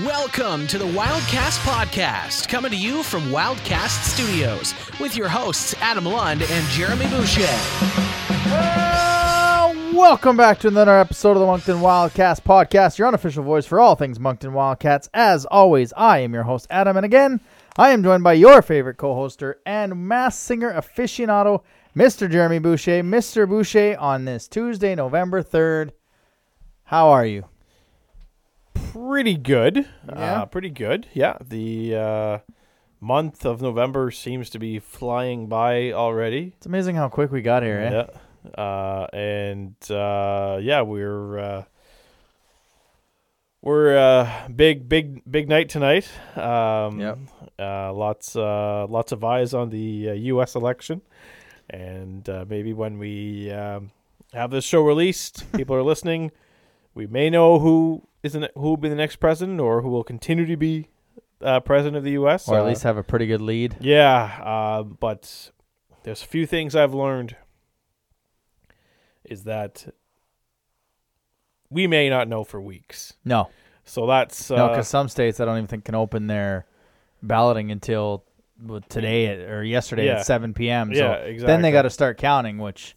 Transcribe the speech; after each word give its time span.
Welcome 0.00 0.66
to 0.68 0.78
the 0.78 0.86
Wildcast 0.86 1.58
Podcast, 1.58 2.48
coming 2.48 2.70
to 2.70 2.76
you 2.78 3.02
from 3.02 3.24
Wildcast 3.24 4.04
Studios 4.04 4.72
with 4.98 5.18
your 5.18 5.28
hosts 5.28 5.74
Adam 5.82 6.06
Lund 6.06 6.40
and 6.40 6.66
Jeremy 6.68 7.06
Boucher. 7.10 7.44
Uh, 8.46 9.74
welcome 9.92 10.34
back 10.38 10.58
to 10.60 10.68
another 10.68 10.98
episode 10.98 11.32
of 11.32 11.40
the 11.40 11.46
Moncton 11.46 11.76
Wildcast 11.76 12.40
Podcast, 12.40 12.96
your 12.96 13.06
unofficial 13.06 13.44
voice 13.44 13.66
for 13.66 13.80
all 13.80 13.94
things 13.94 14.18
Moncton 14.18 14.54
Wildcats. 14.54 15.10
As 15.12 15.44
always, 15.44 15.92
I 15.92 16.20
am 16.20 16.32
your 16.32 16.44
host, 16.44 16.66
Adam, 16.70 16.96
and 16.96 17.04
again, 17.04 17.38
I 17.76 17.90
am 17.90 18.02
joined 18.02 18.24
by 18.24 18.32
your 18.32 18.62
favorite 18.62 18.96
co-hoster 18.96 19.56
and 19.66 20.08
Masked 20.08 20.40
Singer 20.40 20.72
aficionado, 20.72 21.64
Mr. 21.94 22.30
Jeremy 22.30 22.60
Boucher. 22.60 23.02
Mr. 23.02 23.46
Boucher, 23.46 23.98
on 23.98 24.24
this 24.24 24.48
Tuesday, 24.48 24.94
November 24.94 25.42
3rd, 25.42 25.90
how 26.84 27.10
are 27.10 27.26
you? 27.26 27.44
Pretty 28.74 29.36
good. 29.36 29.88
Yeah? 30.08 30.42
Uh, 30.42 30.46
pretty 30.46 30.70
good. 30.70 31.06
Yeah. 31.12 31.36
The 31.40 31.94
uh, 31.96 32.38
month 33.00 33.44
of 33.44 33.60
November 33.62 34.10
seems 34.10 34.50
to 34.50 34.58
be 34.58 34.78
flying 34.78 35.46
by 35.48 35.92
already. 35.92 36.52
It's 36.56 36.66
amazing 36.66 36.96
how 36.96 37.08
quick 37.08 37.30
we 37.32 37.42
got 37.42 37.62
here, 37.62 37.78
eh? 37.78 37.90
Yeah. 37.90 38.60
Uh, 38.62 39.06
and 39.12 39.74
uh, 39.90 40.58
yeah, 40.60 40.82
we're 40.82 41.38
uh, 41.38 41.64
we're 43.60 43.96
uh, 43.96 44.48
big, 44.48 44.88
big, 44.88 45.22
big 45.30 45.48
night 45.48 45.68
tonight. 45.68 46.08
Um, 46.36 46.98
Yep. 47.00 47.18
Uh, 47.58 47.92
lots, 47.92 48.34
uh, 48.34 48.86
lots 48.88 49.12
of 49.12 49.22
eyes 49.22 49.54
on 49.54 49.70
the 49.70 50.10
uh, 50.10 50.12
U.S. 50.14 50.56
election, 50.56 51.00
and 51.70 52.28
uh, 52.28 52.44
maybe 52.48 52.72
when 52.72 52.98
we 52.98 53.52
um, 53.52 53.92
have 54.32 54.50
this 54.50 54.64
show 54.64 54.80
released, 54.82 55.44
people 55.52 55.76
are 55.76 55.82
listening. 55.84 56.32
We 56.94 57.06
may 57.06 57.30
know 57.30 57.60
who 57.60 58.02
is 58.22 58.32
the, 58.34 58.50
who 58.54 58.60
will 58.62 58.76
be 58.76 58.88
the 58.88 58.94
next 58.94 59.16
president, 59.16 59.60
or 59.60 59.82
who 59.82 59.88
will 59.88 60.04
continue 60.04 60.46
to 60.46 60.56
be 60.56 60.88
uh, 61.40 61.60
president 61.60 61.96
of 61.96 62.04
the 62.04 62.12
U.S. 62.12 62.48
Or 62.48 62.56
at 62.58 62.62
Uh, 62.62 62.68
least 62.68 62.82
have 62.84 62.96
a 62.96 63.02
pretty 63.02 63.26
good 63.26 63.40
lead. 63.40 63.76
yeah, 63.80 64.40
uh, 64.42 64.82
but 64.82 65.50
there's 66.04 66.22
a 66.22 66.26
few 66.26 66.46
things 66.46 66.76
I've 66.76 66.94
learned 66.94 67.36
is 69.24 69.44
that 69.44 69.86
we 71.70 71.86
may 71.86 72.08
not 72.10 72.28
know 72.28 72.44
for 72.44 72.60
weeks. 72.60 73.14
No, 73.24 73.48
So 73.84 74.06
that's 74.06 74.50
uh, 74.50 74.56
no, 74.56 74.68
because 74.68 74.88
some 74.88 75.08
states 75.08 75.40
I 75.40 75.44
don't 75.44 75.56
even 75.56 75.66
think 75.68 75.84
can 75.84 75.94
open 75.94 76.26
their 76.26 76.66
balloting 77.22 77.70
until 77.70 78.24
today 78.88 79.26
at, 79.26 79.40
or 79.50 79.64
yesterday 79.64 80.06
Yeah. 80.06 80.18
at 80.20 80.26
7 80.26 80.54
p.m. 80.54 80.92
yeah, 80.92 81.14
exactly. 81.14 81.46
then 81.46 81.62
they 81.62 81.72
got 81.72 81.82
to 81.82 81.90
start 81.90 82.18
counting, 82.18 82.58
which 82.58 82.94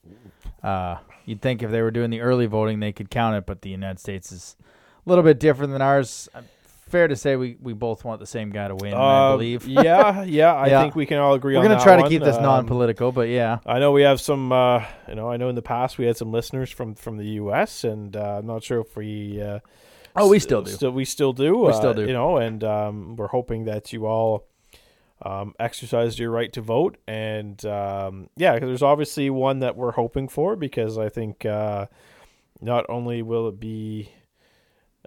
uh, 0.63 0.97
you'd 1.25 1.41
think 1.41 1.63
if 1.63 1.71
they 1.71 1.81
were 1.81 1.91
doing 1.91 2.09
the 2.09 2.21
early 2.21 2.45
voting 2.47 2.79
they 2.79 2.91
could 2.91 3.09
count 3.09 3.35
it, 3.35 3.45
but 3.45 3.61
the 3.61 3.69
United 3.69 3.99
States 3.99 4.31
is 4.31 4.55
a 5.05 5.09
little 5.09 5.23
bit 5.23 5.39
different 5.39 5.71
than 5.73 5.81
ours. 5.81 6.29
Fair 6.89 7.07
to 7.07 7.15
say 7.15 7.35
we, 7.35 7.57
we 7.61 7.73
both 7.73 8.05
want 8.05 8.19
the 8.19 8.27
same 8.27 8.51
guy 8.51 8.67
to 8.67 8.75
win, 8.75 8.93
I 8.93 8.97
Uh, 9.29 9.31
believe. 9.37 9.67
yeah, 9.67 10.21
yeah, 10.23 10.53
I 10.53 10.67
Yeah. 10.67 10.81
think 10.81 10.95
we 10.95 11.05
can 11.07 11.17
all 11.17 11.33
agree 11.33 11.55
We're 11.55 11.63
on 11.63 11.69
gonna 11.71 11.83
try 11.83 11.95
to 12.01 12.07
keep 12.07 12.23
this 12.23 12.37
Um, 12.37 12.43
non-political, 12.43 13.11
but 13.11 13.27
yeah, 13.27 13.57
I 13.65 13.79
know 13.79 13.91
we 13.91 14.03
have 14.03 14.21
some. 14.21 14.51
Uh, 14.51 14.83
you 15.07 15.15
know, 15.15 15.29
I 15.29 15.37
know 15.37 15.49
in 15.49 15.55
the 15.55 15.61
past 15.63 15.97
we 15.97 16.05
had 16.05 16.15
some 16.15 16.31
listeners 16.31 16.69
from 16.69 16.93
from 16.93 17.17
the 17.17 17.25
U.S. 17.41 17.83
and 17.83 18.15
uh, 18.15 18.37
I'm 18.39 18.45
not 18.45 18.63
sure 18.63 18.79
if 18.81 18.95
we. 18.95 19.41
Uh, 19.41 19.59
Oh, 20.17 20.29
we 20.29 20.39
still 20.39 20.61
do. 20.61 20.71
Still, 20.71 20.91
we 20.91 21.03
still 21.03 21.33
do. 21.33 21.57
We 21.57 21.73
still 21.73 21.93
do. 21.93 22.05
You 22.05 22.13
know, 22.13 22.37
and 22.37 22.63
um, 22.63 23.15
we're 23.17 23.27
hoping 23.27 23.65
that 23.65 23.91
you 23.91 24.05
all 24.05 24.45
um, 25.21 25.53
exercised 25.59 26.19
your 26.19 26.31
right 26.31 26.53
to 26.53 26.61
vote. 26.61 26.95
And 27.05 27.63
um, 27.65 28.29
yeah, 28.37 28.57
there's 28.59 28.81
obviously 28.83 29.29
one 29.29 29.59
that 29.59 29.75
we're 29.75 29.91
hoping 29.91 30.29
for 30.29 30.55
because 30.55 30.97
I 30.97 31.09
think 31.09 31.45
uh, 31.45 31.87
not 32.61 32.85
only 32.89 33.23
will 33.23 33.49
it 33.49 33.59
be. 33.59 34.09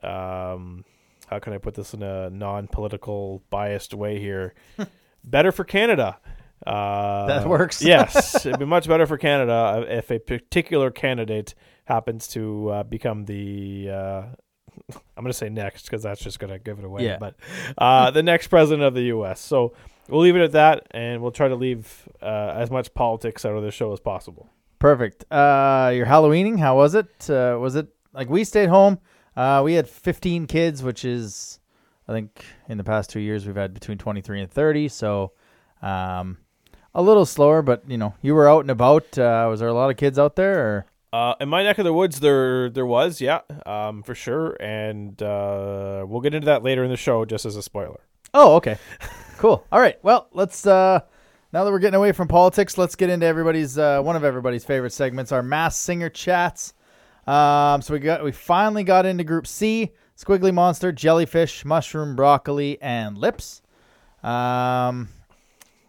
Um, 0.02 0.84
how 1.28 1.38
can 1.38 1.52
I 1.52 1.58
put 1.58 1.74
this 1.74 1.94
in 1.94 2.02
a 2.02 2.30
non-political 2.30 3.42
biased 3.50 3.94
way 3.94 4.18
here? 4.18 4.54
better 5.24 5.52
for 5.52 5.64
Canada. 5.64 6.18
Uh, 6.66 7.26
That 7.26 7.48
works. 7.48 7.82
yes, 7.94 8.44
it'd 8.46 8.58
be 8.58 8.64
much 8.64 8.88
better 8.88 9.06
for 9.06 9.16
Canada 9.18 9.84
if 9.88 10.10
a 10.10 10.18
particular 10.18 10.90
candidate 10.90 11.54
happens 11.84 12.28
to 12.28 12.68
uh, 12.70 12.82
become 12.82 13.24
the. 13.26 13.90
Uh, 13.90 14.22
I'm 15.16 15.22
going 15.24 15.26
to 15.26 15.32
say 15.32 15.48
next 15.48 15.84
because 15.84 16.02
that's 16.02 16.20
just 16.20 16.38
going 16.38 16.52
to 16.52 16.58
give 16.58 16.78
it 16.78 16.84
away. 16.84 17.04
Yeah. 17.04 17.18
But 17.18 17.34
uh, 17.76 18.10
the 18.10 18.22
next 18.22 18.48
president 18.48 18.84
of 18.84 18.94
the 18.94 19.02
U.S. 19.02 19.40
So 19.40 19.74
we'll 20.08 20.20
leave 20.20 20.36
it 20.36 20.42
at 20.42 20.52
that, 20.52 20.86
and 20.92 21.20
we'll 21.20 21.32
try 21.32 21.48
to 21.48 21.56
leave 21.56 22.08
uh, 22.22 22.54
as 22.56 22.70
much 22.70 22.92
politics 22.94 23.44
out 23.44 23.54
of 23.56 23.62
the 23.62 23.70
show 23.70 23.92
as 23.92 24.00
possible. 24.00 24.48
perfect. 24.78 25.24
Uh, 25.30 25.92
your 25.94 26.06
Halloweening, 26.06 26.58
how 26.58 26.76
was 26.76 26.94
it? 26.94 27.28
Uh, 27.28 27.58
was 27.60 27.74
it 27.76 27.88
like 28.12 28.28
we 28.30 28.44
stayed 28.44 28.68
home? 28.68 28.98
Uh, 29.38 29.62
we 29.62 29.74
had 29.74 29.88
15 29.88 30.48
kids, 30.48 30.82
which 30.82 31.04
is, 31.04 31.60
I 32.08 32.12
think, 32.12 32.44
in 32.68 32.76
the 32.76 32.82
past 32.82 33.08
two 33.08 33.20
years 33.20 33.46
we've 33.46 33.54
had 33.54 33.72
between 33.72 33.96
23 33.96 34.40
and 34.40 34.50
30. 34.50 34.88
So, 34.88 35.30
um, 35.80 36.38
a 36.92 37.00
little 37.00 37.24
slower, 37.24 37.62
but 37.62 37.88
you 37.88 37.96
know, 37.96 38.14
you 38.20 38.34
were 38.34 38.48
out 38.48 38.62
and 38.62 38.70
about. 38.70 39.16
Uh, 39.16 39.46
was 39.48 39.60
there 39.60 39.68
a 39.68 39.74
lot 39.74 39.90
of 39.90 39.96
kids 39.96 40.18
out 40.18 40.34
there? 40.34 40.58
Or? 40.58 40.86
Uh, 41.12 41.34
in 41.40 41.48
my 41.48 41.62
neck 41.62 41.78
of 41.78 41.84
the 41.84 41.92
woods, 41.92 42.18
there 42.18 42.68
there 42.68 42.84
was, 42.84 43.20
yeah, 43.20 43.42
um, 43.64 44.02
for 44.02 44.16
sure, 44.16 44.56
and 44.58 45.22
uh, 45.22 46.04
we'll 46.08 46.20
get 46.20 46.34
into 46.34 46.46
that 46.46 46.64
later 46.64 46.82
in 46.82 46.90
the 46.90 46.96
show, 46.96 47.24
just 47.24 47.46
as 47.46 47.54
a 47.54 47.62
spoiler. 47.62 48.00
Oh, 48.34 48.56
okay. 48.56 48.76
cool. 49.38 49.64
All 49.70 49.80
right. 49.80 49.98
Well, 50.02 50.28
let's 50.32 50.66
uh 50.66 51.00
now 51.52 51.62
that 51.62 51.70
we're 51.70 51.78
getting 51.78 51.94
away 51.94 52.10
from 52.10 52.26
politics, 52.26 52.76
let's 52.76 52.96
get 52.96 53.08
into 53.08 53.24
everybody's 53.24 53.78
uh 53.78 54.02
one 54.02 54.16
of 54.16 54.24
everybody's 54.24 54.64
favorite 54.64 54.92
segments, 54.92 55.30
our 55.30 55.44
Masked 55.44 55.80
Singer 55.80 56.08
chats. 56.10 56.74
Um 57.28 57.82
so 57.82 57.92
we 57.92 58.00
got 58.00 58.24
we 58.24 58.32
finally 58.32 58.84
got 58.84 59.04
into 59.04 59.22
group 59.22 59.46
C, 59.46 59.92
squiggly 60.16 60.52
monster, 60.52 60.92
jellyfish, 60.92 61.62
mushroom, 61.62 62.16
broccoli, 62.16 62.80
and 62.80 63.18
lips. 63.18 63.60
Um 64.22 65.10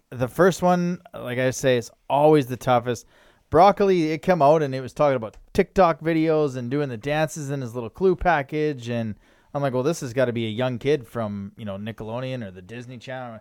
the 0.09 0.27
first 0.27 0.61
one, 0.61 1.01
like 1.13 1.39
I 1.39 1.51
say, 1.51 1.77
is 1.77 1.91
always 2.09 2.47
the 2.47 2.57
toughest. 2.57 3.05
Broccoli, 3.49 4.11
it 4.11 4.21
came 4.21 4.41
out 4.41 4.61
and 4.61 4.75
it 4.75 4.81
was 4.81 4.91
talking 4.91 5.15
about 5.15 5.37
TikTok 5.53 6.01
videos 6.01 6.57
and 6.57 6.69
doing 6.69 6.89
the 6.89 6.97
dances 6.97 7.51
in 7.51 7.61
his 7.61 7.73
little 7.73 7.89
clue 7.89 8.17
package 8.17 8.89
and 8.89 9.15
I'm 9.53 9.61
like, 9.61 9.73
well, 9.73 9.83
this 9.83 10.01
has 10.01 10.13
got 10.13 10.25
to 10.25 10.33
be 10.33 10.45
a 10.45 10.49
young 10.49 10.77
kid 10.77 11.07
from, 11.07 11.53
you 11.57 11.65
know, 11.65 11.77
Nickelodeon 11.77 12.45
or 12.45 12.51
the 12.51 12.61
Disney 12.61 12.97
Channel. 12.97 13.39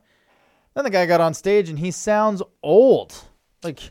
Then 0.75 0.85
the 0.85 0.91
guy 0.91 1.05
got 1.05 1.21
on 1.21 1.35
stage 1.35 1.69
and 1.69 1.79
he 1.79 1.91
sounds 1.91 2.43
old. 2.63 3.15
Like 3.65 3.91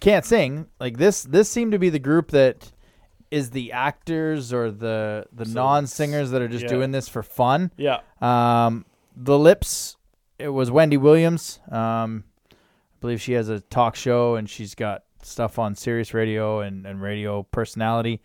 can't 0.00 0.24
sing. 0.24 0.66
Like 0.80 0.96
this 0.96 1.22
this 1.22 1.48
seemed 1.48 1.72
to 1.72 1.78
be 1.78 1.90
the 1.90 1.98
group 1.98 2.30
that 2.30 2.70
is 3.30 3.50
the 3.50 3.72
actors 3.72 4.52
or 4.52 4.70
the 4.70 5.26
the 5.32 5.46
So 5.46 5.52
non-singers 5.52 6.30
that 6.30 6.42
are 6.42 6.48
just 6.48 6.64
yeah. 6.64 6.70
doing 6.70 6.90
this 6.92 7.08
for 7.08 7.22
fun. 7.22 7.72
Yeah, 7.76 8.00
Um, 8.20 8.84
the 9.16 9.38
lips, 9.38 9.96
it 10.38 10.48
was 10.48 10.70
Wendy 10.70 10.96
Williams. 10.96 11.60
Um, 11.70 12.24
I 12.52 12.54
believe 13.00 13.20
she 13.20 13.32
has 13.32 13.48
a 13.48 13.60
talk 13.60 13.96
show 13.96 14.36
and 14.36 14.48
she's 14.48 14.74
got 14.74 15.04
stuff 15.22 15.58
on 15.58 15.74
Sirius 15.74 16.14
Radio 16.14 16.60
and, 16.60 16.86
and 16.86 17.00
radio 17.00 17.42
personality. 17.44 18.20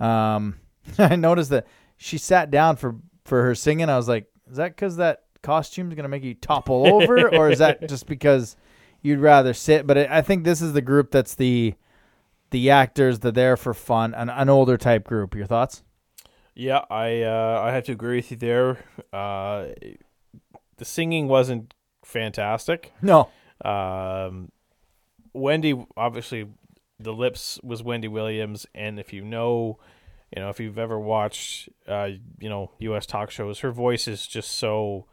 Um, 0.00 0.60
I 0.98 1.16
noticed 1.16 1.50
that 1.50 1.66
she 1.96 2.18
sat 2.18 2.50
down 2.50 2.76
for, 2.76 2.96
for 3.24 3.42
her 3.42 3.54
singing. 3.54 3.88
I 3.88 3.96
was 3.96 4.08
like, 4.08 4.26
is 4.50 4.56
that 4.56 4.74
because 4.74 4.96
that 4.96 5.24
costume's 5.42 5.94
going 5.94 6.04
to 6.04 6.08
make 6.08 6.24
you 6.24 6.34
topple 6.34 6.86
over? 6.86 7.28
or 7.34 7.50
is 7.50 7.58
that 7.58 7.88
just 7.88 8.06
because 8.06 8.56
you'd 9.02 9.20
rather 9.20 9.52
sit? 9.52 9.86
But 9.86 9.98
I 9.98 10.22
think 10.22 10.44
this 10.44 10.62
is 10.62 10.72
the 10.72 10.82
group 10.82 11.10
that's 11.10 11.34
the 11.34 11.74
the 12.50 12.70
actors, 12.70 13.18
they're 13.20 13.32
there 13.32 13.56
for 13.56 13.74
fun, 13.74 14.14
an, 14.14 14.28
an 14.28 14.48
older 14.48 14.76
type 14.76 15.04
group. 15.04 15.34
Your 15.34 15.46
thoughts? 15.46 15.82
yeah, 16.54 16.84
I 16.90 17.22
uh, 17.22 17.62
I 17.64 17.72
have 17.72 17.84
to 17.84 17.92
agree 17.92 18.16
with 18.16 18.30
you 18.30 18.36
there. 18.36 18.84
Uh, 19.12 19.68
the 20.76 20.84
singing 20.84 21.28
wasn't 21.28 21.74
fantastic. 22.04 22.92
No. 23.00 23.30
Um, 23.64 24.50
Wendy, 25.32 25.86
obviously, 25.96 26.48
the 26.98 27.12
lips 27.12 27.58
was 27.62 27.82
Wendy 27.82 28.08
Williams, 28.08 28.66
and 28.74 28.98
if 28.98 29.12
you 29.12 29.22
know, 29.22 29.78
you 30.34 30.42
know, 30.42 30.50
if 30.50 30.60
you've 30.60 30.78
ever 30.78 30.98
watched, 30.98 31.68
uh, 31.88 32.10
you 32.38 32.48
know, 32.48 32.70
U.S. 32.80 33.06
talk 33.06 33.30
shows, 33.30 33.60
her 33.60 33.70
voice 33.72 34.06
is 34.06 34.26
just 34.26 34.50
so. 34.50 35.06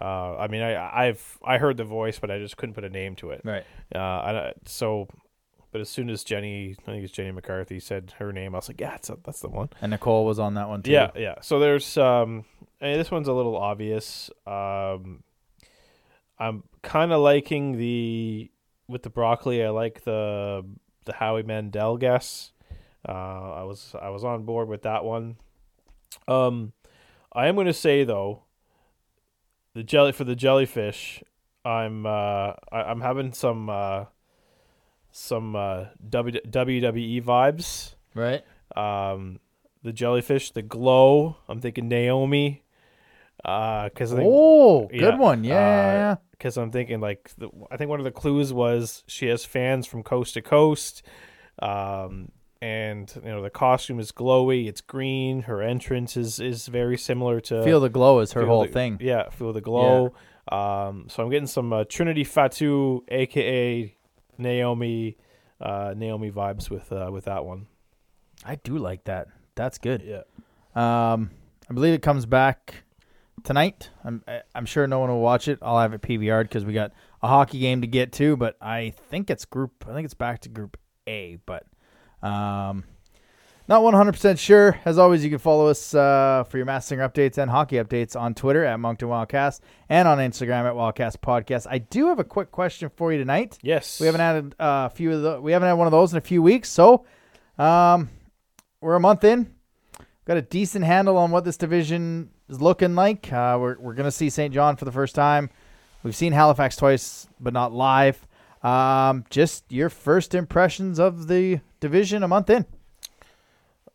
Uh, 0.00 0.36
I 0.38 0.48
mean, 0.48 0.62
I 0.62 1.06
I've 1.06 1.38
I 1.44 1.58
heard 1.58 1.76
the 1.76 1.84
voice, 1.84 2.18
but 2.18 2.30
I 2.30 2.38
just 2.38 2.56
couldn't 2.56 2.74
put 2.74 2.84
a 2.84 2.90
name 2.90 3.16
to 3.16 3.30
it. 3.30 3.42
Right. 3.44 3.64
Uh, 3.94 3.98
I, 3.98 4.52
so, 4.64 5.08
but 5.72 5.80
as 5.80 5.88
soon 5.88 6.08
as 6.08 6.24
Jenny, 6.24 6.76
I 6.78 6.82
think 6.90 7.04
it's 7.04 7.12
Jenny 7.12 7.32
McCarthy, 7.32 7.80
said 7.80 8.14
her 8.18 8.32
name, 8.32 8.54
I 8.54 8.58
was 8.58 8.68
like, 8.68 8.80
yeah, 8.80 8.90
that's 8.90 9.10
that's 9.24 9.40
the 9.40 9.48
one. 9.48 9.68
And 9.80 9.90
Nicole 9.90 10.24
was 10.24 10.38
on 10.38 10.54
that 10.54 10.68
one 10.68 10.82
too. 10.82 10.92
Yeah, 10.92 11.10
yeah. 11.14 11.34
So 11.42 11.58
there's 11.58 11.98
um, 11.98 12.44
and 12.80 12.98
this 12.98 13.10
one's 13.10 13.28
a 13.28 13.32
little 13.32 13.56
obvious. 13.56 14.30
Um, 14.46 15.22
I'm 16.38 16.64
kind 16.82 17.12
of 17.12 17.20
liking 17.20 17.76
the 17.76 18.50
with 18.88 19.02
the 19.02 19.10
broccoli. 19.10 19.64
I 19.64 19.68
like 19.68 20.04
the 20.04 20.64
the 21.04 21.12
Howie 21.12 21.42
Mandel 21.42 21.96
guess. 21.98 22.52
Uh, 23.06 23.12
I 23.12 23.62
was 23.64 23.94
I 24.00 24.08
was 24.10 24.24
on 24.24 24.44
board 24.44 24.68
with 24.68 24.82
that 24.82 25.04
one. 25.04 25.36
Um, 26.26 26.72
I 27.32 27.46
am 27.46 27.54
going 27.54 27.66
to 27.66 27.72
say 27.72 28.04
though, 28.04 28.42
the 29.74 29.82
jelly 29.82 30.12
for 30.12 30.24
the 30.24 30.36
jellyfish. 30.36 31.22
I'm 31.64 32.06
uh, 32.06 32.54
I, 32.72 32.82
I'm 32.88 33.00
having 33.00 33.32
some 33.32 33.68
uh, 33.68 34.06
some 35.10 35.56
uh, 35.56 35.86
w, 36.08 36.40
WWE 36.48 37.22
vibes. 37.22 37.94
Right. 38.14 38.42
Um, 38.76 39.40
the 39.82 39.92
jellyfish, 39.92 40.52
the 40.52 40.62
glow. 40.62 41.36
I'm 41.48 41.60
thinking 41.60 41.88
Naomi. 41.88 42.62
Uh, 43.44 43.88
because 43.88 44.10
think 44.10 44.22
Oh, 44.24 44.86
good 44.88 45.00
yeah, 45.00 45.16
one. 45.16 45.44
Yeah, 45.44 45.54
yeah, 45.54 46.16
because 46.32 46.56
I'm 46.58 46.70
thinking 46.70 47.00
like 47.00 47.30
the, 47.38 47.48
I 47.70 47.76
think 47.76 47.88
one 47.88 48.00
of 48.00 48.04
the 48.04 48.10
clues 48.10 48.52
was 48.52 49.02
she 49.06 49.26
has 49.28 49.44
fans 49.44 49.86
from 49.86 50.02
coast 50.02 50.34
to 50.34 50.42
coast, 50.42 51.02
um, 51.62 52.32
and 52.62 53.12
you 53.24 53.28
know 53.30 53.42
the 53.42 53.50
costume 53.50 53.98
is 54.00 54.12
glowy, 54.12 54.68
it's 54.68 54.80
green. 54.80 55.42
Her 55.42 55.62
entrance 55.62 56.16
is 56.16 56.40
is 56.40 56.66
very 56.68 56.98
similar 56.98 57.40
to 57.42 57.62
Feel 57.62 57.80
the 57.80 57.88
glow 57.88 58.20
is 58.20 58.32
her 58.32 58.44
whole 58.46 58.62
the- 58.66 58.72
thing. 58.72 58.98
Yeah, 59.00 59.30
feel 59.30 59.52
the 59.52 59.60
glow. 59.60 60.12
Um, 60.50 61.06
so 61.08 61.22
I'm 61.22 61.30
getting 61.30 61.46
some 61.46 61.72
uh, 61.72 61.84
Trinity 61.88 62.24
Fatu, 62.24 63.04
aka 63.08 63.94
Naomi, 64.38 65.16
uh, 65.60 65.94
Naomi 65.96 66.30
vibes 66.30 66.70
with 66.70 66.90
uh, 66.92 67.08
with 67.12 67.24
that 67.26 67.44
one. 67.44 67.66
I 68.44 68.56
do 68.56 68.78
like 68.78 69.04
that. 69.04 69.28
That's 69.54 69.78
good. 69.78 70.02
Yeah. 70.02 70.22
Um, 70.74 71.30
I 71.68 71.74
believe 71.74 71.94
it 71.94 72.02
comes 72.02 72.26
back 72.26 72.84
tonight. 73.44 73.90
I'm 74.04 74.24
I'm 74.54 74.66
sure 74.66 74.86
no 74.86 74.98
one 74.98 75.10
will 75.10 75.20
watch 75.20 75.46
it. 75.48 75.58
I'll 75.62 75.78
have 75.78 75.92
it 75.92 76.00
PVR'd 76.02 76.48
because 76.48 76.64
we 76.64 76.72
got 76.72 76.92
a 77.22 77.28
hockey 77.28 77.58
game 77.58 77.80
to 77.82 77.86
get 77.86 78.12
to. 78.14 78.36
But 78.36 78.56
I 78.60 78.94
think 79.10 79.30
it's 79.30 79.44
group. 79.44 79.84
I 79.88 79.92
think 79.92 80.04
it's 80.04 80.14
back 80.14 80.40
to 80.42 80.48
Group 80.48 80.78
A. 81.06 81.38
But 81.46 81.64
um, 82.22 82.84
not 83.70 83.84
100 83.84 84.12
percent 84.12 84.38
sure. 84.38 84.80
As 84.84 84.98
always, 84.98 85.22
you 85.22 85.30
can 85.30 85.38
follow 85.38 85.68
us 85.68 85.94
uh, 85.94 86.44
for 86.48 86.56
your 86.56 86.66
Masked 86.66 86.88
Singer 86.88 87.08
updates 87.08 87.38
and 87.38 87.48
hockey 87.48 87.76
updates 87.76 88.18
on 88.20 88.34
Twitter 88.34 88.64
at 88.64 88.80
Moncton 88.80 89.08
Wildcast 89.08 89.60
and 89.88 90.08
on 90.08 90.18
Instagram 90.18 90.64
at 90.64 90.74
Wildcast 90.74 91.18
Podcast. 91.18 91.68
I 91.70 91.78
do 91.78 92.08
have 92.08 92.18
a 92.18 92.24
quick 92.24 92.50
question 92.50 92.90
for 92.96 93.12
you 93.12 93.18
tonight. 93.18 93.58
Yes. 93.62 94.00
We 94.00 94.06
haven't 94.06 94.20
had 94.20 94.54
uh, 94.58 94.88
a 94.90 94.90
few 94.90 95.12
of 95.12 95.22
the, 95.22 95.40
we 95.40 95.52
haven't 95.52 95.68
had 95.68 95.74
one 95.74 95.86
of 95.86 95.92
those 95.92 96.10
in 96.12 96.18
a 96.18 96.22
few 96.22 96.42
weeks, 96.42 96.68
so 96.68 97.04
um, 97.58 98.10
we're 98.80 98.96
a 98.96 99.00
month 99.00 99.22
in. 99.22 99.54
Got 100.24 100.36
a 100.36 100.42
decent 100.42 100.84
handle 100.84 101.16
on 101.16 101.30
what 101.30 101.44
this 101.44 101.56
division 101.56 102.30
is 102.48 102.60
looking 102.60 102.94
like. 102.94 103.32
Uh, 103.32 103.56
we're 103.60 103.78
we're 103.78 103.94
gonna 103.94 104.10
see 104.10 104.30
St. 104.30 104.52
John 104.52 104.76
for 104.76 104.84
the 104.84 104.92
first 104.92 105.14
time. 105.14 105.48
We've 106.02 106.16
seen 106.16 106.32
Halifax 106.32 106.76
twice, 106.76 107.28
but 107.38 107.52
not 107.52 107.72
live. 107.72 108.26
Um, 108.62 109.24
just 109.30 109.64
your 109.70 109.88
first 109.88 110.34
impressions 110.34 110.98
of 110.98 111.28
the 111.28 111.60
division 111.80 112.22
a 112.22 112.28
month 112.28 112.50
in. 112.50 112.66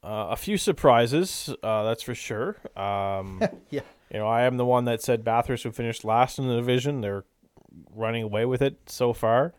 Uh, 0.04 0.28
a 0.30 0.36
few 0.36 0.58
surprises, 0.58 1.54
uh, 1.64 1.84
that's 1.84 2.04
for 2.04 2.14
sure. 2.14 2.58
Um, 2.78 3.42
Yeah. 3.70 3.82
You 4.12 4.20
know, 4.20 4.28
I 4.28 4.44
am 4.44 4.58
the 4.58 4.66
one 4.66 4.86
that 4.86 5.02
said 5.02 5.24
Bathurst 5.24 5.66
would 5.66 5.76
finish 5.76 6.04
last 6.04 6.38
in 6.38 6.48
the 6.48 6.56
division. 6.56 7.02
They're 7.02 7.26
running 7.96 8.22
away 8.24 8.46
with 8.46 8.62
it 8.62 8.78
so 8.86 9.14
far. 9.14 9.54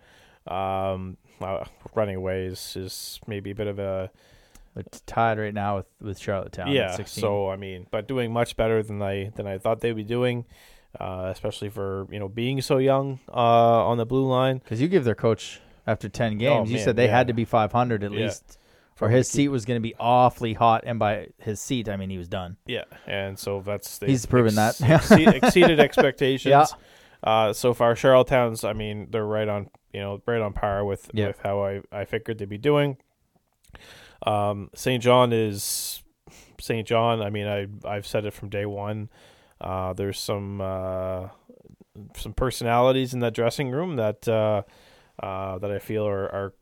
Um, 0.46 1.16
uh, 1.40 1.64
running 1.94 2.14
away 2.16 2.46
is, 2.46 2.76
is 2.76 3.20
maybe 3.26 3.50
a 3.50 3.54
bit 3.56 3.66
of 3.66 3.80
a 3.80 4.08
They're 4.74 4.84
tied 5.04 5.38
right 5.38 5.52
now 5.52 5.78
with 5.78 5.86
with 6.00 6.18
Charlottetown. 6.20 6.68
yeah. 6.70 6.94
16. 6.94 7.20
So 7.20 7.50
I 7.50 7.56
mean, 7.56 7.88
but 7.90 8.06
doing 8.06 8.32
much 8.32 8.56
better 8.56 8.82
than 8.84 9.02
I 9.02 9.32
than 9.34 9.48
I 9.48 9.58
thought 9.58 9.80
they'd 9.80 9.92
be 9.96 10.04
doing, 10.04 10.44
uh, 11.00 11.28
especially 11.34 11.68
for 11.68 12.06
you 12.10 12.20
know 12.20 12.28
being 12.28 12.62
so 12.62 12.78
young 12.78 13.18
uh, 13.28 13.84
on 13.90 13.98
the 13.98 14.06
blue 14.06 14.26
line. 14.28 14.58
because 14.58 14.80
you 14.80 14.86
give 14.86 15.02
their 15.04 15.16
coach 15.16 15.60
after 15.86 16.08
ten 16.08 16.38
games, 16.38 16.70
you 16.70 16.76
Oh, 16.76 16.78
man, 16.78 16.84
said 16.84 16.96
they 16.96 17.06
yeah. 17.06 17.16
had 17.16 17.26
to 17.28 17.32
be 17.32 17.44
500 17.44 18.02
at 18.04 18.12
Yeah. 18.12 18.24
least. 18.26 18.58
Or 19.00 19.10
his 19.10 19.28
seat 19.28 19.48
was 19.48 19.66
going 19.66 19.76
to 19.76 19.82
be 19.82 19.94
awfully 20.00 20.54
hot, 20.54 20.84
and 20.86 20.98
by 20.98 21.28
his 21.38 21.60
seat, 21.60 21.86
I 21.88 21.96
mean 21.98 22.08
he 22.08 22.16
was 22.16 22.28
done. 22.28 22.56
Yeah, 22.64 22.84
and 23.06 23.38
so 23.38 23.60
that's 23.60 24.00
He's 24.00 24.24
proven 24.24 24.54
that. 24.54 24.80
exceed, 24.80 25.28
exceeded 25.28 25.78
expectations. 25.88 26.50
Yeah. 26.50 26.66
Uh, 27.22 27.52
so 27.52 27.74
far, 27.74 27.94
Charlottetown's. 27.94 28.64
I 28.64 28.72
mean, 28.72 29.08
they're 29.10 29.26
right 29.26 29.48
on. 29.48 29.68
You 29.92 30.00
know, 30.00 30.22
right 30.26 30.40
on 30.40 30.52
par 30.54 30.84
with 30.84 31.10
with 31.14 31.38
how 31.42 31.62
I 31.62 31.82
I 31.92 32.04
figured 32.06 32.38
they'd 32.38 32.48
be 32.48 32.56
doing. 32.58 32.96
Um, 34.26 34.70
St. 34.74 35.02
John 35.02 35.32
is 35.32 36.02
St. 36.60 36.86
John. 36.86 37.20
I 37.22 37.30
mean, 37.30 37.46
I 37.46 37.66
I've 37.86 38.06
said 38.06 38.24
it 38.24 38.32
from 38.32 38.48
day 38.48 38.66
one. 38.66 39.08
Uh, 39.60 39.92
there's 39.92 40.18
some 40.18 40.60
uh, 40.60 41.28
some 42.16 42.32
personalities 42.32 43.14
in 43.14 43.20
that 43.20 43.34
dressing 43.34 43.70
room 43.70 43.96
that 43.96 44.26
uh, 45.22 45.58
that 45.58 45.70
I 45.70 45.78
feel 45.78 46.06
are, 46.06 46.28
are 46.28 46.54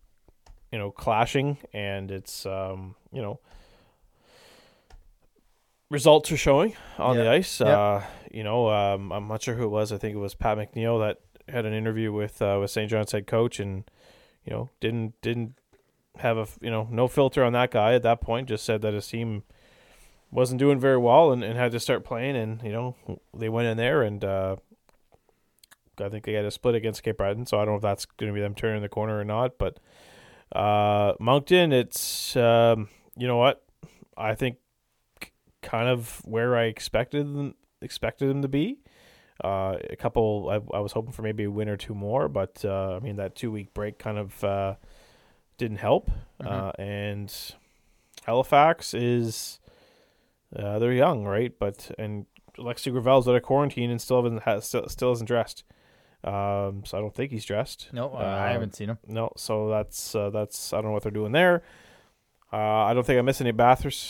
you 0.73 0.79
know 0.79 0.91
clashing, 0.91 1.59
and 1.73 2.11
it's 2.11 2.47
um, 2.47 2.97
you 3.13 3.23
know 3.23 3.41
results 5.91 6.33
are 6.33 6.37
showing 6.37 6.75
on 6.99 7.17
the 7.17 7.29
ice. 7.29 7.61
Yeah. 7.61 7.79
Uh, 7.79 8.05
you 8.33 8.43
know, 8.43 8.69
um, 8.69 9.13
I'm 9.13 9.29
not 9.29 9.43
sure 9.43 9.55
who 9.55 9.65
it 9.65 9.69
was. 9.69 9.93
I 9.93 9.99
think 9.99 10.15
it 10.15 10.19
was 10.19 10.35
Pat 10.35 10.59
McNeil 10.59 11.01
that 11.07 11.21
had 11.53 11.65
an 11.65 11.73
interview 11.73 12.13
with 12.13 12.43
uh, 12.43 12.59
with 12.61 12.71
St. 12.71 12.91
John's 12.91 13.13
head 13.13 13.27
coach, 13.27 13.61
and 13.61 13.85
you 14.45 14.53
know 14.53 14.71
didn't 14.81 15.21
didn't 15.23 15.55
have 16.17 16.37
a 16.37 16.47
you 16.61 16.71
know 16.71 16.89
no 16.91 17.09
filter 17.09 17.45
on 17.45 17.53
that 17.53 17.71
guy 17.71 17.95
at 17.95 18.03
that 18.03 18.21
point. 18.21 18.49
Just 18.49 18.65
said 18.65 18.83
that 18.83 18.95
his 18.95 19.07
team 19.07 19.45
wasn't 20.31 20.59
doing 20.59 20.81
very 20.81 20.99
well 20.99 21.31
and, 21.31 21.45
and 21.45 21.57
had 21.57 21.71
to 21.73 21.81
start 21.81 22.05
playing, 22.05 22.37
and 22.37 22.63
you 22.63 22.73
know 22.73 22.97
they 23.33 23.49
went 23.49 23.69
in 23.69 23.77
there 23.77 24.03
and. 24.03 24.25
Uh, 24.25 24.57
I 26.01 26.09
think 26.09 26.25
they 26.25 26.33
had 26.33 26.45
a 26.45 26.51
split 26.51 26.75
against 26.75 27.03
Cape 27.03 27.19
Breton, 27.19 27.47
so 27.47 27.59
I 27.59 27.65
don't 27.65 27.75
know 27.75 27.77
if 27.77 27.83
that's 27.83 28.05
going 28.05 28.33
to 28.33 28.35
be 28.35 28.41
them 28.41 28.55
turning 28.55 28.83
the 28.83 28.89
corner 28.89 29.19
or 29.19 29.25
not. 29.25 29.59
But 29.59 29.79
uh, 30.53 31.15
Moncton, 31.21 31.73
it's 31.73 32.37
um, 32.37 32.89
you 33.17 33.27
know 33.27 33.37
what 33.37 33.65
I 34.17 34.35
think 34.35 34.59
kind 35.63 35.89
of 35.89 36.21
where 36.25 36.57
I 36.57 36.65
expected 36.65 37.27
them 37.27 37.55
expected 37.81 38.29
them 38.29 38.43
to 38.43 38.49
be. 38.49 38.79
Uh, 39.43 39.79
a 39.91 39.97
couple, 39.97 40.49
I, 40.49 40.77
I 40.77 40.81
was 40.81 40.93
hoping 40.93 41.13
for 41.13 41.23
maybe 41.23 41.45
a 41.45 41.51
win 41.51 41.69
or 41.69 41.77
two 41.77 41.95
more, 41.95 42.29
but 42.29 42.65
uh, 42.65 42.97
I 42.97 43.01
mean 43.01 43.17
that 43.17 43.35
two 43.35 43.51
week 43.51 43.75
break 43.75 43.99
kind 43.99 44.19
of 44.19 44.45
uh, 44.45 44.75
didn't 45.59 45.79
help. 45.79 46.11
Uh, 46.45 46.71
and 46.79 47.35
Halifax 48.25 48.95
is 48.95 49.59
uh, 50.55 50.79
they're 50.79 50.93
young, 50.93 51.25
right? 51.25 51.53
But 51.59 51.91
and 51.99 52.27
Alexis 52.59 52.93
Gravel's 52.93 53.27
out 53.29 53.35
of 53.35 53.43
quarantine 53.43 53.91
and 53.91 54.01
still 54.01 54.23
haven't 54.23 54.43
has, 54.45 54.67
still, 54.67 54.89
still 54.89 55.13
isn't 55.13 55.27
dressed. 55.27 55.65
Um, 56.25 56.85
so 56.87 56.97
I 56.97 57.01
don't 57.03 57.15
think 57.15 57.31
he's 57.33 57.45
dressed. 57.45 57.89
No, 57.93 58.09
uh, 58.15 58.17
I 58.19 58.47
Um, 58.49 58.53
haven't 58.55 58.75
seen 58.75 58.89
him. 58.89 58.99
no, 59.07 59.31
so 59.37 59.69
that's 59.69 60.15
uh, 60.15 60.31
that's 60.31 60.73
I 60.73 60.77
don't 60.79 60.87
know 60.87 60.93
what 60.93 61.03
they're 61.03 61.13
doing 61.13 61.33
there. 61.33 61.63
Uh, 62.53 62.57
I 62.57 62.95
don't 62.95 63.05
think 63.05 63.19
I 63.19 63.23
missed 63.23 63.41
any 63.41 63.51
Bathurst, 63.53 64.01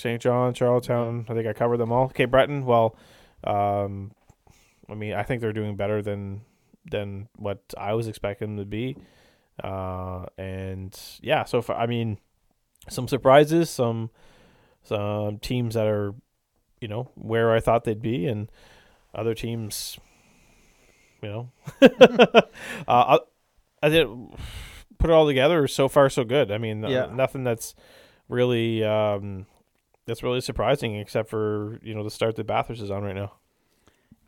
St. 0.00 0.20
John, 0.22 0.54
Charlottetown. 0.54 1.26
I 1.28 1.34
think 1.34 1.46
I 1.48 1.52
covered 1.52 1.78
them 1.78 1.90
all. 1.90 2.08
Cape 2.10 2.30
Breton, 2.30 2.64
well, 2.66 2.96
um, 3.44 4.12
I 4.88 4.94
mean, 4.94 5.14
I 5.14 5.22
think 5.24 5.40
they're 5.40 5.52
doing 5.54 5.74
better 5.76 6.00
than 6.02 6.42
than 6.90 7.28
what 7.36 7.60
I 7.78 7.94
was 7.94 8.06
expecting 8.06 8.56
them 8.56 8.64
to 8.64 8.68
be. 8.68 8.96
Uh, 9.62 10.26
and 10.36 10.96
yeah, 11.22 11.44
so 11.44 11.62
far, 11.62 11.76
I 11.76 11.86
mean, 11.86 12.18
some 12.88 13.08
surprises, 13.08 13.70
some 13.70 14.10
some 14.82 15.38
teams 15.38 15.74
that 15.74 15.86
are, 15.86 16.14
you 16.80 16.88
know, 16.88 17.10
where 17.14 17.52
I 17.52 17.60
thought 17.60 17.84
they'd 17.84 18.02
be, 18.02 18.26
and 18.26 18.50
other 19.14 19.34
teams, 19.34 19.98
you 21.24 21.30
know, 21.30 21.52
uh, 21.82 22.42
I, 22.86 23.18
I 23.82 23.88
did 23.88 24.08
put 24.98 25.10
it 25.10 25.12
all 25.12 25.26
together. 25.26 25.66
So 25.66 25.88
far, 25.88 26.08
so 26.08 26.24
good. 26.24 26.50
I 26.52 26.58
mean, 26.58 26.84
uh, 26.84 26.88
nothing 27.14 27.44
that's 27.44 27.74
really 28.28 28.84
um, 28.84 29.46
that's 30.06 30.22
really 30.22 30.40
surprising, 30.40 30.96
except 30.96 31.28
for 31.28 31.78
you 31.82 31.94
know 31.94 32.04
the 32.04 32.10
start 32.10 32.36
that 32.36 32.46
Bathurst 32.46 32.82
is 32.82 32.90
on 32.90 33.02
right 33.02 33.14
now. 33.14 33.32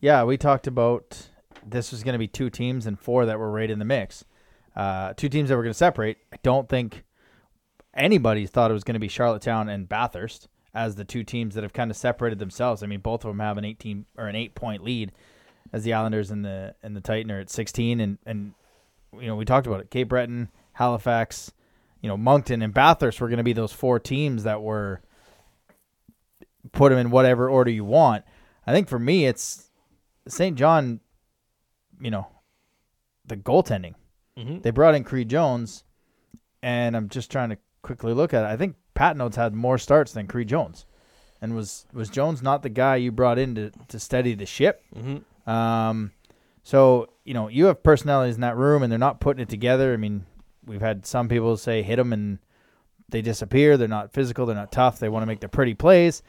Yeah, 0.01 0.25
we 0.25 0.37
talked 0.37 0.67
about 0.67 1.29
this 1.65 1.91
was 1.91 2.03
going 2.03 2.13
to 2.15 2.19
be 2.19 2.29
two 2.29 2.51
teams 2.51 2.87
and 2.87 2.99
four 2.99 3.27
that 3.27 3.39
were 3.39 3.51
right 3.51 3.71
in 3.71 3.79
the 3.79 3.85
mix. 3.85 4.25
Uh, 4.75 5.15
two 5.15 5.29
teams 5.29 5.49
that 5.49 5.57
were 5.57 5.63
going 5.63 5.73
to 5.73 5.79
separate. 5.79 6.19
I 6.33 6.37
don't 6.43 6.69
think 6.69 7.05
anybody 7.95 8.47
thought 8.47 8.71
it 8.71 8.75
was 8.75 8.85
going 8.85 8.95
to 8.95 9.01
be 9.01 9.09
Charlottetown 9.09 9.69
and 9.69 9.89
Bathurst 9.89 10.49
as 10.75 10.97
the 10.97 11.05
two 11.05 11.25
teams 11.25 11.55
that 11.55 11.65
have 11.65 11.73
kind 11.73 11.91
of 11.91 11.97
separated 11.97 12.39
themselves. 12.39 12.83
I 12.83 12.87
mean, 12.87 13.01
both 13.01 13.25
of 13.25 13.31
them 13.31 13.41
have 13.41 13.57
an 13.57 13.65
18 13.65 14.05
or 14.19 14.27
an 14.27 14.37
8 14.37 14.55
point 14.55 14.85
lead 14.85 15.13
as 15.73 15.85
the 15.85 15.93
Islanders 15.93 16.31
and 16.31 16.45
the 16.45 16.75
and 16.83 16.97
the 16.97 17.01
Titan 17.01 17.31
are 17.31 17.41
at 17.41 17.51
16 17.51 18.01
and 18.01 18.19
and 18.27 18.55
you 19.13 19.27
know, 19.27 19.37
we 19.37 19.45
talked 19.45 19.67
about 19.67 19.81
it. 19.81 19.91
Cape 19.91 20.09
Breton, 20.09 20.51
Halifax, 20.73 21.53
you 22.01 22.09
know, 22.09 22.17
Moncton 22.17 22.63
and 22.63 22.75
Bathurst 22.75 23.21
were 23.21 23.29
going 23.29 23.39
to 23.39 23.45
be 23.45 23.53
those 23.53 23.73
four 23.73 23.99
teams 23.99 24.45
that 24.45 24.63
were 24.63 25.01
put 26.73 26.91
them 26.91 26.99
in 26.99 27.11
whatever 27.11 27.49
order 27.49 27.71
you 27.71 27.85
want. 27.85 28.25
I 28.67 28.73
think 28.73 28.89
for 28.89 28.99
me 28.99 29.27
it's 29.27 29.71
St. 30.29 30.57
John, 30.57 31.01
you 32.01 32.11
know, 32.11 32.27
the 33.25 33.37
goaltending. 33.37 33.95
Mm-hmm. 34.39 34.61
They 34.61 34.71
brought 34.71 34.95
in 34.95 35.05
Creed 35.05 35.31
Jones, 35.31 35.85
and 36.63 36.97
I'm 36.97 37.09
just 37.09 37.31
trying 37.31 37.51
to 37.51 37.59
quickly 37.83 38.13
look 38.13 38.35
at 38.35 38.45
it. 38.45 38.49
I 38.49 38.57
think 38.57 38.77
Pat 38.95 39.17
Notes 39.17 39.37
had 39.37 39.55
more 39.55 39.79
starts 39.79 40.13
than 40.13 40.27
Creed 40.27 40.49
Jones, 40.49 40.85
and 41.41 41.55
was 41.55 41.87
was 41.93 42.11
Jones 42.11 42.43
not 42.43 42.63
the 42.63 42.69
guy 42.69 42.97
you 42.97 43.13
brought 43.13 43.39
in 43.39 43.55
to, 43.55 43.71
to 43.89 43.99
steady 43.99 44.35
the 44.35 44.47
ship? 44.47 44.83
Mm-hmm. 44.95 45.19
Um, 45.47 46.13
so 46.63 47.09
you 47.25 47.35
know 47.35 47.49
you 47.49 47.67
have 47.67 47.83
personalities 47.83 48.35
in 48.35 48.41
that 48.41 48.57
room, 48.57 48.83
and 48.83 48.91
they're 48.91 48.99
not 48.99 49.21
putting 49.21 49.43
it 49.43 49.49
together. 49.49 49.93
I 49.93 49.97
mean, 49.97 50.27
we've 50.65 50.81
had 50.81 51.07
some 51.07 51.29
people 51.29 51.57
say 51.57 51.83
hit 51.83 51.97
them 51.97 52.13
and 52.13 52.39
they 53.09 53.23
disappear. 53.23 53.77
They're 53.77 53.87
not 53.89 54.13
physical. 54.13 54.47
They're 54.47 54.57
not 54.57 54.73
tough. 54.73 54.99
They 54.99 55.09
want 55.09 55.23
to 55.23 55.27
make 55.27 55.41
the 55.41 55.49
pretty 55.49 55.75
plays. 55.75 56.23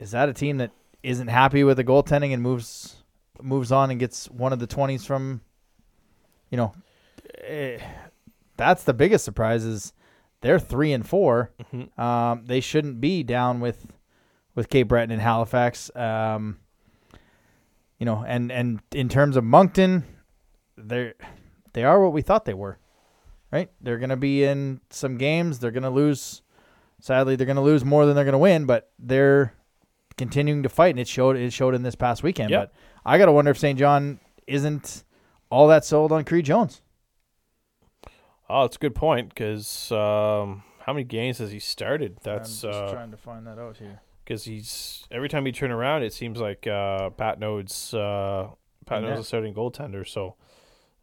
Is 0.00 0.10
that 0.12 0.28
a 0.28 0.32
team 0.32 0.56
that 0.58 0.72
isn't 1.02 1.28
happy 1.28 1.64
with 1.64 1.76
the 1.76 1.84
goaltending 1.84 2.32
and 2.32 2.42
moves 2.42 2.96
moves 3.42 3.70
on 3.70 3.90
and 3.90 4.00
gets 4.00 4.30
one 4.30 4.52
of 4.54 4.58
the 4.58 4.66
twenties 4.66 5.04
from, 5.04 5.42
you 6.50 6.56
know, 6.56 6.72
eh, 7.44 7.78
that's 8.56 8.84
the 8.84 8.94
biggest 8.94 9.24
surprise 9.24 9.64
is 9.64 9.92
they're 10.40 10.58
three 10.58 10.92
and 10.92 11.06
4 11.06 11.50
Mhm. 11.72 11.98
Um, 11.98 12.44
they 12.46 12.60
shouldn't 12.60 13.00
be 13.00 13.22
down 13.22 13.60
with 13.60 13.86
with 14.54 14.70
Cape 14.70 14.88
Breton 14.88 15.10
and 15.10 15.20
Halifax. 15.20 15.94
Um, 15.94 16.58
you 17.98 18.06
know, 18.06 18.24
and 18.26 18.52
and 18.52 18.80
in 18.92 19.08
terms 19.08 19.36
of 19.36 19.44
Moncton, 19.44 20.04
they're 20.76 21.14
they 21.72 21.84
are 21.84 22.00
what 22.02 22.12
we 22.12 22.22
thought 22.22 22.44
they 22.44 22.54
were. 22.54 22.78
Right? 23.52 23.70
They're 23.80 23.98
going 23.98 24.10
to 24.10 24.16
be 24.16 24.44
in 24.44 24.80
some 24.90 25.18
games. 25.18 25.58
They're 25.58 25.70
going 25.70 25.82
to 25.84 25.90
lose. 25.90 26.42
Sadly, 27.00 27.36
they're 27.36 27.46
going 27.46 27.56
to 27.56 27.62
lose 27.62 27.84
more 27.84 28.06
than 28.06 28.14
they're 28.14 28.24
going 28.24 28.32
to 28.32 28.38
win, 28.38 28.66
but 28.66 28.90
they're 28.98 29.54
continuing 30.16 30.62
to 30.62 30.68
fight, 30.68 30.90
and 30.90 30.98
it 30.98 31.08
showed. 31.08 31.36
It 31.36 31.52
showed 31.52 31.74
in 31.74 31.82
this 31.82 31.94
past 31.94 32.22
weekend. 32.22 32.50
Yeah. 32.50 32.60
But 32.60 32.72
I 33.04 33.18
got 33.18 33.26
to 33.26 33.32
wonder 33.32 33.50
if 33.50 33.58
St. 33.58 33.78
John 33.78 34.18
isn't 34.46 35.04
all 35.50 35.68
that 35.68 35.84
sold 35.84 36.12
on 36.12 36.24
Creed 36.24 36.44
Jones. 36.44 36.82
Oh, 38.48 38.64
it's 38.64 38.76
a 38.76 38.78
good 38.78 38.94
point 38.94 39.28
because 39.28 39.90
um, 39.92 40.62
how 40.80 40.92
many 40.92 41.04
games 41.04 41.38
has 41.38 41.50
he 41.50 41.58
started? 41.58 42.18
That's 42.22 42.64
I'm 42.64 42.70
just 42.70 42.82
uh, 42.82 42.92
trying 42.92 43.10
to 43.10 43.16
find 43.16 43.46
that 43.46 43.58
out 43.58 43.76
here. 43.76 44.00
Because 44.26 44.44
he's 44.44 45.06
every 45.12 45.28
time 45.28 45.46
you 45.46 45.52
turn 45.52 45.70
around, 45.70 46.02
it 46.02 46.12
seems 46.12 46.40
like 46.40 46.66
uh, 46.66 47.10
Pat 47.10 47.38
Node's 47.38 47.94
uh, 47.94 48.48
Pat 48.84 49.02
Yeah. 49.02 49.10
Node's 49.10 49.20
a 49.20 49.24
starting 49.24 49.54
goaltender. 49.54 50.06
So 50.06 50.34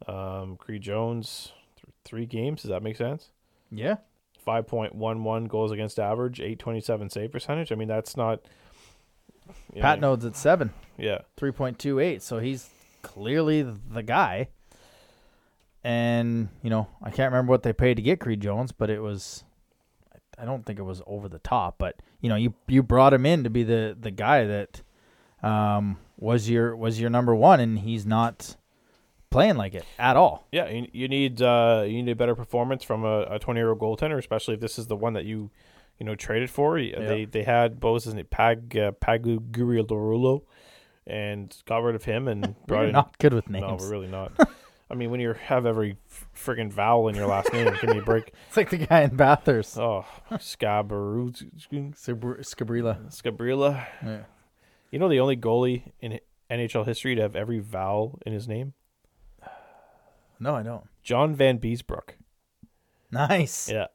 um, 0.06 0.56
Creed 0.56 0.82
Jones, 0.82 1.52
th- 1.76 1.92
three 2.04 2.26
games. 2.26 2.62
Does 2.62 2.68
that 2.68 2.82
make 2.82 2.96
sense? 2.96 3.30
Yeah, 3.70 3.96
Five 4.44 4.66
point 4.66 4.94
one 4.94 5.24
one 5.24 5.46
goals 5.46 5.72
against 5.72 5.98
average, 5.98 6.40
eight 6.40 6.58
twenty 6.58 6.80
seven 6.80 7.08
save 7.08 7.32
percentage. 7.32 7.72
I 7.72 7.74
mean, 7.76 7.88
that's 7.88 8.16
not. 8.16 8.40
Pat 9.78 10.00
know, 10.00 10.10
Node's 10.10 10.24
at 10.24 10.36
seven. 10.36 10.70
Yeah, 10.96 11.18
3.28 11.38 12.22
so 12.22 12.38
he's 12.38 12.70
clearly 13.02 13.62
the 13.62 14.02
guy 14.02 14.48
and 15.82 16.48
you 16.62 16.70
know 16.70 16.86
i 17.02 17.10
can't 17.10 17.32
remember 17.32 17.50
what 17.50 17.62
they 17.62 17.72
paid 17.72 17.94
to 17.96 18.02
get 18.02 18.20
creed 18.20 18.40
jones 18.40 18.72
but 18.72 18.88
it 18.90 19.00
was 19.00 19.44
i 20.38 20.44
don't 20.44 20.64
think 20.66 20.78
it 20.78 20.82
was 20.82 21.02
over 21.06 21.28
the 21.28 21.38
top 21.38 21.76
but 21.78 21.96
you 22.20 22.28
know 22.28 22.36
you 22.36 22.54
you 22.66 22.82
brought 22.82 23.12
him 23.14 23.24
in 23.26 23.44
to 23.44 23.50
be 23.50 23.62
the 23.62 23.96
the 24.00 24.10
guy 24.10 24.44
that 24.44 24.82
um 25.42 25.96
was 26.18 26.48
your 26.48 26.76
was 26.76 27.00
your 27.00 27.10
number 27.10 27.34
one 27.34 27.60
and 27.60 27.80
he's 27.80 28.06
not 28.06 28.56
playing 29.30 29.56
like 29.56 29.74
it 29.74 29.84
at 29.98 30.16
all 30.16 30.46
yeah. 30.52 30.68
You, 30.68 30.86
you 30.92 31.08
need 31.08 31.42
uh, 31.42 31.82
you 31.86 32.02
need 32.04 32.12
a 32.12 32.16
better 32.16 32.36
performance 32.36 32.84
from 32.84 33.04
a 33.04 33.38
twenty 33.40 33.58
year 33.58 33.70
old 33.70 33.80
goaltender, 33.80 34.16
especially 34.16 34.54
if 34.54 34.60
this 34.60 34.78
is 34.78 34.86
the 34.86 34.94
one 34.96 35.14
that 35.14 35.24
you 35.24 35.50
you 35.98 36.06
know 36.06 36.14
traded 36.14 36.50
for. 36.50 36.74
Y- 36.74 36.92
They 36.96 37.24
they 37.24 37.42
had 37.42 37.80
his 38.04 38.14
name 38.14 38.26
Pag 38.30 38.76
uh, 38.78 38.92
Pagu 38.92 39.40
and 41.06 41.54
got 41.66 41.78
rid 41.82 41.96
of 41.96 42.04
him 42.04 42.28
and 42.28 42.54
brought 42.68 42.82
we're 42.82 42.86
in 42.86 42.92
not 42.92 43.18
good 43.18 43.34
with 43.34 43.50
names. 43.50 43.64
No, 43.66 43.76
we're 43.80 43.90
really 43.90 44.06
not. 44.08 44.32
I 44.90 44.94
mean, 44.94 45.10
when 45.10 45.18
you 45.20 45.32
have 45.32 45.64
every 45.66 45.96
friggin' 46.36 46.70
vowel 46.72 47.08
in 47.08 47.14
your 47.14 47.26
last 47.26 47.52
name, 47.52 47.72
give 47.80 47.90
me 47.90 47.98
a 47.98 48.02
break. 48.02 48.32
it's 48.48 48.56
like 48.56 48.70
the 48.70 48.76
guy 48.78 49.02
in 49.02 49.16
bathurst 49.16 49.78
Oh, 49.78 50.04
Scabr- 50.32 51.44
Scabrilla 52.44 53.06
Scabrilla. 53.10 53.86
yeah. 54.04 54.24
You 54.90 54.98
know 54.98 55.08
the 55.08 55.20
only 55.20 55.36
goalie 55.36 55.92
in 56.00 56.20
NHL 56.50 56.84
history 56.86 57.14
to 57.16 57.22
have 57.22 57.34
every 57.34 57.58
vowel 57.58 58.18
in 58.26 58.32
his 58.32 58.46
name? 58.46 58.74
no 60.40 60.54
i 60.56 60.62
don't 60.62 60.84
John 61.02 61.36
Vanbiesbrouck. 61.36 62.10
nice 63.10 63.68
Yeah. 63.70 63.86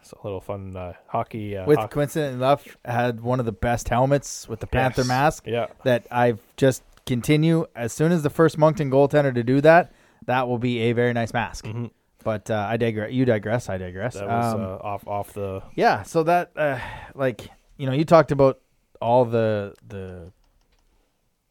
It's 0.00 0.12
a 0.12 0.16
little 0.22 0.40
fun 0.40 0.76
uh, 0.76 0.92
hockey. 1.08 1.56
Uh, 1.56 1.66
with 1.66 1.78
hockey. 1.78 1.92
coincident 1.94 2.34
enough 2.36 2.76
had 2.84 3.20
one 3.20 3.40
of 3.40 3.46
the 3.46 3.50
best 3.52 3.88
helmets 3.88 4.48
with 4.48 4.60
the 4.60 4.66
panther 4.68 5.00
Yes. 5.00 5.08
mask 5.08 5.46
Yeah. 5.46 5.66
that 5.84 6.06
I've 6.12 6.40
just 6.56 6.82
continue 7.06 7.66
as 7.74 7.92
soon 7.92 8.12
as 8.12 8.22
the 8.22 8.30
first 8.30 8.56
Moncton 8.56 8.88
goaltender 8.90 9.34
to 9.34 9.42
do 9.42 9.60
that. 9.62 9.92
That 10.26 10.48
will 10.48 10.58
be 10.58 10.78
a 10.80 10.92
very 10.92 11.12
nice 11.12 11.32
mask. 11.32 11.64
Mhm. 11.66 11.90
But 12.24 12.50
uh, 12.50 12.66
I 12.68 12.76
digress. 12.76 13.12
You 13.12 13.24
digress. 13.24 13.68
I 13.68 13.78
digress. 13.78 14.14
That 14.14 14.26
was 14.26 14.54
Um, 14.54 14.60
uh, 14.60 14.64
off 14.82 15.06
off 15.06 15.32
the. 15.32 15.62
yeah. 15.76 16.02
So 16.02 16.24
that 16.24 16.50
uh, 16.56 16.78
like 17.14 17.48
you 17.76 17.86
know 17.86 17.92
you 17.92 18.04
talked 18.04 18.32
about 18.32 18.58
all 19.00 19.24
the 19.24 19.74
the 19.86 20.32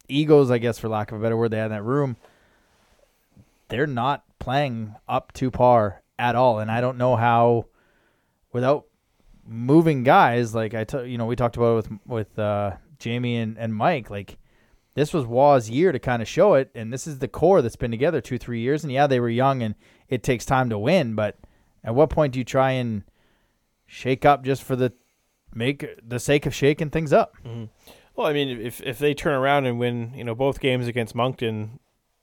egos, 0.09 0.51
I 0.51 0.57
guess, 0.57 0.77
for 0.77 0.89
lack 0.89 1.11
of 1.11 1.19
a 1.19 1.21
better 1.21 1.37
word, 1.37 1.51
they 1.51 1.57
had 1.57 1.65
in 1.67 1.71
that 1.71 1.83
room. 1.83 2.17
They're 3.69 3.87
not 3.87 4.23
playing 4.39 4.95
up 5.07 5.31
to 5.33 5.49
par 5.49 6.01
at 6.19 6.35
all, 6.35 6.59
and 6.59 6.69
I 6.69 6.81
don't 6.81 6.97
know 6.97 7.15
how 7.15 7.65
without 8.53 8.85
moving 9.47 10.03
guys 10.03 10.53
like 10.55 10.73
I 10.73 10.83
t- 10.83 11.05
you 11.05 11.17
know 11.17 11.25
we 11.25 11.35
talked 11.35 11.55
about 11.55 11.71
it 11.71 11.75
with 11.75 11.89
with 12.05 12.39
uh, 12.39 12.71
Jamie 12.99 13.37
and, 13.37 13.57
and 13.57 13.73
Mike 13.73 14.09
like 14.09 14.37
this 14.95 15.13
was 15.13 15.25
Waugh's 15.25 15.69
year 15.69 15.91
to 15.91 15.99
kind 15.99 16.21
of 16.21 16.27
show 16.27 16.55
it 16.55 16.71
and 16.73 16.91
this 16.91 17.05
is 17.05 17.19
the 17.19 17.27
core 17.27 17.61
that's 17.61 17.75
been 17.75 17.91
together 17.91 18.19
two 18.21 18.37
three 18.37 18.61
years 18.61 18.83
and 18.83 18.91
yeah 18.91 19.05
they 19.07 19.19
were 19.19 19.29
young 19.29 19.61
and 19.61 19.75
it 20.09 20.23
takes 20.23 20.45
time 20.45 20.69
to 20.69 20.77
win 20.79 21.13
but 21.15 21.37
at 21.83 21.93
what 21.93 22.09
point 22.09 22.33
do 22.33 22.39
you 22.39 22.45
try 22.45 22.71
and 22.71 23.03
shake 23.85 24.25
up 24.25 24.43
just 24.43 24.63
for 24.63 24.75
the 24.75 24.91
make 25.53 25.85
the 26.07 26.19
sake 26.19 26.45
of 26.45 26.53
shaking 26.55 26.89
things 26.89 27.13
up 27.13 27.35
Well, 28.15 28.27
I 28.27 28.33
mean, 28.33 28.61
if 28.61 28.81
if 28.81 28.97
they 28.97 29.13
turn 29.13 29.33
around 29.33 29.65
and 29.65 29.77
win, 29.77 30.13
you 30.15 30.23
know, 30.23 30.35
both 30.35 30.61
games 30.61 30.87
against 30.87 31.13
Moncton, 31.15 31.79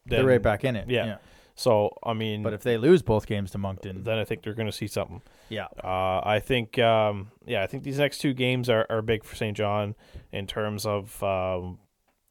then, 0.06 0.18
they're 0.20 0.26
right 0.26 0.42
back 0.42 0.64
in 0.64 0.74
it 0.74 0.88
yeah. 1.06 1.16
So 1.54 1.90
I 2.02 2.14
mean, 2.14 2.42
but 2.42 2.54
if 2.54 2.62
they 2.62 2.78
lose 2.78 3.02
both 3.02 3.26
games 3.26 3.50
to 3.50 3.58
Moncton 3.58 4.02
then 4.04 4.18
I 4.18 4.24
think 4.24 4.42
they're 4.42 4.54
going 4.54 4.70
to 4.70 4.72
see 4.72 4.86
something. 4.86 5.20
yeah 5.50 5.66
Uh, 5.84 6.20
I 6.24 6.40
think, 6.40 6.78
um, 6.78 7.30
yeah, 7.44 7.62
I 7.62 7.66
think 7.66 7.82
these 7.84 7.98
next 7.98 8.18
two 8.18 8.32
games 8.32 8.70
are, 8.70 8.86
are 8.88 9.02
big 9.02 9.22
for 9.22 9.36
St. 9.36 9.54
John 9.54 9.94
in 10.32 10.46
terms 10.46 10.86
of, 10.86 11.22
um, 11.22 11.78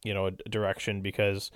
you 0.03 0.13
know, 0.13 0.29
direction 0.49 1.01
because, 1.01 1.51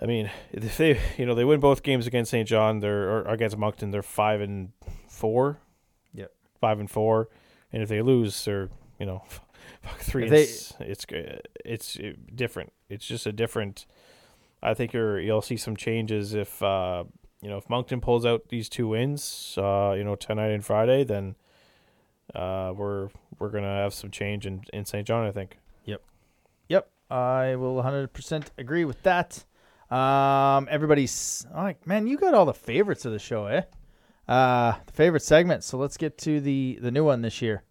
I 0.00 0.06
mean, 0.06 0.30
if 0.52 0.76
they, 0.76 1.00
you 1.16 1.26
know, 1.26 1.34
they 1.34 1.44
win 1.44 1.60
both 1.60 1.82
games 1.82 2.06
against 2.06 2.30
St. 2.30 2.48
John, 2.48 2.80
they're 2.80 3.08
or 3.10 3.22
against 3.26 3.56
Moncton, 3.56 3.90
they're 3.90 4.02
five 4.02 4.40
and 4.40 4.72
four. 5.08 5.58
Yep. 6.14 6.32
Five 6.60 6.80
and 6.80 6.90
four, 6.90 7.28
and 7.72 7.82
if 7.82 7.88
they 7.88 8.02
lose, 8.02 8.44
they're 8.44 8.68
you 8.98 9.06
know, 9.06 9.22
fuck 9.82 9.98
three. 10.00 10.28
They- 10.28 10.44
s- 10.44 10.74
it's 10.80 11.04
it's 11.64 11.98
uh, 11.98 12.12
different. 12.34 12.72
It's 12.88 13.06
just 13.06 13.26
a 13.26 13.32
different. 13.32 13.86
I 14.62 14.72
think 14.74 14.92
you're 14.92 15.20
you'll 15.20 15.42
see 15.42 15.56
some 15.56 15.76
changes 15.76 16.32
if 16.34 16.62
uh, 16.62 17.04
you 17.42 17.48
know 17.48 17.58
if 17.58 17.68
Moncton 17.68 18.00
pulls 18.00 18.24
out 18.24 18.48
these 18.48 18.68
two 18.68 18.88
wins, 18.88 19.54
uh, 19.58 19.94
you 19.96 20.04
know 20.04 20.14
tonight 20.16 20.50
and 20.52 20.64
Friday, 20.64 21.04
then 21.04 21.34
uh, 22.34 22.72
we're 22.74 23.08
we're 23.38 23.50
gonna 23.50 23.66
have 23.66 23.92
some 23.94 24.10
change 24.10 24.46
in 24.46 24.64
in 24.72 24.84
St. 24.84 25.06
John. 25.06 25.26
I 25.26 25.32
think. 25.32 25.58
Yep. 25.84 26.02
Yep, 26.68 26.88
I 27.14 27.54
will 27.54 27.80
100% 27.80 28.46
agree 28.58 28.84
with 28.84 29.00
that. 29.04 29.44
Um, 29.88 30.66
everybody's 30.68 31.46
oh, 31.54 31.62
like, 31.62 31.86
man, 31.86 32.08
you 32.08 32.18
got 32.18 32.34
all 32.34 32.44
the 32.44 32.52
favorites 32.52 33.04
of 33.04 33.12
the 33.12 33.20
show, 33.20 33.46
eh? 33.46 33.62
Uh, 34.26 34.74
the 34.84 34.92
favorite 34.92 35.22
segment. 35.22 35.62
So 35.62 35.78
let's 35.78 35.96
get 35.96 36.18
to 36.18 36.40
the 36.40 36.78
the 36.80 36.90
new 36.90 37.04
one 37.04 37.22
this 37.22 37.40
year. 37.40 37.62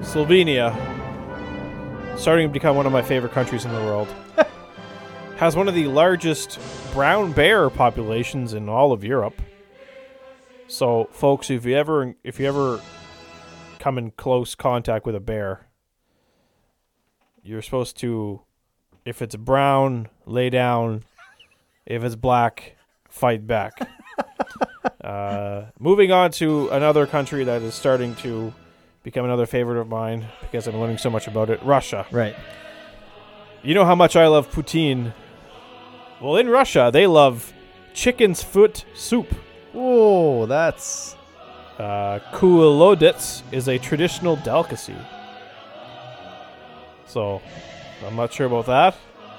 Slovenia, 0.00 0.74
starting 2.16 2.48
to 2.48 2.52
become 2.52 2.76
one 2.76 2.86
of 2.86 2.92
my 2.92 3.02
favorite 3.02 3.32
countries 3.32 3.66
in 3.66 3.72
the 3.72 3.80
world, 3.80 4.08
has 5.36 5.56
one 5.56 5.68
of 5.68 5.74
the 5.74 5.88
largest 5.88 6.58
brown 6.94 7.32
bear 7.32 7.68
populations 7.68 8.54
in 8.54 8.66
all 8.66 8.92
of 8.92 9.04
Europe. 9.04 9.42
So, 10.68 11.08
folks, 11.12 11.50
if 11.50 11.66
you 11.66 11.76
ever 11.76 12.14
if 12.24 12.40
you 12.40 12.46
ever 12.46 12.80
come 13.80 13.98
in 13.98 14.12
close 14.12 14.54
contact 14.54 15.06
with 15.06 15.16
a 15.16 15.20
bear, 15.20 15.66
you're 17.42 17.62
supposed 17.62 17.96
to, 17.98 18.42
if 19.04 19.22
it's 19.22 19.34
brown, 19.34 20.08
lay 20.26 20.50
down. 20.50 21.04
If 21.86 22.04
it's 22.04 22.14
black, 22.14 22.76
fight 23.08 23.46
back. 23.46 23.72
uh, 25.02 25.64
moving 25.80 26.12
on 26.12 26.30
to 26.32 26.68
another 26.68 27.06
country 27.06 27.42
that 27.42 27.62
is 27.62 27.74
starting 27.74 28.14
to 28.16 28.52
become 29.02 29.24
another 29.24 29.46
favorite 29.46 29.80
of 29.80 29.88
mine 29.88 30.26
because 30.42 30.66
I'm 30.68 30.78
learning 30.78 30.98
so 30.98 31.10
much 31.10 31.26
about 31.26 31.50
it. 31.50 31.60
Russia. 31.62 32.06
Right. 32.12 32.36
You 33.62 33.74
know 33.74 33.86
how 33.86 33.94
much 33.94 34.14
I 34.14 34.26
love 34.26 34.50
poutine. 34.50 35.14
Well, 36.20 36.36
in 36.36 36.48
Russia, 36.48 36.90
they 36.92 37.06
love 37.06 37.52
chicken's 37.94 38.42
foot 38.42 38.84
soup. 38.94 39.34
Oh, 39.74 40.46
that's 40.46 41.16
Uh, 41.80 43.40
is 43.52 43.68
a 43.68 43.78
traditional 43.78 44.36
delicacy. 44.36 44.96
So, 47.06 47.40
I'm 48.06 48.16
not 48.16 48.32
sure 48.32 48.46
about 48.46 48.66
that. 48.66 48.96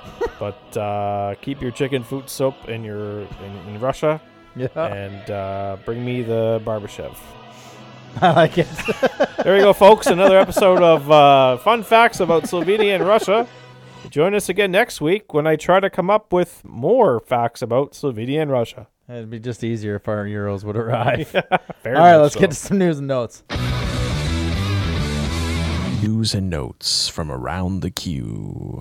but 0.40 0.78
uh, 0.78 1.36
keep 1.42 1.62
your 1.62 1.72
chicken 1.72 2.04
foot 2.04 2.30
soup 2.30 2.56
in 2.68 2.84
your 2.84 3.22
in, 3.22 3.54
in 3.68 3.80
Russia 3.80 4.22
yeah. 4.56 4.68
and 4.76 5.30
uh, 5.30 5.78
bring 5.86 6.04
me 6.04 6.22
the 6.22 6.62
Barbashev. 6.66 7.16
I 8.22 8.32
like 8.34 8.58
it. 8.58 8.68
There 9.44 9.56
we 9.56 9.62
go, 9.62 9.74
folks. 9.74 10.06
Another 10.06 10.38
episode 10.38 10.84
of 10.84 11.10
uh, 11.10 11.58
fun 11.58 11.82
facts 11.82 12.20
about 12.20 12.44
Slovenia 12.44 12.94
and 12.94 13.08
Russia. 13.08 13.48
Join 14.12 14.36
us 14.36 14.50
again 14.50 14.72
next 14.72 15.02
week 15.02 15.34
when 15.34 15.48
I 15.48 15.56
try 15.56 15.80
to 15.80 15.90
come 15.90 16.12
up 16.12 16.32
with 16.32 16.62
more 16.64 17.20
facts 17.20 17.64
about 17.64 17.94
Slovenia 17.94 18.44
and 18.44 18.52
Russia. 18.52 18.88
It'd 19.12 19.30
be 19.30 19.40
just 19.40 19.62
easier 19.62 19.96
if 19.96 20.08
our 20.08 20.24
euros 20.24 20.64
would 20.64 20.78
arrive. 20.78 21.30
Very 21.84 21.98
all 21.98 22.02
right, 22.02 22.16
let's 22.16 22.34
so. 22.34 22.40
get 22.40 22.52
to 22.52 22.56
some 22.56 22.78
news 22.78 22.98
and 22.98 23.10
notes. 23.10 23.44
News 26.02 26.34
and 26.34 26.50
notes 26.50 27.10
from 27.10 27.30
around 27.30 27.82
the 27.82 27.92
queue. 27.92 28.78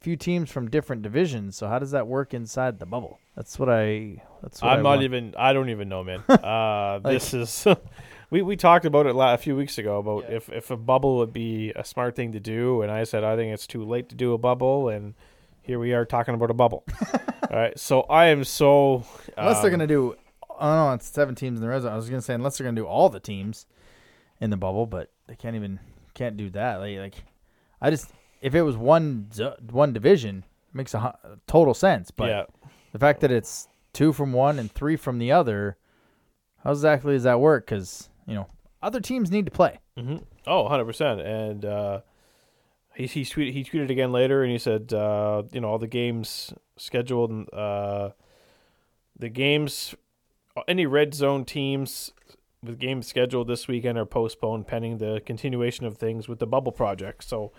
a 0.00 0.04
few 0.04 0.16
teams 0.16 0.50
from 0.50 0.70
different 0.70 1.02
divisions. 1.02 1.56
So 1.56 1.66
how 1.66 1.78
does 1.80 1.90
that 1.92 2.06
work 2.06 2.34
inside 2.34 2.78
the 2.78 2.86
bubble? 2.86 3.18
That's 3.34 3.58
what 3.58 3.68
I. 3.68 4.22
That's 4.42 4.62
what 4.62 4.70
I 4.70 4.74
I'm 4.74 4.82
not 4.82 4.90
want. 4.90 5.02
even. 5.02 5.34
I 5.36 5.52
don't 5.54 5.70
even 5.70 5.88
know, 5.88 6.04
man. 6.04 6.22
Uh, 6.28 6.98
this 7.00 7.34
is. 7.34 7.66
we 8.32 8.40
we 8.40 8.56
talked 8.56 8.86
about 8.86 9.04
it 9.04 9.14
a 9.14 9.36
few 9.36 9.54
weeks 9.54 9.76
ago 9.76 9.98
about 9.98 10.32
if 10.32 10.48
if 10.48 10.70
a 10.70 10.76
bubble 10.76 11.18
would 11.18 11.34
be 11.34 11.70
a 11.76 11.84
smart 11.84 12.16
thing 12.16 12.32
to 12.32 12.40
do, 12.40 12.80
and 12.80 12.90
I 12.90 13.04
said 13.04 13.24
I 13.24 13.36
think 13.36 13.52
it's 13.52 13.66
too 13.66 13.84
late 13.84 14.08
to 14.08 14.14
do 14.14 14.32
a 14.32 14.38
bubble, 14.38 14.88
and 14.88 15.12
here 15.60 15.78
we 15.78 15.92
are 15.92 16.06
talking 16.06 16.34
about 16.34 16.50
a 16.50 16.54
bubble. 16.54 16.82
All 17.12 17.58
right, 17.58 17.78
so 17.78 18.00
I 18.02 18.26
am 18.28 18.42
so. 18.44 19.04
Unless 19.36 19.60
they're 19.60 19.66
um, 19.66 19.72
gonna 19.72 19.86
do. 19.86 20.16
Oh 20.58 20.74
no, 20.74 20.94
it's 20.94 21.06
seven 21.06 21.34
teams 21.34 21.58
in 21.58 21.62
the 21.62 21.68
red 21.68 21.82
zone. 21.82 21.92
I 21.92 21.96
was 21.96 22.08
gonna 22.08 22.22
say 22.22 22.32
unless 22.32 22.56
they're 22.56 22.64
gonna 22.64 22.80
do 22.80 22.86
all 22.86 23.10
the 23.10 23.20
teams 23.20 23.66
in 24.40 24.48
the 24.48 24.56
bubble, 24.56 24.86
but 24.86 25.10
they 25.26 25.36
can't 25.36 25.54
even 25.54 25.78
can't 26.14 26.38
do 26.38 26.48
that. 26.50 26.76
Like, 26.76 26.96
like 26.96 27.24
I 27.82 27.90
just 27.90 28.08
if 28.40 28.54
it 28.54 28.62
was 28.62 28.78
one 28.78 29.28
one 29.70 29.92
division, 29.92 30.38
it 30.70 30.74
makes 30.74 30.94
a 30.94 31.18
total 31.46 31.74
sense. 31.74 32.10
But 32.10 32.30
yeah, 32.30 32.44
the 32.92 32.98
fact 32.98 33.20
that 33.20 33.30
it's 33.30 33.68
two 33.92 34.14
from 34.14 34.32
one 34.32 34.58
and 34.58 34.72
three 34.72 34.96
from 34.96 35.18
the 35.18 35.32
other, 35.32 35.76
how 36.64 36.70
exactly 36.70 37.12
does 37.12 37.24
that 37.24 37.38
work? 37.38 37.66
Because 37.66 38.08
you 38.26 38.34
know 38.34 38.46
other 38.82 39.00
teams 39.00 39.30
need 39.30 39.44
to 39.46 39.52
play. 39.52 39.78
hmm 39.96 40.16
Oh, 40.46 40.62
100 40.62 40.84
percent. 40.84 41.20
And 41.20 41.64
uh, 41.64 42.00
he 42.94 43.06
he 43.06 43.22
tweeted 43.22 43.52
he 43.52 43.64
tweeted 43.64 43.90
again 43.90 44.12
later, 44.12 44.42
and 44.42 44.50
he 44.50 44.58
said, 44.58 44.92
uh, 44.92 45.44
you 45.52 45.60
know, 45.60 45.68
all 45.68 45.78
the 45.78 45.86
games 45.86 46.52
scheduled, 46.76 47.48
uh, 47.52 48.10
the 49.18 49.28
games, 49.28 49.94
any 50.66 50.86
red 50.86 51.14
zone 51.14 51.44
teams 51.44 52.12
with 52.62 52.78
games 52.78 53.06
scheduled 53.06 53.48
this 53.48 53.66
weekend 53.66 53.98
are 53.98 54.06
postponed 54.06 54.66
pending 54.66 54.98
the 54.98 55.20
continuation 55.26 55.84
of 55.86 55.96
things 55.96 56.28
with 56.28 56.38
the 56.38 56.46
bubble 56.46 56.72
project. 56.72 57.24
So 57.24 57.52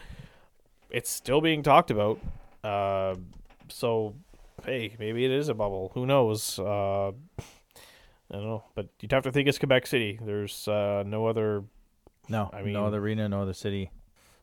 it's 0.89 1.09
still 1.09 1.41
being 1.41 1.63
talked 1.63 1.91
about. 1.91 2.19
Uh, 2.63 3.15
so 3.69 4.13
hey, 4.65 4.95
maybe 4.99 5.25
it 5.25 5.31
is 5.31 5.49
a 5.49 5.53
bubble. 5.53 5.91
Who 5.93 6.05
knows? 6.05 6.59
I 8.33 8.37
don't 8.37 8.45
know, 8.45 8.63
but 8.73 8.87
you'd 8.99 9.11
have 9.11 9.23
to 9.23 9.31
think 9.31 9.47
it's 9.47 9.59
Quebec 9.59 9.85
City. 9.85 10.19
There's 10.19 10.67
uh, 10.67 11.03
no 11.05 11.27
other 11.27 11.63
No, 12.27 12.49
I 12.51 12.63
mean- 12.63 12.73
no 12.73 12.87
other 12.87 12.97
arena, 12.99 13.29
no 13.29 13.43
other 13.43 13.53
city. 13.53 13.91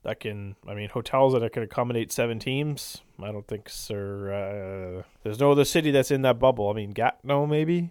that 0.05 0.21
can 0.21 0.55
I 0.67 0.75
mean 0.75 0.89
hotels 0.91 1.33
that 1.35 1.53
can 1.53 1.63
accommodate 1.65 2.13
seven 2.13 2.39
teams. 2.39 3.03
I 3.21 3.33
don't 3.33 3.47
think 3.47 3.69
sir 3.69 4.33
uh, 4.33 5.03
there's 5.25 5.41
no 5.41 5.51
other 5.53 5.65
city 5.65 5.91
that's 5.91 6.11
in 6.13 6.23
that 6.23 6.39
bubble. 6.39 6.71
I 6.71 6.73
mean 6.75 6.93
Gatineau 6.93 7.47
maybe. 7.47 7.91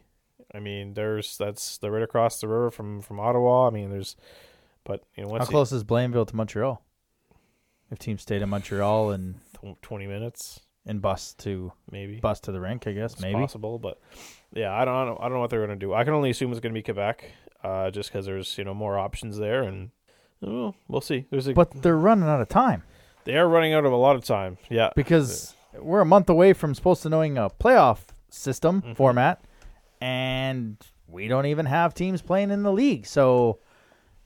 I 0.56 0.60
mean 0.60 0.94
there's 0.94 1.38
that's 1.38 1.78
the 1.78 1.92
right 1.92 2.02
across 2.02 2.40
the 2.40 2.48
river 2.48 2.72
from 2.72 3.02
from 3.02 3.20
Ottawa. 3.20 3.68
I 3.68 3.70
mean 3.70 3.90
there's 3.92 4.16
but 4.86 5.04
you 5.16 5.24
know 5.26 5.38
How 5.38 5.46
close 5.46 5.72
is 5.72 5.84
Blainville 5.84 6.28
to 6.28 6.36
Montreal? 6.36 6.82
If 7.92 8.00
teams 8.00 8.22
stayed 8.22 8.42
in 8.42 8.50
Montreal 8.50 9.12
and 9.12 9.36
20 9.82 10.08
minutes 10.08 10.62
and 10.90 11.02
bus 11.02 11.34
to 11.36 11.72
maybe. 11.92 12.20
bus 12.20 12.40
to 12.42 12.52
the 12.52 12.60
rink, 12.60 12.88
I 12.88 12.92
guess 12.92 13.14
It's 13.14 13.22
maybe. 13.22 13.40
possible, 13.40 13.80
but 13.80 14.00
yeah, 14.54 14.74
I 14.74 14.84
don't, 14.86 14.96
I 14.96 15.06
don't 15.06 15.20
I 15.20 15.24
don't 15.24 15.34
know 15.34 15.40
what 15.40 15.50
they're 15.50 15.66
going 15.66 15.80
to 15.80 15.86
do. 15.86 15.94
I 15.94 16.04
can 16.04 16.14
only 16.14 16.30
assume 16.32 16.52
it's 16.52 16.60
going 16.60 16.74
to 16.74 16.78
be 16.78 16.84
Quebec 16.84 17.32
uh 17.64 17.92
just 17.92 18.12
cuz 18.12 18.26
there's, 18.26 18.58
you 18.58 18.64
know, 18.64 18.74
more 18.74 18.98
options 18.98 19.38
there 19.38 19.64
and 19.64 19.92
oh, 20.46 20.74
we'll 20.88 21.02
see. 21.02 21.26
There's 21.30 21.48
a 21.48 21.54
But 21.54 21.82
they're 21.84 21.98
running 21.98 22.28
out 22.28 22.42
of 22.42 22.50
time 22.50 22.84
they 23.26 23.38
are 23.38 23.48
running 23.48 23.74
out 23.74 23.86
of 23.86 23.92
a 23.92 23.98
lot 23.98 24.16
of 24.16 24.24
time. 24.26 24.58
Yeah. 24.70 24.90
because 24.96 25.54
we're 25.80 26.02
a 26.02 26.06
month 26.06 26.30
away 26.30 26.54
from 26.54 26.74
supposed 26.74 27.04
to 27.04 27.10
knowing 27.10 27.38
a 27.38 27.50
playoff 27.50 28.00
system 28.30 28.82
Mhm. 28.82 28.96
format, 28.96 29.42
and 30.02 30.78
we 31.08 31.28
don't 31.28 31.46
even 31.46 31.66
have 31.66 31.94
teams 31.94 32.22
playing 32.22 32.50
in 32.52 32.64
the 32.64 32.72
league. 32.72 33.06
So, 33.06 33.60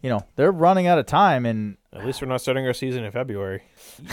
you 0.02 0.10
know, 0.10 0.26
they're 0.36 0.52
running 0.52 0.88
out 0.88 1.00
of 1.00 1.06
time, 1.06 1.46
and 1.46 1.78
At 1.92 2.06
least 2.06 2.22
we're 2.22 2.28
not 2.28 2.42
starting 2.42 2.66
our 2.68 2.74
season 2.74 3.04
in 3.04 3.12
February. 3.12 3.64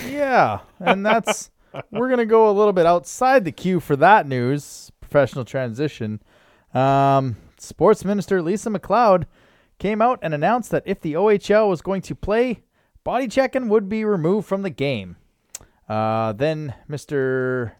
yeah, 0.09 0.61
and 0.81 1.05
that's 1.07 1.51
we're 1.91 2.09
gonna 2.11 2.27
go 2.27 2.51
a 2.51 2.53
little 2.53 2.73
bit 2.73 2.87
outside 2.87 3.45
the 3.45 3.53
queue 3.53 3.81
for 3.81 3.97
that 3.97 4.27
news. 4.27 4.91
Professional 5.01 5.45
transition. 5.45 6.23
Um, 6.75 7.37
Sports 7.59 8.05
Minister 8.05 8.41
Lisa 8.43 8.71
MacLeod 8.71 9.27
came 9.79 10.01
out 10.01 10.19
and 10.23 10.33
announced 10.33 10.71
that 10.71 10.85
if 10.87 11.01
the 11.01 11.15
OHL 11.15 11.69
was 11.69 11.83
going 11.83 12.03
to 12.03 12.15
play, 12.15 12.63
body 13.03 13.27
checking 13.27 13.69
would 13.69 13.89
be 13.89 14.05
removed 14.05 14.47
from 14.47 14.63
the 14.63 14.71
game. 14.71 15.17
Uh, 15.89 16.33
then 16.33 16.75
Mr. 16.89 17.73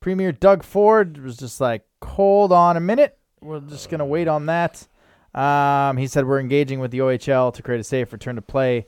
Premier 0.00 0.32
Doug 0.32 0.62
Ford 0.62 1.18
was 1.18 1.36
just 1.36 1.60
like, 1.60 1.84
"Hold 2.02 2.52
on 2.52 2.76
a 2.76 2.80
minute, 2.80 3.18
we're 3.40 3.60
just 3.60 3.90
gonna 3.90 4.06
wait 4.06 4.28
on 4.28 4.46
that." 4.46 4.86
Um, 5.34 5.96
he 5.96 6.06
said 6.06 6.26
we're 6.26 6.40
engaging 6.40 6.80
with 6.80 6.90
the 6.90 7.00
OHL 7.00 7.52
to 7.52 7.62
create 7.62 7.80
a 7.80 7.84
safe 7.84 8.12
return 8.12 8.36
to 8.36 8.42
play 8.42 8.86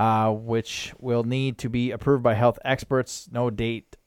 uh, 0.00 0.32
which 0.32 0.94
will 0.98 1.24
need 1.24 1.58
to 1.58 1.68
be 1.68 1.90
approved 1.90 2.22
by 2.22 2.32
health 2.32 2.58
experts. 2.64 3.28
No 3.30 3.50
date 3.50 3.98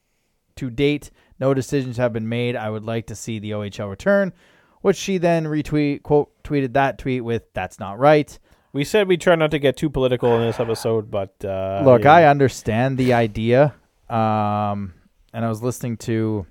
to 0.56 0.72
date, 0.72 1.12
no 1.40 1.54
decisions 1.54 1.98
have 1.98 2.12
been 2.12 2.28
made. 2.28 2.56
I 2.56 2.72
would 2.72 2.84
like 2.84 3.06
to 3.08 3.16
see 3.16 3.38
the 3.38 3.52
OHL 3.52 3.92
return, 3.92 4.34
which 4.82 4.98
she 4.98 5.20
then 5.20 5.46
retweet 5.46 6.02
quote 6.02 6.32
tweeted 6.44 6.74
that 6.74 6.98
tweet 6.98 7.24
with 7.24 7.44
"That's 7.54 7.80
not 7.80 8.00
right." 8.00 8.40
We 8.72 8.84
said 8.86 9.08
we 9.08 9.18
try 9.18 9.36
not 9.36 9.52
to 9.52 9.60
get 9.60 9.78
too 9.78 9.92
political 9.92 10.36
in 10.36 10.42
this 10.42 10.60
episode, 10.60 11.12
but 11.12 11.36
uh 11.46 11.84
Look, 11.86 12.06
yeah. 12.06 12.14
I 12.14 12.24
understand 12.26 12.98
the 12.98 13.14
idea, 13.14 13.76
um, 14.10 14.96
and 15.32 15.46
I 15.46 15.50
was 15.50 15.62
listening 15.62 15.98
to 15.98 16.48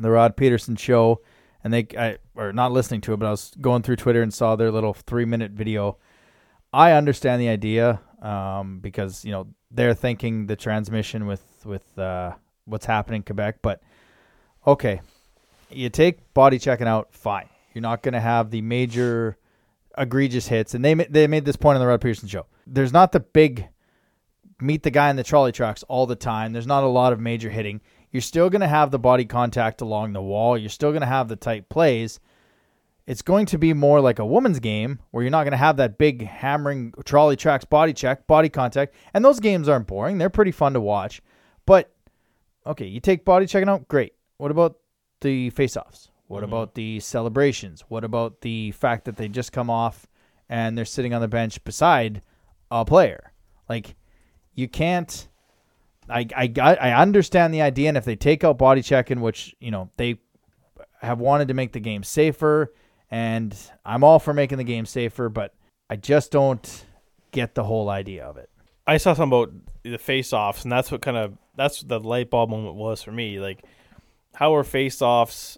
the 0.00 0.10
Rod 0.10 0.38
Pedersen 0.38 0.76
show, 0.76 1.20
and 1.62 1.70
they, 1.70 1.86
I, 1.98 2.16
or 2.34 2.54
not 2.54 2.72
listening 2.72 3.02
to 3.02 3.12
it, 3.12 3.18
but 3.18 3.26
I 3.26 3.30
was 3.30 3.52
going 3.60 3.82
through 3.82 3.96
Twitter 3.96 4.22
and 4.22 4.32
saw 4.32 4.56
their 4.56 4.70
little 4.70 4.94
three 4.94 5.26
minute 5.26 5.52
video. 5.52 5.98
I 6.72 6.92
understand 6.92 7.42
the 7.42 7.50
idea, 7.50 8.00
um, 8.24 8.78
because 8.80 9.24
you 9.24 9.30
know 9.30 9.46
they're 9.70 9.94
thinking 9.94 10.46
the 10.46 10.56
transmission 10.56 11.26
with 11.26 11.44
with 11.64 11.98
uh, 11.98 12.32
what's 12.64 12.86
happening 12.86 13.18
in 13.18 13.22
Quebec, 13.22 13.58
but 13.62 13.82
okay, 14.66 15.00
you 15.70 15.90
take 15.90 16.32
body 16.34 16.58
checking 16.58 16.88
out, 16.88 17.12
fine. 17.12 17.48
You're 17.74 17.82
not 17.82 18.02
going 18.02 18.14
to 18.14 18.20
have 18.20 18.50
the 18.50 18.62
major 18.62 19.36
egregious 19.96 20.48
hits, 20.48 20.74
and 20.74 20.84
they 20.84 20.94
they 20.94 21.26
made 21.26 21.44
this 21.44 21.56
point 21.56 21.76
on 21.76 21.80
the 21.80 21.86
Rod 21.86 22.00
Pedersen 22.00 22.28
show. 22.28 22.46
There's 22.66 22.92
not 22.92 23.12
the 23.12 23.20
big 23.20 23.68
meet 24.60 24.82
the 24.82 24.90
guy 24.90 25.10
in 25.10 25.16
the 25.16 25.24
trolley 25.24 25.52
tracks 25.52 25.82
all 25.84 26.06
the 26.06 26.16
time. 26.16 26.52
There's 26.52 26.66
not 26.66 26.84
a 26.84 26.88
lot 26.88 27.12
of 27.12 27.20
major 27.20 27.50
hitting. 27.50 27.80
You're 28.10 28.22
still 28.22 28.48
going 28.48 28.60
to 28.60 28.68
have 28.68 28.90
the 28.90 28.98
body 28.98 29.24
contact 29.24 29.80
along 29.80 30.12
the 30.12 30.22
wall. 30.22 30.56
You're 30.56 30.70
still 30.70 30.90
going 30.90 31.00
to 31.00 31.06
have 31.06 31.28
the 31.28 31.36
tight 31.36 31.68
plays. 31.68 32.20
It's 33.06 33.22
going 33.22 33.46
to 33.46 33.58
be 33.58 33.74
more 33.74 34.00
like 34.00 34.18
a 34.18 34.24
woman's 34.24 34.60
game 34.60 34.98
where 35.10 35.22
you're 35.22 35.30
not 35.30 35.44
going 35.44 35.52
to 35.52 35.58
have 35.58 35.76
that 35.76 35.98
big 35.98 36.24
hammering 36.26 36.92
trolley 37.04 37.36
tracks 37.36 37.64
body 37.66 37.92
check, 37.92 38.26
body 38.26 38.48
contact. 38.48 38.94
And 39.12 39.22
those 39.24 39.40
games 39.40 39.68
aren't 39.68 39.86
boring. 39.86 40.16
They're 40.18 40.30
pretty 40.30 40.52
fun 40.52 40.72
to 40.72 40.80
watch. 40.80 41.20
But 41.66 41.92
okay, 42.66 42.86
you 42.86 43.00
take 43.00 43.24
body 43.24 43.46
checking 43.46 43.68
out, 43.68 43.88
great. 43.88 44.14
What 44.38 44.50
about 44.50 44.76
the 45.20 45.50
face-offs? 45.50 46.10
What 46.28 46.40
Mhm. 46.42 46.44
about 46.48 46.74
the 46.74 47.00
celebrations? 47.00 47.84
What 47.88 48.04
about 48.04 48.40
the 48.40 48.70
fact 48.72 49.04
that 49.04 49.16
they 49.16 49.28
just 49.28 49.52
come 49.52 49.68
off 49.68 50.06
and 50.48 50.76
they're 50.76 50.84
sitting 50.86 51.12
on 51.12 51.20
the 51.20 51.28
bench 51.28 51.62
beside 51.64 52.22
a 52.70 52.84
player? 52.86 53.32
Like 53.68 53.96
you 54.54 54.68
can't 54.68 55.28
I, 56.08 56.26
I 56.36 56.46
got 56.48 56.80
I 56.82 56.92
understand 56.92 57.52
the 57.54 57.62
idea 57.62 57.88
and 57.88 57.96
if 57.96 58.04
they 58.04 58.16
take 58.16 58.44
out 58.44 58.58
body 58.58 58.82
checking 58.82 59.20
which 59.22 59.54
you 59.58 59.70
know 59.70 59.90
they 59.96 60.20
have 61.00 61.18
wanted 61.18 61.48
to 61.48 61.54
make 61.54 61.72
the 61.72 61.80
game 61.80 62.02
safer 62.02 62.72
and 63.10 63.54
I'm 63.84 64.02
all 64.04 64.18
for 64.18 64.32
making 64.34 64.58
the 64.58 64.64
game 64.64 64.86
safer 64.86 65.28
but 65.28 65.54
I 65.90 65.96
just 65.96 66.30
don't 66.32 66.84
get 67.30 67.54
the 67.54 67.64
whole 67.64 67.88
idea 67.90 68.24
of 68.24 68.36
it. 68.36 68.48
I 68.86 68.96
saw 68.98 69.14
something 69.14 69.38
about 69.38 69.52
the 69.82 69.98
face-offs, 69.98 70.62
and 70.62 70.72
that's 70.72 70.90
what 70.90 71.00
kind 71.02 71.16
of 71.16 71.36
that's 71.56 71.82
what 71.82 71.88
the 71.88 72.00
light 72.00 72.30
bulb 72.30 72.50
moment 72.50 72.74
was 72.76 73.02
for 73.02 73.12
me. 73.12 73.38
Like, 73.40 73.64
how 74.34 74.54
are 74.54 74.64
face-offs? 74.64 75.56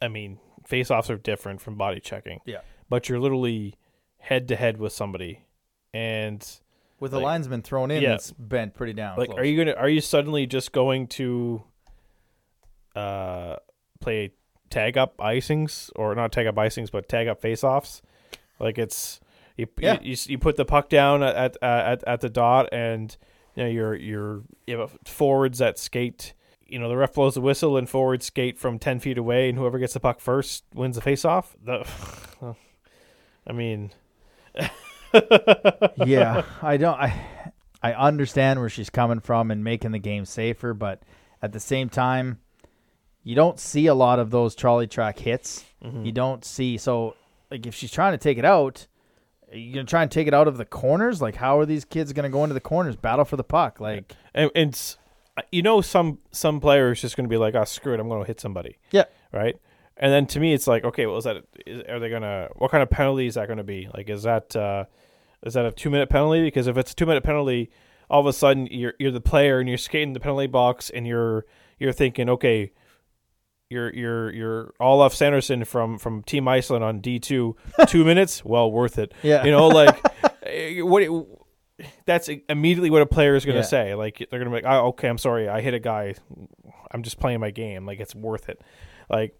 I 0.00 0.08
mean, 0.08 0.38
face-offs 0.66 1.10
are 1.10 1.16
different 1.16 1.60
from 1.60 1.76
body 1.76 2.00
checking. 2.00 2.40
Yeah. 2.46 2.60
but 2.88 3.08
you're 3.08 3.18
literally 3.20 3.74
head 4.18 4.48
to 4.48 4.56
head 4.56 4.76
with 4.78 4.92
somebody, 4.92 5.44
and 5.92 6.46
With 7.00 7.10
the 7.10 7.18
Like- 7.18 7.24
linesman 7.24 7.62
thrown 7.62 7.90
in 7.90 8.02
Yeah. 8.02 8.14
it's 8.14 8.30
bent 8.32 8.72
pretty 8.74 8.92
down. 8.92 9.18
like, 9.18 9.28
close. 9.30 9.40
are 9.40 9.44
you 9.44 9.56
gonna 9.62 9.76
are 9.76 9.88
you 9.88 10.00
suddenly 10.00 10.46
just 10.46 10.72
going 10.72 11.06
to 11.08 11.64
uh 12.94 13.56
play 14.00 14.32
tag 14.70 14.96
up 14.98 15.16
icings 15.18 15.90
or 15.96 16.14
not 16.14 16.32
tag 16.32 16.46
up 16.46 16.54
icings, 16.56 16.90
but 16.90 17.08
tag 17.08 17.28
up 17.28 17.40
face-offs? 17.40 18.02
Like 18.58 18.78
it's 18.78 19.20
You 19.56 19.66
Yeah. 19.78 19.98
you, 20.02 20.10
you, 20.12 20.16
you 20.28 20.38
put 20.38 20.56
the 20.56 20.64
puck 20.64 20.88
down 20.88 21.22
at 21.22 21.56
at 21.62 22.02
at, 22.04 22.20
the 22.20 22.28
dot, 22.28 22.68
and 22.72 23.16
you 23.54 23.62
know 23.64 23.68
you're 23.68 23.94
you're 23.94 24.42
you 24.66 24.78
have 24.78 24.96
forwards 25.04 25.58
that 25.58 25.78
skate. 25.78 26.34
You 26.66 26.78
know 26.78 26.88
the 26.88 26.96
ref 26.96 27.14
blows 27.14 27.34
the 27.34 27.40
whistle, 27.40 27.76
and 27.76 27.88
forwards 27.88 28.26
skate 28.26 28.58
from 28.58 28.78
ten 28.78 28.98
feet 28.98 29.18
away, 29.18 29.48
and 29.48 29.58
whoever 29.58 29.78
gets 29.78 29.92
the 29.94 30.00
puck 30.00 30.18
first 30.18 30.64
wins 30.74 30.96
the 30.96 31.02
face-off. 31.02 31.54
The, 31.62 31.86
I 33.46 33.52
mean, 33.52 33.90
yeah, 35.96 36.42
I 36.62 36.76
don't. 36.76 36.98
I 36.98 37.20
I 37.82 37.92
understand 37.92 38.60
where 38.60 38.68
she's 38.70 38.90
coming 38.90 39.20
from 39.20 39.50
and 39.50 39.62
making 39.62 39.92
the 39.92 39.98
game 39.98 40.24
safer, 40.24 40.72
but 40.74 41.02
at 41.42 41.52
the 41.52 41.60
same 41.60 41.88
time, 41.90 42.38
you 43.24 43.34
don't 43.34 43.58
see 43.58 43.86
a 43.86 43.94
lot 43.94 44.18
of 44.18 44.30
those 44.30 44.54
trolley 44.54 44.86
track 44.86 45.18
hits. 45.18 45.64
Mm-hmm. 45.82 46.04
You 46.04 46.12
don't 46.12 46.44
see 46.44 46.76
so 46.76 47.16
like 47.50 47.66
if 47.66 47.74
she's 47.74 47.90
trying 47.90 48.12
to 48.12 48.18
take 48.18 48.38
it 48.38 48.44
out, 48.44 48.86
you're 49.50 49.58
you 49.58 49.74
gonna 49.74 49.86
try 49.86 50.02
and 50.02 50.10
take 50.10 50.28
it 50.28 50.34
out 50.34 50.46
of 50.46 50.56
the 50.56 50.64
corners? 50.64 51.20
Like 51.20 51.34
how 51.34 51.58
are 51.58 51.66
these 51.66 51.84
kids 51.84 52.12
gonna 52.12 52.30
go 52.30 52.44
into 52.44 52.54
the 52.54 52.60
corners, 52.60 52.94
battle 52.94 53.24
for 53.24 53.36
the 53.36 53.44
puck? 53.44 53.80
Like 53.80 54.14
and, 54.34 54.50
and 54.54 54.68
it's, 54.70 54.98
you 55.50 55.62
know 55.62 55.80
some 55.80 56.18
some 56.30 56.60
players 56.60 57.00
just 57.00 57.16
going 57.16 57.24
to 57.24 57.30
be 57.30 57.36
like, 57.36 57.54
oh 57.54 57.64
screw 57.64 57.94
it, 57.94 58.00
I'm 58.00 58.08
going 58.08 58.22
to 58.22 58.26
hit 58.26 58.40
somebody. 58.40 58.78
yeah, 58.90 59.04
right? 59.32 59.56
And 59.96 60.12
then 60.12 60.26
to 60.26 60.40
me, 60.40 60.52
it's 60.52 60.66
like, 60.66 60.84
okay, 60.84 61.06
well, 61.06 61.18
is 61.18 61.24
that 61.24 61.44
is, 61.66 61.82
are 61.88 62.00
they 62.00 62.10
gonna? 62.10 62.48
What 62.56 62.70
kind 62.70 62.82
of 62.82 62.90
penalty 62.90 63.26
is 63.26 63.34
that 63.34 63.46
going 63.46 63.58
to 63.58 63.64
be? 63.64 63.88
Like, 63.94 64.08
is 64.08 64.24
that 64.24 64.54
uh, 64.56 64.84
is 65.44 65.54
that 65.54 65.64
a 65.64 65.72
two 65.72 65.90
minute 65.90 66.08
penalty? 66.08 66.42
Because 66.42 66.66
if 66.66 66.76
it's 66.76 66.92
a 66.92 66.94
two 66.94 67.06
minute 67.06 67.22
penalty, 67.22 67.70
all 68.10 68.20
of 68.20 68.26
a 68.26 68.32
sudden 68.32 68.66
you're 68.70 68.94
you're 68.98 69.12
the 69.12 69.20
player 69.20 69.60
and 69.60 69.68
you're 69.68 69.78
skating 69.78 70.12
the 70.12 70.20
penalty 70.20 70.48
box 70.48 70.90
and 70.90 71.06
you're 71.06 71.46
you're 71.78 71.92
thinking, 71.92 72.28
okay, 72.28 72.72
you're 73.74 73.92
you're 73.92 74.30
you're 74.32 74.74
Olaf 74.80 75.14
Sanderson 75.14 75.64
from 75.66 75.98
from 75.98 76.22
Team 76.22 76.48
Iceland 76.48 76.82
on 76.84 77.00
D 77.00 77.18
two, 77.18 77.56
two 77.88 78.04
minutes, 78.04 78.42
well 78.44 78.70
worth 78.72 78.98
it. 78.98 79.12
Yeah. 79.22 79.44
you 79.44 79.50
know, 79.50 79.68
like 79.68 80.00
eh, 80.44 80.80
what. 80.80 81.02
That's 82.06 82.30
immediately 82.48 82.88
what 82.90 83.02
a 83.02 83.06
player 83.06 83.34
is 83.34 83.44
going 83.44 83.56
to 83.56 83.62
Yeah. 83.62 83.66
say. 83.66 83.94
Like 83.96 84.18
they're 84.18 84.38
going 84.38 84.44
to 84.44 84.50
be 84.50 84.62
like, 84.64 84.72
"Oh, 84.72 84.86
okay, 84.90 85.08
I'm 85.08 85.18
sorry, 85.18 85.48
I 85.48 85.60
hit 85.60 85.74
a 85.74 85.80
guy. 85.80 86.14
I'm 86.92 87.02
just 87.02 87.18
playing 87.18 87.40
my 87.40 87.50
game. 87.50 87.84
Like 87.84 87.98
it's 87.98 88.14
worth 88.14 88.48
it." 88.48 88.60
Like 89.10 89.36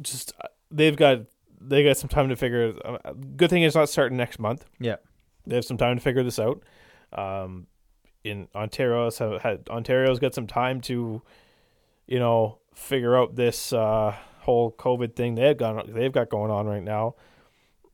just 0.00 0.32
uh, 0.42 0.48
they've 0.70 0.96
got 0.96 1.18
they 1.60 1.84
got 1.84 1.98
some 1.98 2.08
time 2.08 2.30
to 2.30 2.36
figure. 2.36 2.72
Uh, 2.84 3.12
good 3.36 3.50
thing 3.50 3.62
it's 3.62 3.74
not 3.76 3.90
starting 3.90 4.16
next 4.16 4.38
month. 4.38 4.64
yeah, 4.80 4.96
They 5.46 5.54
have 5.56 5.66
some 5.66 5.76
time 5.76 5.96
to 5.98 6.02
figure 6.02 6.22
this 6.22 6.38
out. 6.38 6.62
Um, 7.12 7.66
in 8.24 8.48
Ontario, 8.54 9.10
so 9.10 9.38
had 9.38 9.68
Ontario's 9.68 10.18
got 10.18 10.32
some 10.34 10.46
time 10.46 10.80
to, 10.82 11.20
you 12.06 12.18
know, 12.18 12.58
figure 12.74 13.16
out 13.16 13.34
this 13.36 13.72
uh, 13.72 14.14
whole 14.40 14.72
COVID 14.72 15.14
thing 15.14 15.34
they've 15.34 15.56
got 15.56 15.92
they've 15.92 16.12
got 16.12 16.28
going 16.30 16.50
on 16.50 16.66
right 16.66 16.82
now. 16.82 17.14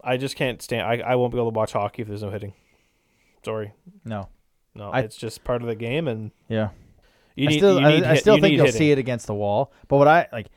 I 0.02 0.16
just 0.16 0.36
can't 0.36 0.62
stand. 0.62 0.82
I, 0.82 1.10
I 1.12 1.14
won't 1.16 1.32
be 1.32 1.38
able 1.38 1.50
to 1.52 1.56
watch 1.56 1.72
hockey 1.72 2.02
if 2.02 2.08
there's 2.08 2.22
no 2.22 2.30
hitting. 2.30 2.54
Sorry, 3.44 3.72
no, 4.04 4.28
no, 4.74 4.90
I- 4.90 5.00
it's 5.00 5.16
just 5.16 5.44
part 5.44 5.62
of 5.62 5.68
the 5.68 5.74
game, 5.74 6.06
and 6.08 6.30
yeah. 6.48 6.70
you 7.36 7.48
I 7.48 7.56
still, 7.56 7.80
you 7.80 7.86
need 7.86 8.04
I, 8.04 8.10
I 8.10 8.12
hit- 8.14 8.20
still 8.20 8.36
you 8.36 8.40
think 8.42 8.56
you'll 8.56 8.66
hitting. 8.66 8.78
see 8.78 8.90
it 8.90 8.98
against 8.98 9.26
the 9.26 9.34
wall. 9.34 9.72
But 9.88 9.96
what 9.98 10.08
I 10.08 10.26
like, 10.32 10.48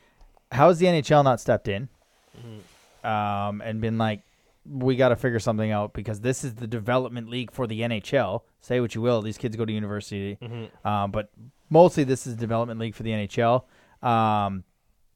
how 0.52 0.68
has 0.70 0.80
the 0.80 0.86
NHL 0.88 1.24
not 1.24 1.40
stepped 1.40 1.68
in, 1.68 1.90
Mm-hmm. 2.38 3.08
um, 3.08 3.62
and 3.62 3.82
been 3.82 3.98
like, 3.98 4.22
we 4.70 4.96
got 4.96 5.10
to 5.10 5.16
figure 5.16 5.40
something 5.40 5.72
out 5.72 5.94
because 5.94 6.22
this 6.22 6.44
is 6.44 6.56
the 6.56 6.68
development 6.68 7.30
league 7.30 7.52
for 7.52 7.68
the 7.68 7.82
NHL. 7.82 8.42
Say 8.62 8.80
what 8.80 8.94
you 8.96 9.02
will, 9.02 9.22
these 9.22 9.38
kids 9.38 9.56
go 9.56 9.66
to 9.66 9.74
university, 9.74 10.38
Mm-hmm. 10.42 10.88
um, 10.88 11.12
but 11.12 11.30
mostly 11.70 12.04
this 12.04 12.26
is 12.28 12.36
development 12.36 12.80
league 12.80 12.96
for 12.96 13.04
the 13.04 13.12
NHL. 13.12 13.64
Um, 14.02 14.64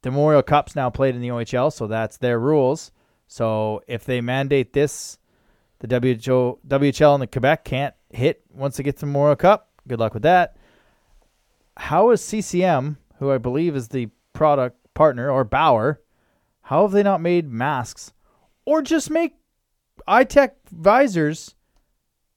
the 0.02 0.12
Memorial 0.12 0.43
Cup's 0.43 0.76
now 0.76 0.89
played 0.89 1.15
in 1.15 1.21
the 1.21 1.30
OHL, 1.30 1.74
so 1.74 1.88
that's 1.88 2.17
their 2.17 2.39
rules. 2.39 2.91
So 3.28 3.82
if 3.88 4.06
they 4.06 4.21
mandate 4.21 4.74
this, 4.74 5.17
the 5.80 5.88
WHO, 5.88 6.60
WHL 6.67 7.13
and 7.15 7.21
the 7.21 7.28
Quebec 7.28 7.65
can't 7.65 7.95
hit 8.12 8.43
once 8.54 8.78
they 8.78 8.84
get 8.84 8.98
to 8.98 9.06
Memorial 9.06 9.36
Cup. 9.36 9.69
Good 9.88 10.00
luck 10.00 10.13
with 10.13 10.24
that. 10.24 10.58
How 11.78 12.12
is 12.12 12.21
CCM, 12.21 12.98
who 13.19 13.32
I 13.32 13.38
believe 13.38 13.76
is 13.76 13.89
the 13.89 14.10
product 14.34 14.78
partner, 14.93 15.30
or 15.30 15.43
Bauer, 15.43 16.02
how 16.62 16.84
have 16.84 16.91
they 16.91 17.04
not 17.04 17.21
made 17.21 17.50
masks 17.50 18.13
or 18.65 18.82
just 18.82 19.12
make 19.12 19.36
iTech 20.08 20.52
visors 20.71 21.56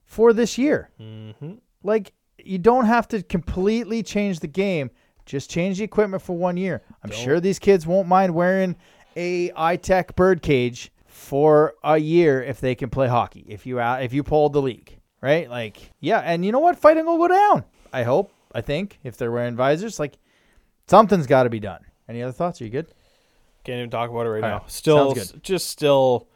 for 0.05 0.33
this 0.33 0.59
year? 0.59 0.91
Mm-hmm. 1.01 1.55
Like 1.83 2.13
you 2.39 2.59
don't 2.59 2.87
have 2.87 3.09
to 3.09 3.23
completely 3.23 4.03
change 4.03 4.41
the 4.41 4.49
game. 4.49 4.91
Just 5.29 5.51
change 5.51 5.77
the 5.77 5.85
equipment 5.85 6.23
for 6.23 6.37
one 6.37 6.57
year. 6.57 6.83
I'm 7.05 7.11
sure 7.11 7.39
these 7.39 7.59
kids 7.59 7.87
won't 7.87 8.09
mind 8.09 8.35
wearing 8.35 8.77
a 9.15 9.51
iTech 9.51 10.17
bird 10.17 10.41
cage 10.41 10.91
for 11.05 11.75
a 11.85 11.99
year 11.99 12.43
if 12.43 12.61
they 12.61 12.75
can 12.75 12.89
play 12.89 13.09
hockey. 13.09 13.45
If 13.47 13.67
you 13.67 13.79
uh, 13.79 13.99
if 14.01 14.15
you 14.15 14.23
pulled 14.23 14.55
the 14.55 14.63
league, 14.63 14.99
right? 15.21 15.49
Like 15.51 15.93
yeah, 16.01 16.21
and 16.21 16.47
you 16.47 16.51
know 16.53 16.61
what? 16.61 16.79
Fighting 16.79 17.05
will 17.05 17.19
go 17.19 17.29
down. 17.29 17.65
I 17.93 18.05
hope. 18.05 18.33
I 18.55 18.63
think 18.63 18.99
if 19.05 19.19
they're 19.19 19.31
wearing 19.31 19.55
visors, 19.55 20.01
like 20.01 20.17
something's 20.87 21.27
got 21.27 21.43
to 21.43 21.51
be 21.51 21.61
done. 21.61 21.85
Any 22.09 22.23
other 22.23 22.33
thoughts? 22.33 22.63
Are 22.63 22.65
you 22.65 22.71
good? 22.71 22.87
Can't 23.65 23.79
even 23.79 23.91
talk 23.91 24.09
about 24.09 24.25
it 24.25 24.31
right 24.31 24.43
All 24.43 24.49
now. 24.49 24.59
right. 24.61 24.71
Still, 24.71 25.13
good. 25.13 25.43
just 25.43 25.69
still. 25.69 26.27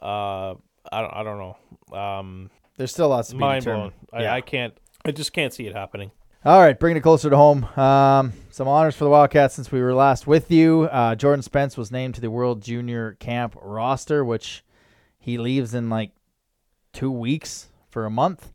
Uh, 0.00 0.56
I 0.92 1.00
don't. 1.00 1.14
I 1.14 1.22
don't 1.22 1.38
know. 1.38 1.98
Um, 1.98 2.50
There's 2.76 2.92
still 2.92 3.08
lots 3.08 3.32
of 3.32 3.38
mind 3.38 3.64
blown. 3.64 3.92
I, 4.12 4.22
Yeah. 4.24 4.34
I 4.34 4.42
can't. 4.42 4.74
I 5.06 5.12
just 5.12 5.32
can't 5.32 5.54
see 5.54 5.66
it 5.66 5.74
happening. 5.74 6.10
All 6.42 6.58
right, 6.58 6.78
bringing 6.78 6.96
it 6.96 7.02
closer 7.02 7.28
to 7.28 7.36
home. 7.36 7.64
Um, 7.78 8.32
some 8.48 8.66
honors 8.66 8.96
for 8.96 9.04
the 9.04 9.10
Wildcats 9.10 9.54
since 9.54 9.70
we 9.70 9.82
were 9.82 9.92
last 9.92 10.26
with 10.26 10.50
you. 10.50 10.84
Uh, 10.84 11.14
Jordan 11.14 11.42
Spence 11.42 11.76
was 11.76 11.92
named 11.92 12.14
to 12.14 12.22
the 12.22 12.30
World 12.30 12.62
Junior 12.62 13.18
Camp 13.20 13.54
roster, 13.60 14.24
which 14.24 14.64
he 15.18 15.36
leaves 15.36 15.74
in 15.74 15.90
like 15.90 16.12
two 16.94 17.10
weeks 17.10 17.68
for 17.90 18.06
a 18.06 18.10
month. 18.10 18.54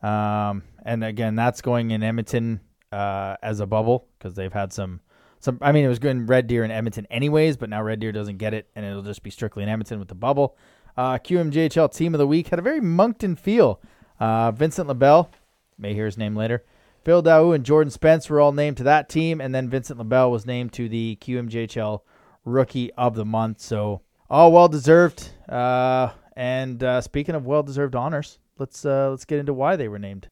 Um, 0.00 0.62
and 0.84 1.02
again, 1.02 1.34
that's 1.34 1.60
going 1.60 1.90
in 1.90 2.04
Edmonton 2.04 2.60
uh, 2.92 3.34
as 3.42 3.58
a 3.58 3.66
bubble 3.66 4.06
because 4.16 4.34
they've 4.34 4.52
had 4.52 4.72
some. 4.72 5.00
Some, 5.40 5.58
I 5.60 5.72
mean, 5.72 5.84
it 5.84 5.88
was 5.88 5.98
good 5.98 6.12
in 6.12 6.26
Red 6.26 6.46
Deer 6.46 6.62
in 6.62 6.70
Edmonton 6.70 7.08
anyways, 7.10 7.56
but 7.56 7.68
now 7.68 7.82
Red 7.82 7.98
Deer 7.98 8.12
doesn't 8.12 8.38
get 8.38 8.54
it, 8.54 8.68
and 8.76 8.86
it'll 8.86 9.02
just 9.02 9.24
be 9.24 9.30
strictly 9.30 9.64
in 9.64 9.68
Edmonton 9.68 9.98
with 9.98 10.08
the 10.08 10.14
bubble. 10.14 10.56
Uh, 10.96 11.18
QMJHL 11.18 11.92
Team 11.92 12.14
of 12.14 12.18
the 12.18 12.28
Week 12.28 12.46
had 12.46 12.60
a 12.60 12.62
very 12.62 12.80
Moncton 12.80 13.34
feel. 13.34 13.80
Uh, 14.20 14.52
Vincent 14.52 14.86
LaBelle, 14.86 15.30
may 15.78 15.94
hear 15.94 16.06
his 16.06 16.16
name 16.16 16.36
later. 16.36 16.62
Phil 17.08 17.22
Daou 17.22 17.54
and 17.54 17.64
Jordan 17.64 17.90
Spence 17.90 18.28
were 18.28 18.38
all 18.38 18.52
named 18.52 18.76
to 18.76 18.82
that 18.82 19.08
team, 19.08 19.40
and 19.40 19.54
then 19.54 19.70
Vincent 19.70 19.98
LaBelle 19.98 20.30
was 20.30 20.44
named 20.44 20.74
to 20.74 20.90
the 20.90 21.16
QMJHL 21.22 22.00
Rookie 22.44 22.92
of 22.98 23.14
the 23.14 23.24
Month. 23.24 23.62
So 23.62 24.02
all 24.28 24.52
well 24.52 24.68
deserved. 24.68 25.30
Uh, 25.48 26.10
and 26.36 26.84
uh, 26.84 27.00
speaking 27.00 27.34
of 27.34 27.46
well 27.46 27.62
deserved 27.62 27.94
honors, 27.94 28.38
let's 28.58 28.84
uh, 28.84 29.08
let's 29.08 29.24
get 29.24 29.38
into 29.38 29.54
why 29.54 29.74
they 29.74 29.88
were 29.88 29.98
named. 29.98 30.28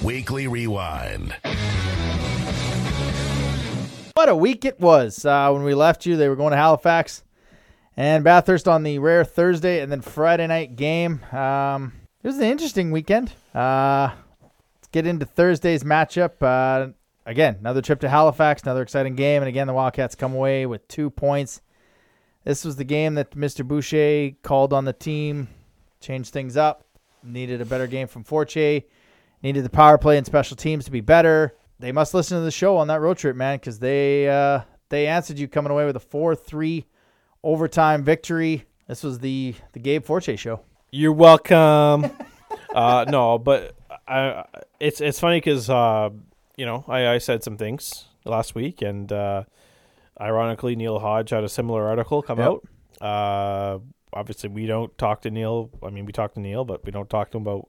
Weekly 0.00 0.46
Rewind. 0.46 1.34
What 4.14 4.28
a 4.28 4.36
week 4.36 4.64
it 4.64 4.78
was 4.78 5.24
uh, 5.24 5.50
when 5.50 5.64
we 5.64 5.74
left 5.74 6.06
you. 6.06 6.16
They 6.16 6.28
were 6.28 6.36
going 6.36 6.52
to 6.52 6.56
Halifax 6.56 7.24
and 7.96 8.22
Bathurst 8.22 8.68
on 8.68 8.84
the 8.84 9.00
rare 9.00 9.24
Thursday, 9.24 9.80
and 9.80 9.90
then 9.90 10.02
Friday 10.02 10.46
night 10.46 10.76
game. 10.76 11.18
Um, 11.32 11.94
it 12.26 12.30
was 12.30 12.38
an 12.38 12.46
interesting 12.46 12.90
weekend. 12.90 13.32
Uh, 13.54 14.10
let's 14.42 14.88
get 14.90 15.06
into 15.06 15.24
Thursday's 15.24 15.84
matchup. 15.84 16.42
Uh, 16.42 16.90
again, 17.24 17.54
another 17.60 17.80
trip 17.80 18.00
to 18.00 18.08
Halifax, 18.08 18.64
another 18.64 18.82
exciting 18.82 19.14
game, 19.14 19.42
and 19.42 19.48
again 19.48 19.68
the 19.68 19.72
Wildcats 19.72 20.16
come 20.16 20.34
away 20.34 20.66
with 20.66 20.88
two 20.88 21.08
points. 21.08 21.62
This 22.42 22.64
was 22.64 22.74
the 22.74 22.82
game 22.82 23.14
that 23.14 23.30
Mr. 23.30 23.64
Boucher 23.64 24.36
called 24.42 24.72
on 24.72 24.84
the 24.84 24.92
team, 24.92 25.46
changed 26.00 26.32
things 26.32 26.56
up, 26.56 26.84
needed 27.22 27.60
a 27.60 27.64
better 27.64 27.86
game 27.86 28.08
from 28.08 28.24
Fortier, 28.24 28.82
needed 29.40 29.64
the 29.64 29.70
power 29.70 29.96
play 29.96 30.18
and 30.18 30.26
special 30.26 30.56
teams 30.56 30.84
to 30.86 30.90
be 30.90 31.00
better. 31.00 31.54
They 31.78 31.92
must 31.92 32.12
listen 32.12 32.38
to 32.38 32.44
the 32.44 32.50
show 32.50 32.76
on 32.76 32.88
that 32.88 33.00
road 33.00 33.18
trip, 33.18 33.36
man, 33.36 33.58
because 33.58 33.78
they 33.78 34.28
uh, 34.28 34.62
they 34.88 35.06
answered 35.06 35.38
you 35.38 35.46
coming 35.46 35.70
away 35.70 35.86
with 35.86 35.94
a 35.94 36.00
four 36.00 36.34
three 36.34 36.86
overtime 37.44 38.02
victory. 38.02 38.64
This 38.88 39.04
was 39.04 39.20
the 39.20 39.54
the 39.74 39.78
Gabe 39.78 40.04
Fortier 40.04 40.36
show. 40.36 40.62
You're 40.90 41.12
welcome. 41.12 42.10
uh, 42.74 43.04
no, 43.08 43.38
but 43.38 43.74
I, 44.06 44.44
it's 44.80 45.00
it's 45.00 45.18
funny 45.20 45.38
because 45.38 45.68
uh, 45.68 46.10
you 46.56 46.66
know 46.66 46.84
I, 46.88 47.08
I 47.08 47.18
said 47.18 47.42
some 47.42 47.56
things 47.56 48.06
last 48.24 48.54
week, 48.54 48.82
and 48.82 49.10
uh, 49.12 49.44
ironically, 50.20 50.76
Neil 50.76 50.98
Hodge 50.98 51.30
had 51.30 51.44
a 51.44 51.48
similar 51.48 51.86
article 51.86 52.22
come 52.22 52.38
Yep. 52.38 52.48
out. 52.48 52.62
Uh, 53.02 53.78
obviously, 54.12 54.48
we 54.48 54.66
don't 54.66 54.96
talk 54.96 55.22
to 55.22 55.30
Neil. 55.30 55.70
I 55.82 55.90
mean, 55.90 56.06
we 56.06 56.12
talk 56.12 56.34
to 56.34 56.40
Neil, 56.40 56.64
but 56.64 56.84
we 56.84 56.92
don't 56.92 57.10
talk 57.10 57.30
to 57.32 57.38
him 57.38 57.42
about 57.42 57.68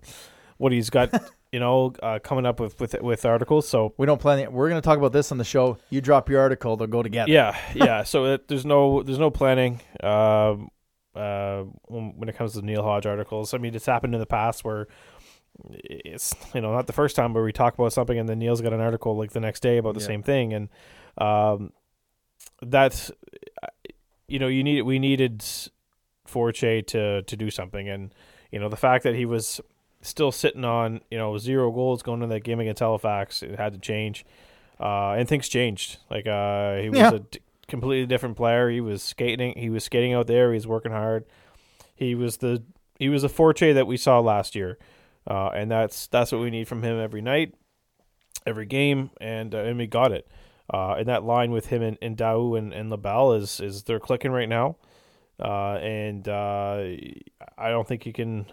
what 0.57 0.71
he's 0.71 0.89
got. 0.89 1.11
you 1.51 1.59
know, 1.59 1.93
uh, 2.03 2.19
coming 2.23 2.45
up 2.45 2.59
with 2.59 2.79
with 2.79 2.95
with 3.01 3.25
articles. 3.25 3.67
So 3.67 3.93
We 3.97 4.05
don't 4.05 4.21
plan. 4.21 4.39
It. 4.39 4.51
We're 4.51 4.69
going 4.69 4.81
to 4.81 4.85
talk 4.85 4.97
about 4.97 5.11
this 5.11 5.31
on 5.31 5.37
the 5.37 5.43
show. 5.43 5.77
You 5.89 6.01
drop 6.01 6.29
your 6.29 6.39
article, 6.41 6.77
they'll 6.77 6.87
go 6.87 7.03
together. 7.03 7.31
yeah, 7.31 7.57
yeah. 7.73 8.03
So 8.03 8.25
it, 8.25 8.47
there's 8.47 8.65
no 8.65 9.01
there's 9.03 9.19
no 9.19 9.31
planning. 9.31 9.81
Um, 10.03 10.69
uh, 11.17 11.63
when, 11.87 12.29
it 12.29 12.35
comes 12.37 12.53
to 12.53 12.61
Neil 12.61 12.83
Hodge 12.83 13.05
articles, 13.05 13.53
I 13.53 13.57
mean, 13.57 13.73
it's 13.75 13.85
happened 13.85 14.13
in 14.13 14.19
the 14.19 14.25
past 14.25 14.63
where 14.63 14.87
it's 15.69 16.35
you 16.53 16.61
know 16.61 16.71
not 16.73 16.85
the 16.87 16.93
first 16.93 17.15
time 17.15 17.33
where 17.33 17.43
we 17.43 17.51
talk 17.51 17.73
about 17.73 17.91
something 17.91 18.19
and 18.19 18.29
then 18.29 18.37
Neil's 18.39 18.61
got 18.61 18.73
an 18.73 18.79
article 18.79 19.17
like 19.17 19.31
the 19.31 19.39
next 19.39 19.61
day 19.61 19.77
about 19.77 19.95
the 19.95 20.01
Yeah. 20.01 20.07
same 20.07 20.23
thing, 20.23 20.53
and 20.53 20.69
um, 21.17 21.71
that's 22.61 23.11
you 24.27 24.39
know, 24.39 24.47
you 24.47 24.63
need 24.63 24.81
we 24.83 24.99
needed 24.99 25.43
Fortier 26.25 26.81
to 26.81 27.21
to 27.23 27.35
do 27.37 27.49
something, 27.49 27.87
and 27.89 28.13
you 28.51 28.59
know 28.59 28.69
the 28.69 28.75
fact 28.77 29.03
that 29.03 29.15
he 29.15 29.25
was 29.25 29.61
still 30.01 30.31
sitting 30.31 30.63
on 30.65 31.01
you 31.09 31.17
know 31.17 31.37
zero 31.37 31.71
goals 31.71 32.03
going 32.03 32.21
into 32.21 32.33
that 32.35 32.43
game 32.43 32.59
against 32.59 32.79
Halifax, 32.81 33.41
it 33.41 33.57
had 33.57 33.73
to 33.73 33.79
change, 33.79 34.25
uh, 34.79 35.11
and 35.11 35.27
things 35.27 35.47
changed. 35.47 35.97
Like 36.11 36.27
uh, 36.27 36.75
he 36.77 36.89
was 36.89 36.99
Yeah. 36.99 37.11
a 37.13 37.21
completely 37.67 38.05
different 38.05 38.37
player. 38.37 38.69
He 38.69 38.81
was 38.81 39.01
skating. 39.01 39.57
He 39.57 39.69
was 39.69 39.83
skating 39.83 40.13
out 40.13 40.27
there. 40.27 40.51
He 40.51 40.55
was 40.55 40.67
working 40.67 40.91
hard. 40.91 41.25
He 41.95 42.15
was 42.15 42.37
the 42.37 42.63
he 42.99 43.09
was 43.09 43.21
the 43.21 43.29
Fortier 43.29 43.73
that 43.73 43.87
we 43.87 43.97
saw 43.97 44.19
last 44.19 44.55
year, 44.55 44.77
uh, 45.27 45.49
and 45.49 45.69
that's 45.69 46.07
that's 46.07 46.31
what 46.31 46.41
we 46.41 46.49
need 46.49 46.67
from 46.67 46.83
him 46.83 46.99
every 46.99 47.21
night, 47.21 47.53
every 48.45 48.65
game, 48.65 49.11
and 49.19 49.53
uh, 49.53 49.59
and 49.59 49.77
we 49.77 49.87
got 49.87 50.11
it. 50.11 50.27
Uh, 50.73 50.95
and 50.95 51.07
that 51.07 51.23
line 51.23 51.51
with 51.51 51.67
him 51.67 51.81
and, 51.81 51.97
and 52.01 52.17
Dao 52.17 52.57
and, 52.57 52.73
and 52.73 52.89
LaBelle 52.89 53.33
is 53.33 53.59
is 53.59 53.83
they're 53.83 53.99
clicking 53.99 54.31
right 54.31 54.49
now, 54.49 54.77
uh, 55.39 55.75
and 55.75 56.27
uh, 56.27 56.83
I 57.57 57.69
don't 57.69 57.87
think 57.87 58.05
you 58.05 58.13
can, 58.13 58.47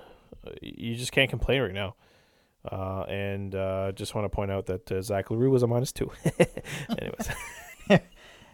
you 0.61 0.95
just 0.95 1.13
can't 1.13 1.31
complain 1.31 1.63
right 1.63 1.75
now. 1.75 1.97
Uh, 2.71 3.03
and 3.09 3.53
just 3.95 4.15
want 4.15 4.25
to 4.25 4.29
point 4.29 4.51
out 4.51 4.67
that 4.67 4.89
Zach 5.03 5.31
Larue 5.31 5.51
was 5.51 5.63
a 5.63 5.67
minus 5.67 5.93
two. 5.93 6.11
Anyways, 6.99 7.29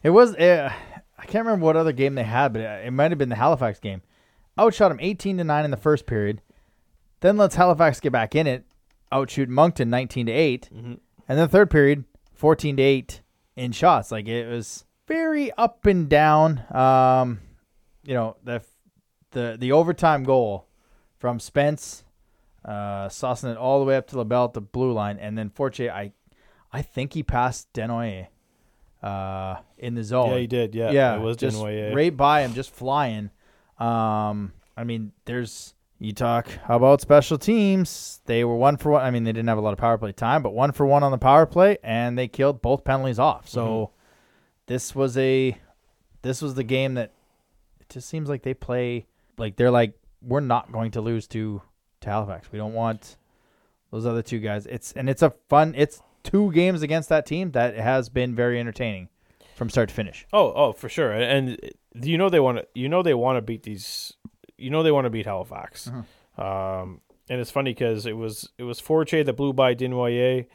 It 0.02 0.10
was. 0.10 0.34
Uh, 0.36 0.72
I 1.18 1.24
can't 1.26 1.44
remember 1.44 1.66
what 1.66 1.76
other 1.76 1.92
game 1.92 2.14
they 2.14 2.24
had, 2.24 2.52
but 2.52 2.62
it, 2.62 2.86
it 2.86 2.90
might 2.92 3.10
have 3.10 3.18
been 3.18 3.28
the 3.28 3.36
Halifax 3.36 3.78
game. 3.78 4.02
Outshot 4.58 4.90
him 4.90 4.98
eighteen 5.00 5.38
to 5.38 5.44
nine 5.44 5.64
in 5.64 5.70
the 5.70 5.76
first 5.76 6.06
period. 6.06 6.40
Then 7.20 7.36
lets 7.36 7.54
Halifax 7.56 8.00
get 8.00 8.12
back 8.12 8.34
in 8.34 8.46
it. 8.46 8.64
Outshoot 9.12 9.48
Moncton 9.48 9.90
nineteen 9.90 10.26
to 10.26 10.32
8 10.32 10.70
Mhm. 10.72 10.98
and 11.28 11.38
then 11.38 11.48
third 11.48 11.70
period 11.70 12.04
fourteen 12.32 12.76
to 12.76 12.82
eight 12.82 13.20
in 13.56 13.72
shots. 13.72 14.10
Like 14.12 14.28
it 14.28 14.48
was 14.48 14.84
very 15.06 15.50
up 15.52 15.84
and 15.86 16.08
down. 16.08 16.62
Um, 16.74 17.40
you 18.04 18.14
know 18.14 18.36
the 18.44 18.62
the 19.32 19.56
the 19.58 19.72
overtime 19.72 20.24
goal 20.24 20.66
from 21.18 21.38
Spence, 21.38 22.04
uh, 22.64 23.08
saucing 23.08 23.50
it 23.52 23.56
all 23.58 23.78
the 23.80 23.84
way 23.84 23.96
up 23.96 24.06
to 24.08 24.16
LaBelle 24.16 24.44
at 24.46 24.52
the 24.54 24.60
blue 24.62 24.92
line, 24.92 25.18
and 25.18 25.36
then 25.36 25.50
Fortier. 25.50 25.90
I 25.92 26.12
I 26.72 26.80
think 26.82 27.12
he 27.12 27.22
passed 27.22 27.72
Desnoyers 27.72 28.28
uh, 29.02 29.56
in 29.78 29.94
the 29.94 30.04
zone. 30.04 30.30
yeah, 30.32 30.38
he 30.38 30.46
did. 30.46 30.74
Yeah, 30.74 30.90
Yeah, 30.90 31.16
it 31.16 31.20
was 31.20 31.36
just 31.36 31.56
Desnoyers. 31.56 31.94
right 31.94 32.16
by 32.16 32.42
him, 32.42 32.52
just 32.54 32.70
flying. 32.70 33.30
Um, 33.78 34.52
I 34.76 34.84
mean, 34.84 35.12
there's 35.24 35.74
you 35.98 36.12
talk 36.12 36.48
about 36.68 37.00
special 37.00 37.38
teams. 37.38 38.20
They 38.26 38.44
were 38.44 38.56
one 38.56 38.76
for 38.76 38.92
one. 38.92 39.02
I 39.04 39.10
mean, 39.10 39.24
they 39.24 39.32
didn't 39.32 39.48
have 39.48 39.58
a 39.58 39.62
lot 39.62 39.72
of 39.72 39.78
power 39.78 39.98
play 39.98 40.12
time, 40.12 40.42
but 40.42 40.52
one 40.54 40.72
for 40.72 40.86
one 40.86 41.02
on 41.02 41.10
the 41.12 41.18
power 41.18 41.46
play, 41.46 41.78
and 41.82 42.16
they 42.18 42.28
killed 42.28 42.62
both 42.62 42.84
penalties 42.84 43.18
off. 43.18 43.48
So 43.48 43.66
Mm-hmm. 43.66 43.92
this 44.66 44.94
was 44.94 45.16
a 45.18 45.56
this 46.22 46.40
was 46.42 46.54
the 46.54 46.64
game 46.64 46.94
that 46.94 47.12
it 47.80 47.88
just 47.88 48.08
seems 48.08 48.28
like 48.28 48.42
they 48.42 48.54
play 48.54 49.06
like 49.38 49.56
they're 49.56 49.70
like 49.70 49.94
we're 50.22 50.40
not 50.40 50.70
going 50.72 50.90
to 50.92 51.00
lose 51.00 51.26
to 51.28 51.62
to 52.02 52.08
Halifax. 52.08 52.50
We 52.52 52.58
don't 52.58 52.74
want 52.74 53.16
those 53.90 54.06
other 54.06 54.22
two 54.22 54.38
guys. 54.38 54.66
It's 54.66 54.92
and 54.92 55.08
it's 55.10 55.22
a 55.22 55.32
fun. 55.48 55.74
It's 55.76 56.02
two 56.22 56.52
games 56.52 56.82
against 56.82 57.08
that 57.08 57.26
team 57.26 57.52
that 57.52 57.76
has 57.76 58.08
been 58.08 58.34
very 58.34 58.58
entertaining 58.60 59.08
from 59.56 59.68
start 59.70 59.88
to 59.90 59.94
finish. 59.94 60.26
Oh, 60.32 60.52
oh, 60.54 60.72
for 60.72 60.88
sure. 60.88 61.12
And 61.12 61.58
and 61.94 62.06
you 62.06 62.16
know 62.18 62.28
they 62.28 62.40
want 62.40 62.58
to. 62.58 62.66
You 62.74 62.88
know 62.88 63.02
they 63.02 63.14
want 63.14 63.36
to 63.36 63.42
beat 63.42 63.62
these. 63.64 64.12
You 64.56 64.70
know 64.70 64.82
they 64.82 64.92
want 64.92 65.06
to 65.06 65.10
beat 65.10 65.26
Halifax. 65.26 65.88
Um, 66.38 67.00
and 67.28 67.40
it's 67.40 67.50
funny 67.50 67.72
because 67.72 68.06
it 68.06 68.16
was 68.16 68.48
it 68.58 68.62
was 68.64 68.80
Fortier 68.80 69.24
that 69.24 69.32
blew 69.34 69.52
by 69.52 69.74
Desnoyers, 69.74 70.46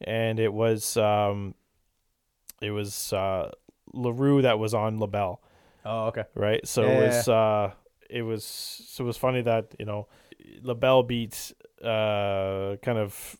and 0.00 0.38
it 0.38 0.52
was 0.52 0.96
um, 0.96 1.54
it 2.60 2.70
was 2.70 3.12
uh, 3.12 3.50
Larue 3.92 4.42
that 4.42 4.58
was 4.58 4.74
on 4.74 4.98
Labelle, 5.00 5.40
Oh, 5.84 6.06
okay. 6.06 6.24
right? 6.34 6.66
So 6.66 6.82
Yeah, 6.82 6.88
it 6.88 7.06
was 7.06 7.28
uh, 7.28 7.72
it 8.10 8.22
was 8.22 8.44
so 8.44 9.04
it 9.04 9.06
was 9.06 9.16
funny 9.16 9.42
that 9.42 9.74
you 9.78 9.84
know 9.84 10.08
Labelle 10.62 11.02
beats 11.02 11.52
uh, 11.82 12.76
kind 12.82 12.98
of. 12.98 13.36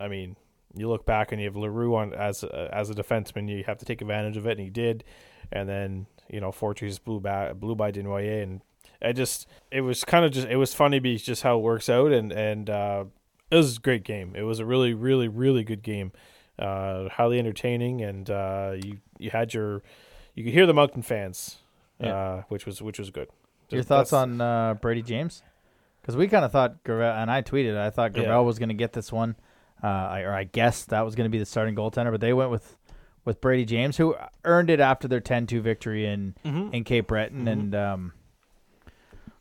I 0.00 0.08
mean, 0.08 0.36
you 0.74 0.88
look 0.88 1.04
back 1.06 1.32
and 1.32 1.40
you 1.40 1.46
have 1.48 1.56
Larue 1.56 1.94
on 1.94 2.12
as 2.14 2.42
a, 2.42 2.70
as 2.72 2.90
a 2.90 2.94
defenseman, 2.94 3.48
you 3.48 3.64
have 3.64 3.78
to 3.78 3.84
take 3.84 4.00
advantage 4.00 4.36
of 4.36 4.46
it, 4.46 4.52
and 4.52 4.60
he 4.60 4.70
did. 4.70 5.04
And 5.50 5.68
then 5.68 6.06
you 6.30 6.40
know 6.40 6.50
Fortress 6.52 6.98
blew 6.98 7.20
by 7.20 7.52
blew 7.52 7.74
by 7.74 7.92
Desnoyers, 7.92 8.42
and 8.42 8.60
I 9.02 9.12
just 9.12 9.46
it 9.70 9.82
was 9.82 10.04
kind 10.04 10.24
of 10.24 10.32
just 10.32 10.48
it 10.48 10.56
was 10.56 10.72
funny 10.74 10.98
because 10.98 11.22
just 11.22 11.42
how 11.42 11.58
it 11.58 11.62
works 11.62 11.88
out, 11.88 12.12
and 12.12 12.32
and 12.32 12.70
uh, 12.70 13.04
it 13.50 13.56
was 13.56 13.76
a 13.76 13.80
great 13.80 14.04
game. 14.04 14.34
It 14.34 14.42
was 14.42 14.58
a 14.60 14.64
really 14.64 14.94
really 14.94 15.28
really 15.28 15.62
good 15.64 15.82
game, 15.82 16.12
uh, 16.58 17.08
highly 17.10 17.38
entertaining, 17.38 18.00
and 18.02 18.30
uh, 18.30 18.74
you 18.82 18.98
you 19.18 19.30
had 19.30 19.52
your 19.52 19.82
you 20.34 20.44
could 20.44 20.54
hear 20.54 20.64
the 20.66 20.72
Moncton 20.74 21.02
fans, 21.02 21.58
Yeah. 22.00 22.16
uh, 22.16 22.42
which 22.48 22.64
was 22.64 22.80
which 22.80 22.98
was 22.98 23.10
good. 23.10 23.28
Your 23.68 23.82
thoughts 23.82 24.12
on 24.12 24.40
uh, 24.40 24.74
Brady 24.74 25.02
James? 25.02 25.42
Because 26.00 26.16
we 26.16 26.28
kind 26.28 26.44
of 26.44 26.50
thought 26.52 26.82
Gravel, 26.82 27.20
and 27.20 27.30
I 27.30 27.42
tweeted, 27.42 27.76
I 27.76 27.90
thought 27.90 28.16
Yeah. 28.16 28.36
Was 28.38 28.58
going 28.58 28.68
to 28.70 28.74
get 28.74 28.92
this 28.92 29.12
one, 29.12 29.36
uh, 29.82 29.86
I, 29.86 30.20
or 30.22 30.32
I 30.32 30.44
guessed 30.44 30.90
that 30.90 31.02
was 31.04 31.14
going 31.14 31.24
to 31.24 31.30
be 31.30 31.38
the 31.38 31.46
starting 31.46 31.74
goaltender, 31.74 32.10
but 32.10 32.20
they 32.20 32.32
went 32.32 32.50
with 32.50 32.76
with 33.24 33.40
Brady 33.40 33.64
James, 33.64 33.96
who 33.96 34.16
earned 34.44 34.68
it 34.68 34.80
after 34.80 35.06
their 35.06 35.20
10-2 35.20 35.60
victory 35.62 36.06
in 36.06 36.34
Mhm. 36.44 36.72
in 36.74 36.84
Cape 36.84 37.06
Breton, 37.06 37.44
Mhm. 37.44 37.52
and 37.52 37.74
um, 37.74 38.12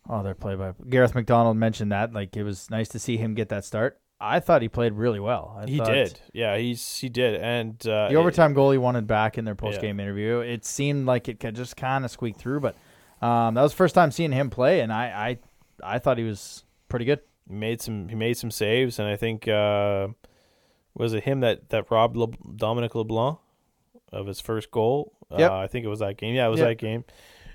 oh, 0.10 0.24
they're 0.24 0.36
play 0.36 0.56
by 0.56 0.74
Gareth 0.90 1.16
McDonald 1.16 1.58
mentioned 1.58 1.92
that 1.92 2.14
like 2.14 2.36
it 2.36 2.44
was 2.44 2.70
nice 2.70 2.90
to 2.90 3.00
see 3.00 3.18
him 3.18 3.34
get 3.34 3.50
that 3.50 3.66
start. 3.66 4.00
I 4.24 4.40
thought 4.40 4.62
he 4.62 4.70
played 4.70 4.94
really 4.94 5.20
well. 5.20 5.58
I 5.60 5.66
he 5.68 5.78
thought 5.80 5.88
did, 5.88 6.20
yeah, 6.32 6.56
he's 6.58 6.98
he 7.00 7.10
did, 7.10 7.36
and 7.42 7.76
uh, 7.88 8.08
The 8.10 8.14
it- 8.14 8.18
overtime 8.18 8.54
goal 8.54 8.70
he 8.72 8.78
wanted 8.78 9.08
back 9.08 9.38
in 9.40 9.46
their 9.46 9.56
post 9.56 9.82
game 9.82 10.00
interview. 10.00 10.40
It 10.40 10.64
seemed 10.64 11.08
like 11.08 11.28
it 11.28 11.40
could 11.40 11.56
just 11.56 11.76
kind 11.76 12.06
of 12.06 12.12
squeak 12.12 12.36
through, 12.38 12.60
but 12.60 12.76
um, 13.26 13.56
that 13.56 13.64
was 13.64 13.72
the 13.72 13.78
first 13.78 13.96
time 13.96 14.12
seeing 14.12 14.32
him 14.32 14.50
play, 14.52 14.82
and 14.82 14.92
I, 14.94 15.38
I, 15.84 15.96
I 15.96 16.00
thought 16.00 16.18
he 16.20 16.24
was 16.24 16.64
pretty 16.88 17.06
good. 17.06 17.20
He 17.50 17.56
made 17.56 17.82
some 17.82 18.10
he 18.10 18.16
made 18.16 18.36
some 18.38 18.52
saves 18.52 19.00
and 19.00 19.08
I 19.08 19.16
think 19.16 19.48
uh, 19.48 20.10
was 20.96 21.14
it 21.14 21.24
him 21.24 21.40
that 21.42 21.70
that 21.70 21.90
robbed 21.92 22.16
Le, 22.18 22.28
Dominic 22.56 22.96
LeBlanc 22.96 23.38
of 24.12 24.28
his 24.28 24.40
first 24.42 24.72
goal. 24.72 25.14
Yep. 25.38 25.52
Uh, 25.52 25.58
I 25.58 25.68
think 25.68 25.86
it 25.86 25.90
was 25.90 26.00
that 26.00 26.18
game. 26.18 26.36
Yeah, 26.36 26.48
it 26.48 26.50
was 26.50 26.60
Yep. 26.60 26.68
that 26.70 26.78
game. 26.78 27.06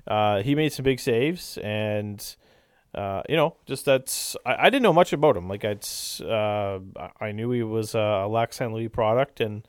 Uh, 0.06 0.42
he 0.42 0.54
made 0.54 0.72
some 0.72 0.84
big 0.84 1.00
saves 1.00 1.58
and 1.58 2.36
uh, 2.94 3.22
you 3.28 3.36
know 3.36 3.56
just 3.66 3.84
that's 3.84 4.36
I, 4.46 4.54
I 4.66 4.70
didn't 4.70 4.82
know 4.84 4.92
much 4.92 5.12
about 5.12 5.36
him. 5.36 5.48
Like 5.48 5.64
I'd 5.64 5.84
uh, 6.24 6.78
I- 7.20 7.32
knew 7.32 7.50
he 7.50 7.62
was 7.62 7.94
a 7.94 8.26
Lac 8.28 8.52
Saint 8.54 8.72
Louis 8.72 8.88
product 8.88 9.40
and 9.40 9.66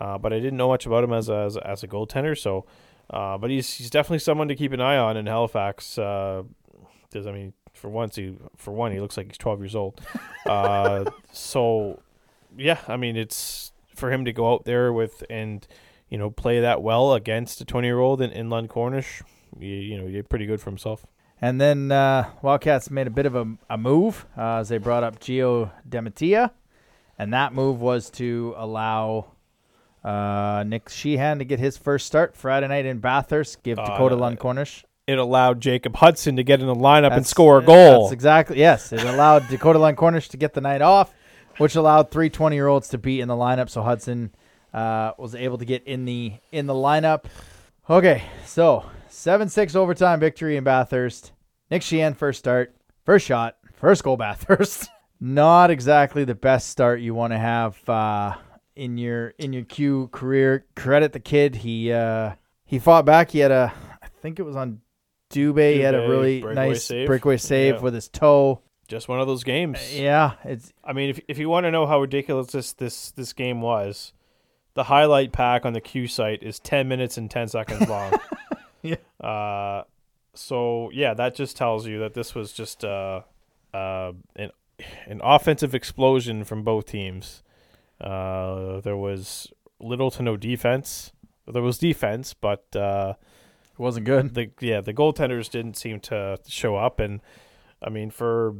uh, 0.00 0.18
but 0.18 0.32
I 0.32 0.36
didn't 0.40 0.56
know 0.56 0.68
much 0.68 0.84
about 0.86 1.04
him 1.04 1.12
as 1.12 1.28
a, 1.28 1.36
as 1.36 1.56
as 1.58 1.82
a 1.82 1.88
goaltender. 1.88 2.36
So, 2.36 2.66
uh, 3.10 3.38
but 3.38 3.50
he's 3.50 3.72
he's 3.72 3.88
definitely 3.90 4.18
someone 4.18 4.48
to 4.48 4.54
keep 4.56 4.72
an 4.72 4.80
eye 4.80 4.96
on 4.98 5.16
in 5.16 5.26
Halifax. 5.26 5.96
Uh, 5.98 6.42
because 7.08 7.26
I 7.26 7.32
mean, 7.32 7.52
for 7.72 7.88
once 7.88 8.16
he 8.16 8.34
for 8.56 8.72
one 8.72 8.90
he 8.92 9.00
looks 9.00 9.16
like 9.16 9.28
he's 9.28 9.38
12 9.38 9.60
years 9.60 9.76
old. 9.76 10.00
Uh, 10.44 11.04
so 11.32 12.00
yeah, 12.56 12.78
I 12.88 12.96
mean 12.96 13.16
it's 13.16 13.72
for 13.94 14.10
him 14.12 14.24
to 14.24 14.32
go 14.32 14.52
out 14.52 14.64
there 14.64 14.92
with 14.92 15.22
and 15.30 15.66
you 16.08 16.18
know 16.18 16.30
play 16.30 16.60
that 16.60 16.82
well 16.82 17.14
against 17.14 17.60
a 17.60 17.64
20 17.64 17.86
year 17.86 17.98
old 17.98 18.20
in, 18.20 18.30
in 18.30 18.50
Lund 18.50 18.68
Cornish. 18.68 19.22
You, 19.58 19.68
you 19.68 19.98
know, 19.98 20.06
he 20.06 20.12
did 20.12 20.28
pretty 20.28 20.46
good 20.46 20.60
for 20.60 20.70
himself. 20.70 21.06
And 21.40 21.60
then 21.60 21.92
uh, 21.92 22.30
Wildcats 22.42 22.90
made 22.90 23.06
a 23.06 23.10
bit 23.10 23.26
of 23.26 23.34
a, 23.36 23.46
a 23.68 23.76
move 23.78 24.26
uh, 24.36 24.56
as 24.58 24.68
they 24.70 24.78
brought 24.78 25.02
up 25.04 25.18
Gio 25.20 25.70
Dematia, 25.88 26.50
and 27.18 27.32
that 27.34 27.52
move 27.52 27.80
was 27.80 28.08
to 28.12 28.54
allow 28.56 29.32
uh, 30.04 30.64
Nick 30.66 30.88
Sheehan 30.88 31.38
to 31.38 31.44
get 31.44 31.58
his 31.58 31.76
first 31.76 32.06
start 32.06 32.36
Friday 32.36 32.68
night 32.68 32.86
in 32.86 32.98
Bathurst, 32.98 33.62
give 33.62 33.78
Uh, 33.78 33.84
Dakota 33.84 34.16
Lund 34.16 34.38
Cornish. 34.38 34.84
It 35.06 35.18
allowed 35.18 35.60
Jacob 35.60 35.96
Hudson 35.96 36.36
to 36.36 36.42
get 36.42 36.60
in 36.60 36.66
the 36.66 36.74
lineup 36.74 37.12
and 37.12 37.24
score 37.26 37.58
a 37.58 37.62
goal. 37.62 38.02
That's 38.04 38.12
exactly 38.12 38.58
yes. 38.58 38.92
It 38.92 39.04
allowed 39.04 39.46
Dakota 39.48 39.78
Line 39.78 39.94
Cornish 39.94 40.28
to 40.30 40.36
get 40.36 40.54
the 40.54 40.60
night 40.60 40.82
off, 40.82 41.12
which 41.58 41.74
allowed 41.74 42.10
three 42.10 42.30
20 42.30 42.54
year 42.56 42.66
olds 42.68 42.88
to 42.88 42.98
be 42.98 43.20
in 43.20 43.28
the 43.28 43.34
lineup. 43.34 43.68
So 43.70 43.82
Hudson 43.82 44.34
uh, 44.74 45.12
was 45.18 45.34
able 45.34 45.58
to 45.58 45.64
get 45.64 45.84
in 45.84 46.04
the 46.04 46.32
in 46.52 46.66
the 46.66 46.74
lineup. 46.74 47.24
Okay, 47.88 48.22
so 48.44 48.84
seven 49.08 49.48
six 49.48 49.74
overtime 49.74 50.20
victory 50.20 50.56
in 50.56 50.64
Bathurst. 50.64 51.32
Nick 51.70 51.82
Sheehan 51.82 52.14
first 52.14 52.38
start, 52.38 52.74
first 53.04 53.26
shot, 53.26 53.56
first 53.74 54.02
goal 54.04 54.16
Bathurst. 54.18 54.88
Not 55.20 55.70
exactly 55.70 56.24
the 56.24 56.34
best 56.34 56.68
start 56.68 57.00
you 57.00 57.14
want 57.14 57.32
to 57.32 57.38
have 57.38 57.88
uh, 57.88 58.34
in 58.74 58.98
your 58.98 59.28
in 59.38 59.52
your 59.52 59.64
Q 59.64 60.08
career. 60.12 60.66
Credit 60.74 61.12
the 61.12 61.20
kid. 61.20 61.54
He 61.54 61.90
uh, 61.92 62.32
he 62.64 62.78
fought 62.78 63.04
back. 63.06 63.30
He 63.30 63.38
had 63.38 63.50
a 63.50 63.72
I 64.02 64.08
think 64.20 64.38
it 64.38 64.42
was 64.42 64.56
on 64.56 64.80
Dubé. 65.30 65.74
He 65.74 65.80
had 65.80 65.94
a 65.94 66.08
really 66.08 66.40
breakaway 66.42 66.68
nice 66.68 66.84
save. 66.84 67.06
breakaway 67.06 67.36
save 67.38 67.76
Yeah. 67.76 67.80
with 67.80 67.94
his 67.94 68.08
toe. 68.08 68.60
Just 68.86 69.08
one 69.08 69.20
of 69.20 69.26
those 69.26 69.44
games. 69.44 69.78
Yeah, 69.94 70.32
it's 70.44 70.72
I 70.84 70.92
mean, 70.92 71.10
if 71.10 71.20
if 71.28 71.38
you 71.38 71.48
want 71.48 71.64
to 71.64 71.70
know 71.70 71.86
how 71.86 72.00
ridiculous 72.00 72.48
this 72.52 72.72
this 72.72 73.10
this 73.12 73.32
game 73.32 73.60
was, 73.60 74.12
the 74.74 74.84
highlight 74.84 75.32
pack 75.32 75.64
on 75.66 75.72
the 75.72 75.80
Q 75.80 76.06
site 76.08 76.42
is 76.42 76.58
ten 76.58 76.88
minutes 76.88 77.16
and 77.18 77.30
ten 77.30 77.48
seconds 77.48 77.88
long. 77.88 78.12
Yeah. 78.82 78.96
Uh, 79.20 79.82
so 80.34 80.90
yeah, 80.92 81.14
that 81.14 81.34
just 81.34 81.56
tells 81.56 81.86
you 81.86 81.98
that 82.00 82.14
this 82.14 82.34
was 82.34 82.52
just 82.52 82.84
uh, 82.84 83.22
uh, 83.74 84.12
an 84.36 84.50
an 85.06 85.20
offensive 85.24 85.74
explosion 85.74 86.44
from 86.44 86.62
both 86.62 86.86
teams. 86.86 87.42
Uh, 88.00 88.80
there 88.80 88.96
was 88.96 89.50
little 89.80 90.10
to 90.12 90.22
no 90.22 90.36
defense. 90.36 91.12
There 91.50 91.62
was 91.62 91.78
defense, 91.78 92.34
but 92.34 92.64
uh, 92.76 93.14
It 93.72 93.78
wasn't 93.78 94.06
good. 94.06 94.34
the 94.34 94.50
yeah 94.60 94.80
the 94.80 94.92
goaltenders 94.94 95.50
didn't 95.50 95.76
seem 95.76 96.00
to 96.00 96.38
show 96.46 96.76
up, 96.76 97.00
and 97.00 97.20
I 97.82 97.88
mean 97.90 98.10
for 98.10 98.54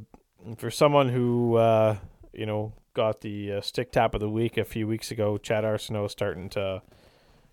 for 0.58 0.70
someone 0.70 1.08
who 1.08 1.56
uh, 1.56 1.96
you 2.32 2.46
know 2.46 2.72
got 2.94 3.20
the 3.20 3.54
uh, 3.54 3.60
stick 3.60 3.92
tap 3.92 4.14
of 4.14 4.20
the 4.20 4.28
week 4.30 4.56
a 4.56 4.64
few 4.64 4.86
weeks 4.86 5.10
ago, 5.10 5.36
Chad 5.38 5.64
Arsenault 5.64 6.10
starting 6.10 6.48
to 6.50 6.82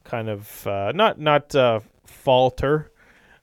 kind 0.03 0.29
of 0.29 0.67
uh, 0.67 0.91
not 0.93 1.19
not 1.19 1.53
uh, 1.55 1.79
falter, 2.05 2.91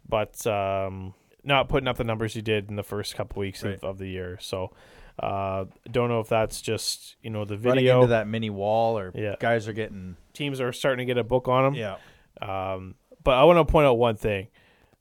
but 0.08 0.46
um, 0.46 1.14
not 1.44 1.68
putting 1.68 1.88
up 1.88 1.96
the 1.96 2.04
numbers 2.04 2.34
he 2.34 2.42
did 2.42 2.68
in 2.70 2.76
the 2.76 2.82
first 2.82 3.14
couple 3.14 3.40
weeks 3.40 3.62
Right. 3.64 3.74
of, 3.74 3.84
of 3.84 3.98
the 3.98 4.08
year. 4.08 4.38
So 4.40 4.70
uh, 5.18 5.66
don't 5.90 6.08
know 6.08 6.20
if 6.20 6.28
that's 6.28 6.62
just 6.62 7.16
you 7.22 7.30
know 7.30 7.44
the 7.44 7.56
Running 7.58 7.84
video 7.84 7.96
into 7.96 8.08
that 8.08 8.26
mini 8.28 8.50
wall, 8.50 8.98
or 8.98 9.12
Yeah. 9.14 9.36
guys 9.40 9.68
are 9.68 9.72
getting. 9.72 10.16
teams 10.32 10.60
are 10.60 10.72
starting 10.72 10.98
to 11.06 11.12
get 11.12 11.18
a 11.18 11.24
book 11.24 11.48
on 11.48 11.66
him. 11.66 11.74
Yeah. 11.74 11.96
Um, 12.40 12.94
but 13.22 13.32
I 13.32 13.44
want 13.44 13.58
to 13.58 13.70
point 13.70 13.86
out 13.86 13.98
one 13.98 14.16
thing: 14.16 14.48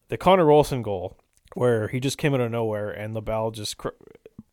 the 0.09 0.17
Connor 0.17 0.51
Olson 0.51 0.81
goal, 0.81 1.17
where 1.53 1.88
he 1.88 1.99
just 2.01 2.17
came 2.17 2.33
out 2.33 2.41
of 2.41 2.51
nowhere 2.51 2.89
and 2.89 3.13
LaBelle 3.13 3.51
just 3.51 3.77
cr- 3.77 3.89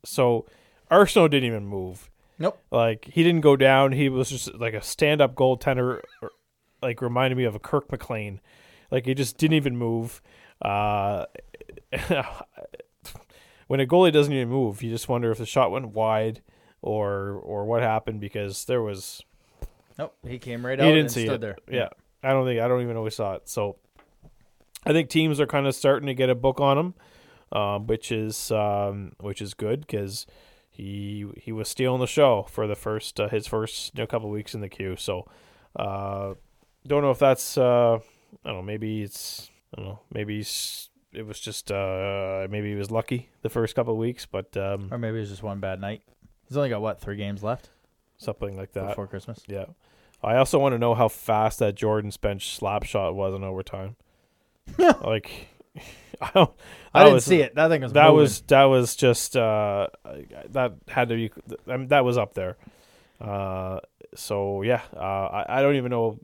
so 0.07 0.47
Arsenault 0.91 1.31
didn't 1.31 1.45
even 1.49 1.67
move. 1.67 2.11
Nope. 2.39 2.59
Like 2.71 3.07
he 3.07 3.23
didn't 3.23 3.41
go 3.41 3.57
down. 3.57 3.93
He 3.93 4.09
was 4.09 4.29
just 4.31 4.55
like 4.55 4.75
a 4.75 4.83
stand-up 4.83 5.35
goaltender, 5.35 6.01
or- 6.23 6.31
like 6.83 7.01
reminded 7.01 7.37
me 7.37 7.45
of 7.45 7.55
a 7.55 7.59
Kirk 7.59 7.91
McLean. 7.91 8.41
Like 8.91 9.07
he 9.07 9.15
just 9.15 9.37
didn't 9.39 9.55
even 9.55 9.77
move. 9.77 10.21
Uh, 10.63 11.25
when 13.67 13.81
a 13.81 13.87
goalie 13.87 14.13
doesn't 14.13 14.33
even 14.33 14.49
move, 14.49 14.83
you 14.83 14.91
just 14.91 15.09
wonder 15.09 15.31
if 15.31 15.39
the 15.39 15.47
shot 15.47 15.71
went 15.71 15.89
wide 15.89 16.43
or 16.83 17.33
or 17.43 17.65
what 17.65 17.83
happened 17.83 18.21
because 18.21 18.65
there 18.67 18.83
was 18.83 19.23
Nope. 19.99 20.15
He 20.27 20.39
came 20.39 20.65
right 20.65 20.79
he 20.79 20.85
out 20.85 20.89
didn't 20.89 21.01
and 21.01 21.11
see 21.11 21.25
stood 21.25 21.37
it. 21.37 21.41
there. 21.41 21.57
Yeah. 21.71 21.89
I 22.23 22.31
don't 22.33 22.45
think 22.47 22.61
I 22.61 22.69
don't 22.69 22.83
even 22.83 22.95
know 22.95 23.03
we 23.03 23.11
saw 23.11 23.35
it. 23.35 23.49
So 23.49 23.77
I 24.85 24.93
think 24.93 25.09
teams 25.09 25.41
are 25.41 25.47
kind 25.47 25.67
of 25.67 25.75
starting 25.75 26.07
to 26.07 26.15
get 26.15 26.29
a 26.31 26.35
book 26.35 26.61
on 26.61 26.77
him, 26.79 26.95
um, 27.53 27.87
which 27.87 28.11
is 28.13 28.51
um, 28.51 29.13
which 29.21 29.41
is 29.41 29.55
good 29.55 29.81
because 29.81 30.27
he 30.71 31.27
he 31.37 31.53
was 31.53 31.69
stealing 31.69 32.01
the 32.01 32.07
show 32.07 32.47
for 32.51 32.67
the 32.67 32.75
first 32.75 33.19
uh, 33.21 33.29
his 33.29 33.47
first 33.47 33.93
you 33.95 34.03
know, 34.03 34.07
couple 34.07 34.31
weeks 34.31 34.55
in 34.55 34.61
the 34.61 34.69
queue. 34.69 34.97
So 34.97 35.27
uh, 35.77 36.35
don't 36.87 37.03
know 37.03 37.11
if 37.11 37.19
that's 37.19 37.57
uh, 37.57 37.99
I 38.45 38.49
don't 38.49 38.57
know 38.57 38.63
maybe 38.63 39.03
it's 39.03 39.51
I 39.75 39.81
don't 39.81 39.89
know 39.89 40.01
maybe 40.13 40.45
it 41.13 41.27
was 41.27 41.41
just 41.41 41.73
uh, 41.73 42.47
maybe 42.51 42.71
he 42.71 42.75
was 42.75 42.91
lucky 42.91 43.31
the 43.43 43.49
first 43.49 43.75
couple 43.75 43.95
of 43.95 43.99
weeks, 43.99 44.27
but 44.27 44.57
um, 44.57 44.89
Or 44.91 44.99
maybe 44.99 45.17
it 45.17 45.21
was 45.21 45.31
just 45.31 45.43
one 45.43 45.61
bad 45.61 45.81
night. 45.81 46.03
He's 46.47 46.57
only 46.57 46.69
got 46.69 46.83
what 46.83 47.01
three 47.01 47.17
games 47.17 47.43
left 47.43 47.71
something 48.19 48.57
like 48.57 48.73
that. 48.73 48.89
before 48.89 49.07
Christmas. 49.07 49.43
Yeah. 49.47 49.67
I 50.23 50.37
also 50.37 50.59
want 50.59 50.75
to 50.75 50.79
know 50.79 50.95
how 50.95 51.09
fast 51.09 51.59
that 51.59 51.75
Jordan 51.75 52.11
Spence 52.11 52.45
slap 52.45 52.85
shot 52.85 53.15
was 53.15 53.35
in 53.35 53.45
overtime. 53.45 53.97
like, 54.79 55.49
I 56.23 56.31
don't. 56.35 56.51
I 56.95 57.01
that 57.01 57.05
didn't 57.05 57.15
was- 57.15 57.25
see 57.25 57.41
it. 57.41 57.55
That 57.55 57.69
thing 57.69 57.83
was. 57.83 57.93
That 57.93 58.05
moving. 58.05 58.17
was 58.21 58.41
that 58.43 58.65
was 58.65 58.97
just 58.97 59.37
uh, 59.37 59.89
that 60.51 60.75
had 60.89 61.09
to 61.11 61.15
be. 61.17 61.31
I 61.69 61.77
mean, 61.77 61.89
that 61.89 62.05
was 62.05 62.17
up 62.19 62.35
there. 62.35 62.57
Uh, 63.21 63.81
so 64.15 64.63
yeah, 64.63 64.83
uh, 64.95 64.99
I 65.01 65.59
I 65.59 65.63
don't 65.63 65.77
even 65.77 65.91
know. 65.91 66.19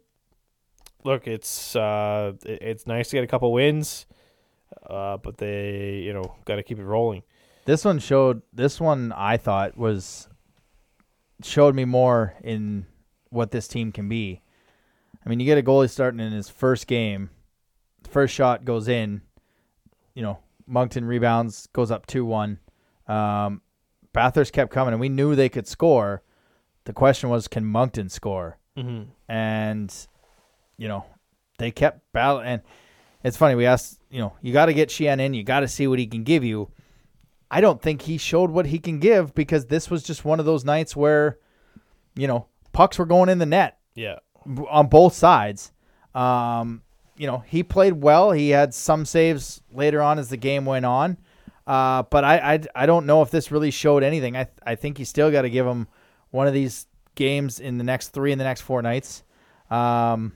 Look, 1.05 1.27
it's 1.27 1.75
uh, 1.77 2.33
it- 2.45 2.63
it's 2.63 2.87
nice 2.87 3.11
to 3.11 3.17
get 3.17 3.25
a 3.25 3.27
couple 3.27 3.53
wins, 3.53 4.07
uh, 4.89 5.17
but 5.19 5.37
they 5.39 5.97
you 6.05 6.13
know 6.13 6.37
got 6.45 6.57
to 6.57 6.63
keep 6.63 6.79
it 6.79 6.85
rolling. 6.85 7.23
This 7.65 7.85
one 7.85 7.99
showed. 7.99 8.43
This 8.53 8.81
one 8.81 9.13
I 9.13 9.37
thought 9.37 9.77
was 9.77 10.29
showed 11.43 11.75
me 11.75 11.85
more 11.85 12.35
in 12.43 12.87
what 13.31 13.51
this 13.51 13.67
team 13.69 13.93
can 13.93 14.09
be. 14.09 14.43
I 15.25 15.29
mean, 15.29 15.41
you 15.41 15.47
get 15.47 15.59
a 15.59 15.63
goalie 15.63 15.91
starting 15.91 16.21
in 16.21 16.33
his 16.33 16.49
first 16.49 16.87
game. 16.87 17.31
First 18.09 18.35
shot 18.35 18.65
goes 18.65 18.89
in. 18.89 19.23
You 20.15 20.23
know, 20.23 20.39
Moncton 20.67 21.05
rebounds, 21.05 21.69
goes 21.73 21.91
up 21.91 22.07
two 22.07 22.25
one. 22.25 22.59
Um, 23.09 23.63
Bathurst 24.13 24.53
kept 24.53 24.71
coming, 24.73 24.93
and 24.93 25.01
we 25.01 25.09
knew 25.09 25.35
they 25.35 25.49
could 25.49 25.67
score. 25.67 26.23
The 26.85 26.93
question 26.93 27.31
was, 27.31 27.49
can 27.49 27.65
Moncton 27.65 28.09
score? 28.09 28.59
Mm-hmm. 28.77 29.11
and 29.29 29.95
you 30.79 30.89
know 30.89 31.05
they 31.59 31.71
kept 31.71 32.11
battle 32.15 32.41
and 32.41 32.63
it's 33.23 33.37
funny 33.37 33.55
we 33.55 33.67
asked 33.67 34.01
you 34.11 34.19
know 34.19 34.33
you 34.41 34.51
got 34.55 34.65
to 34.67 34.73
get 34.73 34.91
Sheehan 34.91 35.21
in 35.21 35.35
you 35.35 35.45
got 35.45 35.61
to 35.61 35.69
see 35.69 35.87
what 35.87 35.99
he 35.99 36.07
can 36.07 36.25
give 36.25 36.43
you 36.43 36.71
I 37.51 37.61
don't 37.61 37.83
think 37.83 38.01
he 38.01 38.17
showed 38.17 38.51
what 38.51 38.65
he 38.65 38.79
can 38.79 38.99
give 38.99 39.35
because 39.35 39.67
this 39.67 39.91
was 39.91 40.03
just 40.03 40.25
one 40.25 40.41
of 40.41 40.47
those 40.47 40.65
nights 40.65 40.97
where 40.97 41.37
you 42.17 42.27
know 42.27 42.47
pucks 42.73 42.99
were 42.99 43.05
going 43.05 43.29
in 43.29 43.39
the 43.39 43.45
net 43.45 43.77
Yeah. 43.95 44.21
on 44.71 44.87
both 44.87 45.13
sides 45.13 45.71
um 46.15 46.81
you 47.23 47.29
know 47.29 47.39
he 47.47 47.63
played 47.63 47.93
well 47.93 48.33
he 48.33 48.51
had 48.51 48.75
some 48.75 49.05
saves 49.05 49.63
later 49.73 50.03
on 50.03 50.19
as 50.19 50.29
the 50.29 50.37
game 50.37 50.65
went 50.65 50.85
on 50.85 51.17
uh 51.69 52.03
but 52.03 52.25
I 52.25 52.55
I, 52.55 52.61
I 52.75 52.87
don't 52.87 53.07
know 53.07 53.23
if 53.23 53.31
this 53.31 53.53
really 53.53 53.71
showed 53.71 54.03
anything 54.03 54.37
I 54.37 54.49
I 54.67 54.75
think 54.75 54.99
you 54.99 55.05
still 55.05 55.31
got 55.31 55.43
to 55.43 55.51
give 55.51 55.65
him 55.65 55.87
one 56.33 56.49
of 56.49 56.53
these 56.53 56.87
games 57.15 57.61
in 57.61 57.79
the 57.79 57.85
next 57.85 58.09
three 58.09 58.33
in 58.33 58.39
the 58.39 58.45
next 58.45 58.63
four 58.63 58.83
nights. 58.83 59.23
Um, 59.71 60.33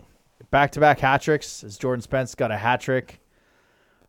back 0.50 0.72
to 0.72 0.80
back 0.80 1.00
hat 1.00 1.22
tricks 1.22 1.64
as 1.64 1.76
Jordan 1.76 2.02
Spence 2.02 2.34
got 2.34 2.50
a 2.50 2.56
hat 2.56 2.80
trick. 2.80 3.20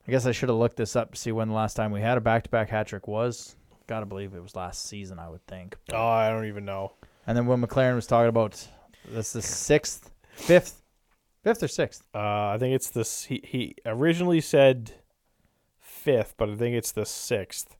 I 0.07 0.11
guess 0.11 0.25
I 0.25 0.31
should 0.31 0.49
have 0.49 0.57
looked 0.57 0.77
this 0.77 0.95
up 0.95 1.13
to 1.13 1.19
see 1.19 1.31
when 1.31 1.49
the 1.49 1.53
last 1.53 1.73
time 1.73 1.91
we 1.91 2.01
had 2.01 2.17
a 2.17 2.21
back 2.21 2.43
to 2.43 2.49
back 2.49 2.69
hat 2.69 2.87
trick 2.87 3.07
was. 3.07 3.55
Gotta 3.87 4.05
believe 4.05 4.33
it 4.33 4.43
was 4.43 4.55
last 4.55 4.85
season, 4.85 5.19
I 5.19 5.29
would 5.29 5.45
think. 5.47 5.75
Oh, 5.93 6.07
I 6.07 6.29
don't 6.29 6.45
even 6.45 6.65
know. 6.65 6.93
And 7.25 7.37
then 7.37 7.45
when 7.45 7.61
McLaren 7.61 7.95
was 7.95 8.07
talking 8.07 8.29
about 8.29 8.67
that's 9.09 9.33
the 9.33 9.41
sixth, 9.41 10.11
fifth, 10.31 10.81
fifth 11.47 11.63
or 11.63 11.67
sixth. 11.67 12.03
Uh, 12.13 12.47
I 12.49 12.57
think 12.59 12.75
it's 12.75 12.89
this. 12.89 13.23
He 13.25 13.41
he 13.43 13.75
originally 13.85 14.41
said 14.41 14.91
fifth, 15.79 16.35
but 16.37 16.49
I 16.49 16.55
think 16.55 16.75
it's 16.75 16.91
the 16.91 17.05
sixth, 17.05 17.75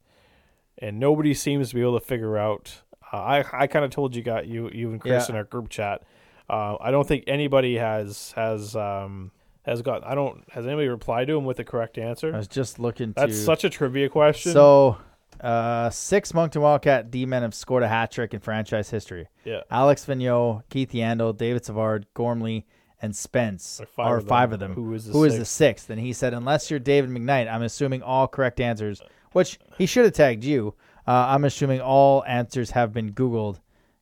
and 0.77 0.99
nobody 0.99 1.33
seems 1.33 1.69
to 1.69 1.75
be 1.75 1.81
able 1.81 1.99
to 1.99 2.05
figure 2.05 2.37
out. 2.37 2.81
Uh, 3.11 3.17
I 3.17 3.45
I 3.53 3.67
kind 3.67 3.85
of 3.85 3.91
told 3.91 4.15
you 4.15 4.21
got 4.23 4.47
you 4.47 4.69
you 4.71 4.91
and 4.91 4.99
Chris 5.01 5.27
Yeah. 5.27 5.33
in 5.33 5.37
our 5.37 5.43
group 5.43 5.69
chat. 5.69 6.03
Uh, 6.49 6.77
I 6.79 6.91
don't 6.91 7.07
think 7.07 7.25
anybody 7.27 7.77
has 7.77 8.31
has 8.35 8.75
um 8.75 9.31
has 9.65 9.81
got. 9.81 10.05
I 10.05 10.15
don't 10.15 10.43
has 10.51 10.65
anybody 10.65 10.87
replied 10.87 11.27
to 11.27 11.37
him 11.37 11.45
with 11.45 11.57
the 11.57 11.63
correct 11.63 11.97
answer. 11.97 12.33
I 12.33 12.37
was 12.37 12.47
just 12.47 12.79
looking 12.79 13.13
to. 13.13 13.19
That's 13.21 13.37
such 13.39 13.63
a 13.63 13.69
trivia 13.69 14.07
question. 14.09 14.53
So, 14.53 14.97
uh, 15.41 15.89
six 15.89 16.33
Moncton 16.33 16.61
Wildcat 16.61 17.11
D 17.11 17.25
men 17.25 17.41
have 17.43 17.53
scored 17.53 17.83
a 17.83 17.87
hat 17.87 18.11
trick 18.11 18.33
in 18.33 18.39
franchise 18.39 18.89
history. 18.89 19.27
yeah, 19.43 19.61
Alex 19.69 20.05
Vigneault, 20.05 20.63
Keith 20.69 20.91
Yandle, 20.91 21.35
David 21.35 21.65
Savard, 21.65 22.05
Gormley, 22.13 22.65
and 23.01 23.15
Spence 23.15 23.79
Like 23.79 23.89
five 23.89 24.07
are 24.07 24.17
of 24.17 24.23
them. 24.23 24.29
five 24.29 24.53
of 24.53 24.59
them. 24.59 24.73
Who 24.73 24.93
is 24.93 25.05
the 25.05 25.13
Who 25.13 25.23
is 25.23 25.37
the 25.37 25.45
sixth? 25.45 25.89
And 25.89 25.99
he 25.99 26.13
said, 26.13 26.33
unless 26.33 26.69
you're 26.71 26.79
David 26.79 27.09
McKnight, 27.09 27.51
I'm 27.51 27.61
assuming 27.61 28.01
all 28.01 28.27
correct 28.27 28.59
answers, 28.59 29.01
which 29.33 29.59
he 29.77 29.85
should 29.85 30.05
have 30.05 30.13
tagged 30.13 30.43
you. 30.43 30.73
Uh, 31.07 31.11
I'm 31.29 31.45
assuming 31.45 31.79
all 31.81 32.23
answers 32.25 32.71
have 32.71 32.91
been 32.93 33.13
Googled. 33.13 33.59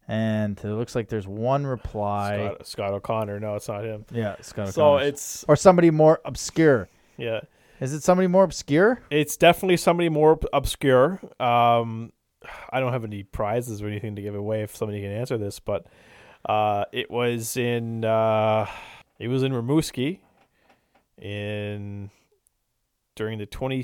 And 0.07 0.59
it 0.59 0.67
looks 0.67 0.93
like 0.95 1.09
there's 1.09 1.27
one 1.27 1.65
reply. 1.65 2.37
Scott, 2.53 2.67
Scott 2.67 2.93
O'Connor. 2.93 3.39
No, 3.39 3.55
it's 3.55 3.67
not 3.67 3.83
him. 3.83 4.05
Yeah, 4.11 4.35
Scott 4.41 4.69
O'Connor. 4.69 4.71
So 4.71 4.97
it's 4.97 5.43
or 5.47 5.55
somebody 5.55 5.89
more 5.91 6.21
obscure. 6.25 6.87
yeah. 7.17 7.41
Is 7.81 7.91
it 7.91 8.03
somebody 8.03 8.27
more 8.27 8.43
obscure? 8.45 9.01
It's 9.09 9.35
definitely 9.35 9.75
somebody 9.77 10.07
more 10.07 10.39
obscure. 10.53 11.19
Um, 11.41 12.13
I 12.69 12.79
don't 12.79 12.93
have 12.93 13.03
any 13.03 13.23
prizes 13.23 13.81
or 13.81 13.87
anything 13.87 14.15
to 14.15 14.21
give 14.21 14.33
away 14.35 14.61
if 14.61 14.75
somebody 14.75 15.01
can 15.01 15.11
answer 15.11 15.37
this, 15.37 15.59
but 15.59 15.85
uh, 16.45 16.85
it 16.91 17.09
was 17.09 17.57
in 17.57 18.05
uh, 18.05 18.67
it 19.19 19.27
was 19.27 19.43
in 19.43 19.51
Rimouski 19.51 20.19
in 21.19 22.11
during 23.15 23.39
the 23.39 23.45
20, 23.45 23.81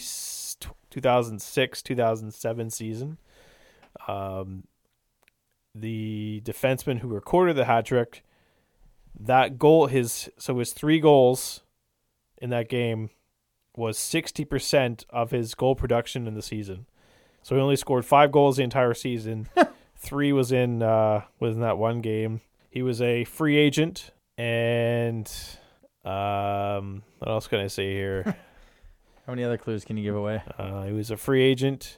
2006 0.90 1.82
2007 1.82 2.70
season. 2.70 3.18
Um, 4.08 4.66
the 5.74 6.42
defenseman 6.44 7.00
who 7.00 7.08
recorded 7.08 7.56
the 7.56 7.66
hat 7.66 7.86
trick, 7.86 8.24
that 9.20 9.58
goal, 9.58 9.88
his 9.88 10.30
so 10.38 10.60
his 10.60 10.74
three 10.74 11.00
goals 11.00 11.62
in 12.38 12.50
that 12.50 12.70
game 12.70 13.10
was 13.76 13.98
60% 13.98 15.06
of 15.10 15.32
his 15.32 15.56
goal 15.56 15.76
production 15.76 16.28
in 16.28 16.34
the 16.34 16.42
season. 16.42 16.86
So 17.42 17.56
he 17.56 17.62
only 17.62 17.78
scored 17.78 18.06
5 18.06 18.32
goals 18.32 18.58
the 18.58 18.64
entire 18.64 18.94
season. 18.94 19.48
3 19.96 20.34
was 20.34 20.52
in 20.52 20.84
uh 20.84 21.22
was 21.40 21.56
in 21.56 21.62
that 21.62 21.78
one 21.78 22.02
game. 22.02 22.42
He 22.72 22.82
was 22.82 23.02
a 23.02 23.26
free 23.26 23.58
agent 23.58 24.12
and 24.38 25.32
um 26.04 27.04
what 27.20 27.30
else 27.30 27.48
can 27.48 27.60
I 27.60 27.68
say 27.68 27.92
here? 27.94 28.24
How 29.28 29.34
many 29.34 29.44
other 29.44 29.58
clues 29.58 29.86
can 29.86 29.98
you 29.98 30.04
give 30.04 30.16
away? 30.16 30.42
Uh, 30.58 30.84
he 30.86 30.94
was 30.94 31.12
a 31.12 31.18
free 31.18 31.44
agent. 31.44 31.98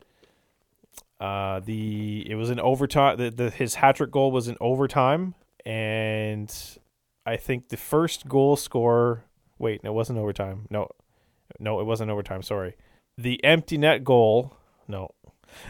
Uh, 1.21 1.61
the 1.61 2.29
it 2.29 2.35
was 2.35 2.49
in 2.49 2.59
overtime. 2.59 3.17
The, 3.17 3.31
the 3.31 3.49
his 3.49 3.75
hat 3.75 3.95
trick 3.95 4.11
goal 4.11 4.29
was 4.29 4.49
in 4.49 4.57
overtime, 4.59 5.35
and 5.65 6.53
I 7.25 7.37
think 7.37 7.69
the 7.69 7.77
first 7.77 8.27
goal 8.27 8.57
scorer. 8.57 9.23
Wait, 9.57 9.85
no, 9.85 9.91
it 9.91 9.93
wasn't 9.93 10.19
overtime. 10.19 10.67
No, 10.69 10.89
no, 11.59 11.79
it 11.79 11.85
wasn't 11.85 12.11
overtime. 12.11 12.41
Sorry, 12.41 12.75
the 13.17 13.41
empty 13.45 13.77
net 13.77 14.03
goal. 14.03 14.57
No, 14.89 15.11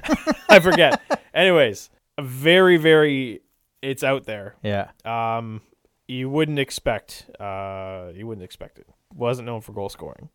I 0.50 0.60
forget. 0.60 1.00
Anyways, 1.36 1.92
a 2.18 2.24
very, 2.24 2.78
very. 2.78 3.42
It's 3.84 4.04
out 4.04 4.26
there. 4.26 4.56
Yeah. 4.64 4.92
Um, 5.04 5.62
you 6.08 6.30
wouldn't 6.30 6.58
expect. 6.58 7.30
Uh, 7.40 8.12
you 8.16 8.26
wouldn't 8.26 8.46
expect 8.46 8.80
it. 8.80 8.88
Wasn't 9.14 9.46
known 9.46 9.60
for 9.60 9.74
goal 9.74 9.90
scoring. 9.90 10.30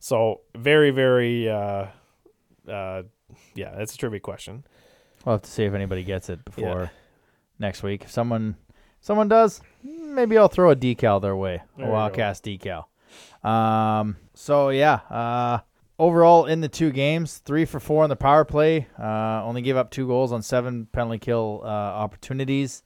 So 0.00 0.40
very, 0.56 0.90
very, 0.90 1.48
uh, 1.48 1.86
uh, 2.68 3.02
yeah, 3.54 3.74
that's 3.76 3.94
a 3.94 3.98
trivia 3.98 4.18
question. 4.18 4.64
We'll 5.24 5.36
have 5.36 5.42
to 5.42 5.50
see 5.50 5.62
if 5.62 5.74
anybody 5.74 6.02
gets 6.02 6.28
it 6.28 6.44
before 6.44 6.90
next 7.60 7.84
week. 7.84 8.02
If 8.02 8.10
someone 8.10 8.56
someone 9.00 9.28
does, 9.28 9.60
maybe 9.84 10.36
I'll 10.36 10.48
throw 10.48 10.70
a 10.72 10.76
decal 10.76 11.22
their 11.22 11.36
way, 11.36 11.62
There 11.76 11.86
a. 11.86 11.92
Wildcast 12.10 12.42
decal. 12.42 13.48
Um, 13.48 14.16
so 14.34 14.70
yeah, 14.70 14.94
uh, 15.08 15.60
overall 16.02 16.46
in 16.46 16.60
the 16.60 16.68
two 16.68 16.90
games, 16.90 17.38
three 17.38 17.64
for 17.64 17.78
four 17.78 18.02
on 18.02 18.10
the 18.10 18.16
power 18.16 18.44
play. 18.44 18.88
Uh, 18.98 19.44
only 19.44 19.62
gave 19.62 19.76
up 19.76 19.90
two 19.90 20.06
goals 20.06 20.32
on 20.32 20.42
seven 20.42 20.86
penalty 20.86 21.18
kill 21.18 21.60
uh, 21.62 21.66
opportunities, 21.66 22.82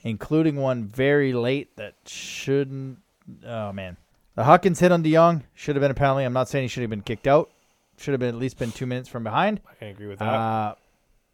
including 0.00 0.56
one 0.56 0.84
very 0.84 1.34
late 1.34 1.76
that 1.76 1.94
shouldn't. 2.06 2.98
Oh 3.44 3.72
man, 3.72 3.98
the 4.34 4.44
Hawkins 4.44 4.80
hit 4.80 4.90
on 4.90 5.04
DeYoung 5.04 5.42
should 5.54 5.76
have 5.76 5.82
been 5.82 5.90
a 5.90 5.94
penalty. 5.94 6.24
I'm 6.24 6.32
not 6.32 6.48
saying 6.48 6.64
he 6.64 6.68
should 6.68 6.80
have 6.82 6.90
been 6.90 7.02
kicked 7.02 7.26
out. 7.26 7.50
Should 7.98 8.12
have 8.12 8.20
been 8.20 8.34
at 8.34 8.40
least 8.40 8.58
been 8.58 8.72
two 8.72 8.86
minutes 8.86 9.08
from 9.08 9.22
behind. 9.22 9.60
I 9.70 9.74
can 9.74 9.88
agree 9.88 10.06
with 10.06 10.18
that. 10.18 10.24
Uh, 10.24 10.74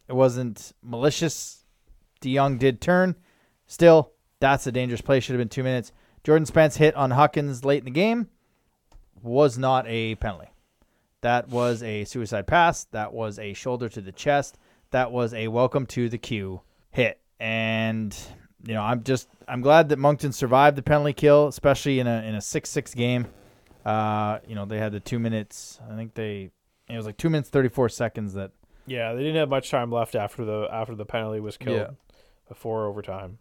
it 0.08 0.14
wasn't 0.14 0.72
malicious. 0.82 1.64
DeYoung 2.20 2.58
did 2.58 2.80
turn. 2.80 3.16
Still, 3.66 4.12
that's 4.40 4.66
a 4.66 4.72
dangerous 4.72 5.00
play. 5.00 5.20
Should 5.20 5.34
have 5.34 5.40
been 5.40 5.48
two 5.48 5.64
minutes. 5.64 5.92
Jordan 6.24 6.46
Spence 6.46 6.76
hit 6.76 6.94
on 6.94 7.10
Hawkins 7.12 7.64
late 7.64 7.78
in 7.80 7.84
the 7.84 7.90
game. 7.90 8.28
Was 9.22 9.58
not 9.58 9.86
a 9.88 10.14
penalty. 10.16 10.51
That 11.22 11.48
was 11.48 11.82
a 11.82 12.04
suicide 12.04 12.46
pass. 12.46 12.84
That 12.92 13.12
was 13.12 13.38
a 13.38 13.52
shoulder 13.54 13.88
to 13.88 14.00
the 14.00 14.12
chest. 14.12 14.58
That 14.90 15.10
was 15.10 15.32
a 15.34 15.48
welcome 15.48 15.86
to 15.86 16.08
the 16.08 16.18
queue 16.18 16.60
hit. 16.90 17.20
And 17.40 18.16
you 18.66 18.74
know, 18.74 18.82
I'm 18.82 19.02
just 19.02 19.28
I'm 19.48 19.60
glad 19.62 19.88
that 19.88 19.98
Moncton 19.98 20.32
survived 20.32 20.76
the 20.76 20.82
penalty 20.82 21.12
kill, 21.14 21.48
especially 21.48 21.98
in 22.00 22.06
a 22.06 22.22
in 22.22 22.34
a 22.34 22.40
six 22.40 22.70
six 22.70 22.94
game. 22.94 23.26
Uh, 23.84 24.38
you 24.46 24.54
know, 24.54 24.64
they 24.64 24.78
had 24.78 24.92
the 24.92 25.00
two 25.00 25.18
minutes. 25.18 25.80
I 25.90 25.96
think 25.96 26.14
they 26.14 26.50
it 26.88 26.96
was 26.96 27.06
like 27.06 27.16
two 27.16 27.30
minutes 27.30 27.48
thirty 27.48 27.68
four 27.68 27.88
seconds 27.88 28.34
that 28.34 28.50
yeah, 28.86 29.12
they 29.12 29.20
didn't 29.20 29.36
have 29.36 29.48
much 29.48 29.70
time 29.70 29.90
left 29.90 30.14
after 30.14 30.44
the 30.44 30.68
after 30.72 30.94
the 30.94 31.04
penalty 31.06 31.40
was 31.40 31.56
killed 31.56 31.76
Yeah. 31.78 31.90
before 32.48 32.86
overtime. 32.86 33.38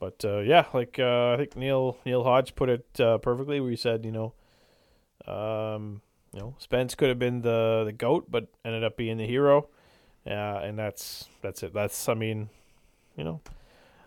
But 0.00 0.24
uh, 0.24 0.38
yeah, 0.40 0.66
like 0.74 0.98
uh, 0.98 1.32
I 1.32 1.36
think 1.38 1.56
Neil 1.56 1.96
Neil 2.04 2.24
Hodge 2.24 2.54
put 2.56 2.68
it 2.68 3.00
uh, 3.00 3.18
perfectly, 3.18 3.60
where 3.60 3.70
he 3.70 3.76
said, 3.76 4.04
you 4.04 4.10
know, 4.12 4.34
um, 5.32 6.02
you 6.32 6.40
know, 6.40 6.54
Spence 6.58 6.94
could 6.94 7.08
have 7.08 7.18
been 7.18 7.42
the 7.42 7.82
the 7.84 7.92
goat, 7.92 8.26
but 8.30 8.48
ended 8.64 8.84
up 8.84 8.96
being 8.96 9.18
the 9.18 9.26
hero. 9.26 9.68
Yeah, 10.24 10.58
and 10.60 10.78
that's 10.78 11.28
that's 11.42 11.62
it. 11.62 11.72
That's 11.74 12.08
I 12.08 12.14
mean, 12.14 12.48
you 13.16 13.24
know, 13.24 13.40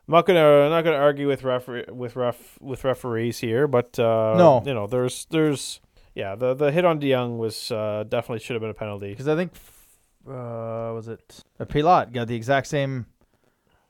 I'm 0.08 0.12
not 0.12 0.26
gonna 0.26 0.40
I'm 0.66 0.70
not 0.72 0.84
gonna 0.84 0.98
argue 0.98 1.28
with 1.28 1.44
refer 1.44 1.86
with 1.90 2.16
ref 2.16 2.58
with 2.62 2.84
referees 2.84 3.40
here, 3.40 3.68
but 3.68 3.98
uh, 4.00 4.36
No. 4.38 4.64
you 4.66 4.74
know, 4.74 4.88
there's 4.88 5.26
there's 5.30 5.82
yeah, 6.16 6.36
the 6.36 6.54
the 6.54 6.72
hit 6.72 6.86
on 6.86 7.00
DeYoung 7.02 7.38
was 7.38 7.72
uh, 7.72 8.06
definitely 8.08 8.40
should 8.40 8.54
have 8.54 8.62
been 8.62 8.70
a 8.72 8.74
penalty. 8.76 9.10
because 9.10 9.28
I 9.28 9.36
think 9.36 9.52
uh, 10.28 10.92
was 10.96 11.08
it 11.08 11.42
a 11.60 11.66
Pilot 11.66 12.12
got 12.14 12.28
the 12.28 12.36
exact 12.36 12.68
same. 12.68 13.06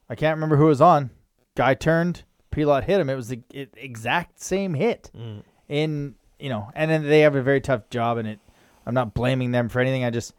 I 0.09 0.15
can't 0.15 0.35
remember 0.35 0.57
who 0.57 0.65
was 0.65 0.81
on. 0.81 1.09
Guy 1.55 1.73
turned, 1.73 2.23
Pilot 2.51 2.83
hit 2.85 2.99
him. 2.99 3.09
It 3.09 3.15
was 3.15 3.27
the 3.29 3.41
it, 3.53 3.73
exact 3.77 4.41
same 4.41 4.73
hit. 4.73 5.09
Mm. 5.15 5.43
In 5.69 6.15
you 6.39 6.49
know, 6.49 6.69
and 6.75 6.89
then 6.89 7.03
they 7.03 7.21
have 7.21 7.35
a 7.35 7.41
very 7.41 7.61
tough 7.61 7.89
job, 7.89 8.17
and 8.17 8.27
it. 8.27 8.39
I'm 8.87 8.93
not 8.93 9.15
blaming 9.15 9.51
them 9.51 9.67
for 9.67 9.79
anything. 9.79 10.03
I 10.03 10.11
just 10.11 10.33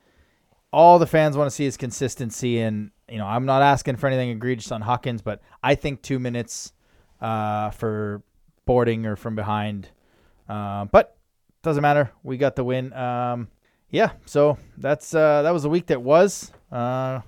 all 0.72 0.98
the 0.98 1.06
fans 1.06 1.36
want 1.36 1.48
to 1.48 1.54
see 1.54 1.64
is 1.64 1.76
consistency, 1.76 2.60
and 2.60 2.90
you 3.08 3.18
know, 3.18 3.26
I'm 3.26 3.46
not 3.46 3.62
asking 3.62 3.96
for 3.96 4.06
anything 4.06 4.30
egregious 4.30 4.70
on 4.72 4.82
Hawkins, 4.82 5.22
but 5.22 5.40
I 5.62 5.74
think 5.74 6.02
two 6.02 6.18
minutes 6.18 6.72
uh, 7.20 7.70
for 7.70 8.22
boarding 8.66 9.06
or 9.06 9.16
from 9.16 9.34
behind, 9.34 9.88
uh, 10.48 10.84
but 10.86 11.16
doesn't 11.62 11.82
matter. 11.82 12.12
We 12.22 12.36
got 12.36 12.56
the 12.56 12.64
win. 12.64 12.92
Um, 12.92 13.48
yeah, 13.90 14.12
so 14.26 14.58
that's 14.76 15.14
uh, 15.14 15.42
that 15.42 15.52
was 15.52 15.62
the 15.62 15.70
week 15.70 15.86
that 15.86 16.02
was. 16.02 16.52
Uh, 16.70 17.20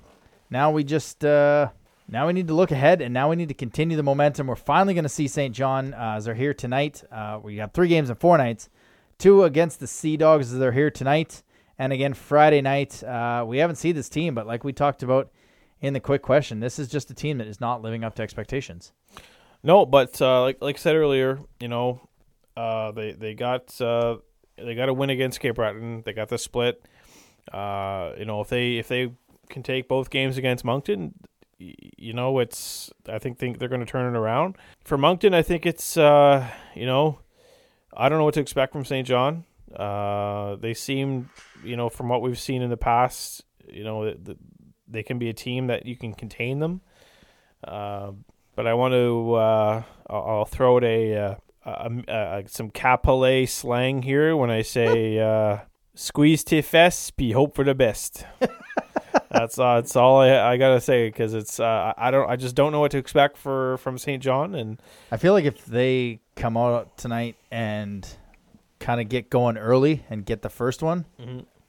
now 0.50 0.70
we 0.70 0.84
just 0.84 1.24
uh, 1.24 1.68
now 2.10 2.26
we 2.26 2.32
need 2.32 2.48
to 2.48 2.54
look 2.54 2.70
ahead, 2.70 3.02
and 3.02 3.12
now 3.12 3.28
we 3.28 3.36
need 3.36 3.48
to 3.48 3.54
continue 3.54 3.94
the 3.96 4.02
momentum. 4.02 4.46
We're 4.46 4.56
finally 4.56 4.94
going 4.94 5.04
to 5.04 5.10
see 5.10 5.28
St. 5.28 5.54
John 5.54 5.92
uh, 5.92 6.14
as 6.16 6.24
they're 6.24 6.34
here 6.34 6.54
tonight. 6.54 7.04
Uh, 7.12 7.38
we 7.42 7.56
have 7.58 7.72
three 7.72 7.88
games 7.88 8.08
in 8.08 8.16
four 8.16 8.38
nights, 8.38 8.70
two 9.18 9.44
against 9.44 9.78
the 9.78 9.86
Sea 9.86 10.16
Dogs 10.16 10.50
as 10.50 10.58
they're 10.58 10.72
here 10.72 10.90
tonight, 10.90 11.42
and 11.78 11.92
again 11.92 12.14
Friday 12.14 12.62
night. 12.62 13.04
Uh, 13.04 13.44
we 13.46 13.58
haven't 13.58 13.76
seen 13.76 13.94
this 13.94 14.08
team, 14.08 14.34
but 14.34 14.46
like 14.46 14.64
we 14.64 14.72
talked 14.72 15.02
about 15.02 15.30
in 15.82 15.92
the 15.92 16.00
quick 16.00 16.22
question, 16.22 16.60
this 16.60 16.78
is 16.78 16.88
just 16.88 17.10
a 17.10 17.14
team 17.14 17.38
that 17.38 17.46
is 17.46 17.60
not 17.60 17.82
living 17.82 18.02
up 18.04 18.14
to 18.14 18.22
expectations. 18.22 18.92
No, 19.62 19.84
but 19.84 20.20
uh, 20.22 20.40
like 20.40 20.62
like 20.62 20.76
I 20.76 20.78
said 20.78 20.96
earlier, 20.96 21.40
you 21.60 21.68
know, 21.68 22.00
uh, 22.56 22.90
they 22.92 23.12
they 23.12 23.34
got 23.34 23.78
uh, 23.82 24.16
they 24.56 24.74
got 24.74 24.88
a 24.88 24.94
win 24.94 25.10
against 25.10 25.40
Cape 25.40 25.56
Breton. 25.56 26.02
They 26.06 26.14
got 26.14 26.30
the 26.30 26.38
split. 26.38 26.82
You 27.52 28.24
know, 28.24 28.40
if 28.40 28.48
they 28.48 28.78
if 28.78 28.88
they 28.88 29.12
can 29.50 29.62
take 29.62 29.88
both 29.88 30.08
games 30.08 30.38
against 30.38 30.64
Moncton, 30.64 31.12
you 31.58 32.12
know, 32.12 32.38
it's 32.38 32.90
I 33.08 33.18
think 33.18 33.38
think 33.38 33.58
they're 33.58 33.68
going 33.68 33.84
to 33.84 33.86
turn 33.86 34.14
it 34.14 34.16
around. 34.16 34.56
For 34.84 34.96
Moncton, 34.96 35.34
I 35.34 35.42
think 35.42 35.66
it's 35.66 35.96
uh, 35.96 36.48
you 36.74 36.86
know, 36.86 37.20
I 37.96 38.08
don't 38.08 38.18
know 38.18 38.24
what 38.24 38.34
to 38.34 38.40
expect 38.40 38.72
from 38.72 38.84
St. 38.84 39.06
John. 39.06 39.44
Uh, 39.74 40.56
they 40.56 40.72
seem, 40.72 41.30
you 41.64 41.76
know, 41.76 41.88
from 41.88 42.08
what 42.08 42.22
we've 42.22 42.38
seen 42.38 42.62
in 42.62 42.70
the 42.70 42.76
past, 42.76 43.44
you 43.66 43.84
know, 43.84 44.04
that 44.10 44.38
they 44.86 45.02
can 45.02 45.18
be 45.18 45.28
a 45.28 45.34
team 45.34 45.66
that 45.66 45.84
you 45.84 45.96
can 45.96 46.14
contain 46.14 46.58
them. 46.60 46.80
Uh, 47.62 48.12
but 48.54 48.66
I 48.66 48.74
want 48.74 48.92
to 48.92 49.34
uh, 49.34 49.82
I'll, 50.08 50.44
throw 50.44 50.78
it 50.78 50.84
a, 50.84 51.16
uh, 51.16 51.34
a, 51.64 51.90
a, 52.08 52.38
a 52.38 52.48
some 52.48 52.70
Capolais 52.70 53.48
slang 53.48 54.02
here 54.02 54.36
when 54.36 54.50
I 54.50 54.62
say 54.62 55.18
uh, 55.20 55.58
squeeze 55.94 56.44
tes 56.44 57.10
be 57.10 57.32
hope 57.32 57.54
for 57.54 57.64
the 57.64 57.74
best. 57.74 58.24
that's 59.30 59.58
uh, 59.58 59.76
that's 59.76 59.96
all 59.96 60.20
I, 60.20 60.52
I 60.52 60.56
gotta 60.56 60.80
say 60.80 61.08
because 61.08 61.34
it's 61.34 61.60
uh, 61.60 61.92
I 61.96 62.10
don't 62.10 62.28
I 62.28 62.36
just 62.36 62.54
don't 62.54 62.72
know 62.72 62.80
what 62.80 62.90
to 62.92 62.98
expect 62.98 63.36
for 63.36 63.76
from 63.78 63.98
St. 63.98 64.22
John 64.22 64.54
and 64.54 64.80
I 65.10 65.16
feel 65.16 65.32
like 65.32 65.44
if 65.44 65.64
they 65.64 66.20
come 66.36 66.56
out 66.56 66.96
tonight 66.96 67.36
and 67.50 68.06
kind 68.80 69.00
of 69.00 69.08
get 69.08 69.28
going 69.30 69.58
early 69.58 70.04
and 70.08 70.24
get 70.24 70.42
the 70.42 70.48
first 70.48 70.82
one, 70.82 71.04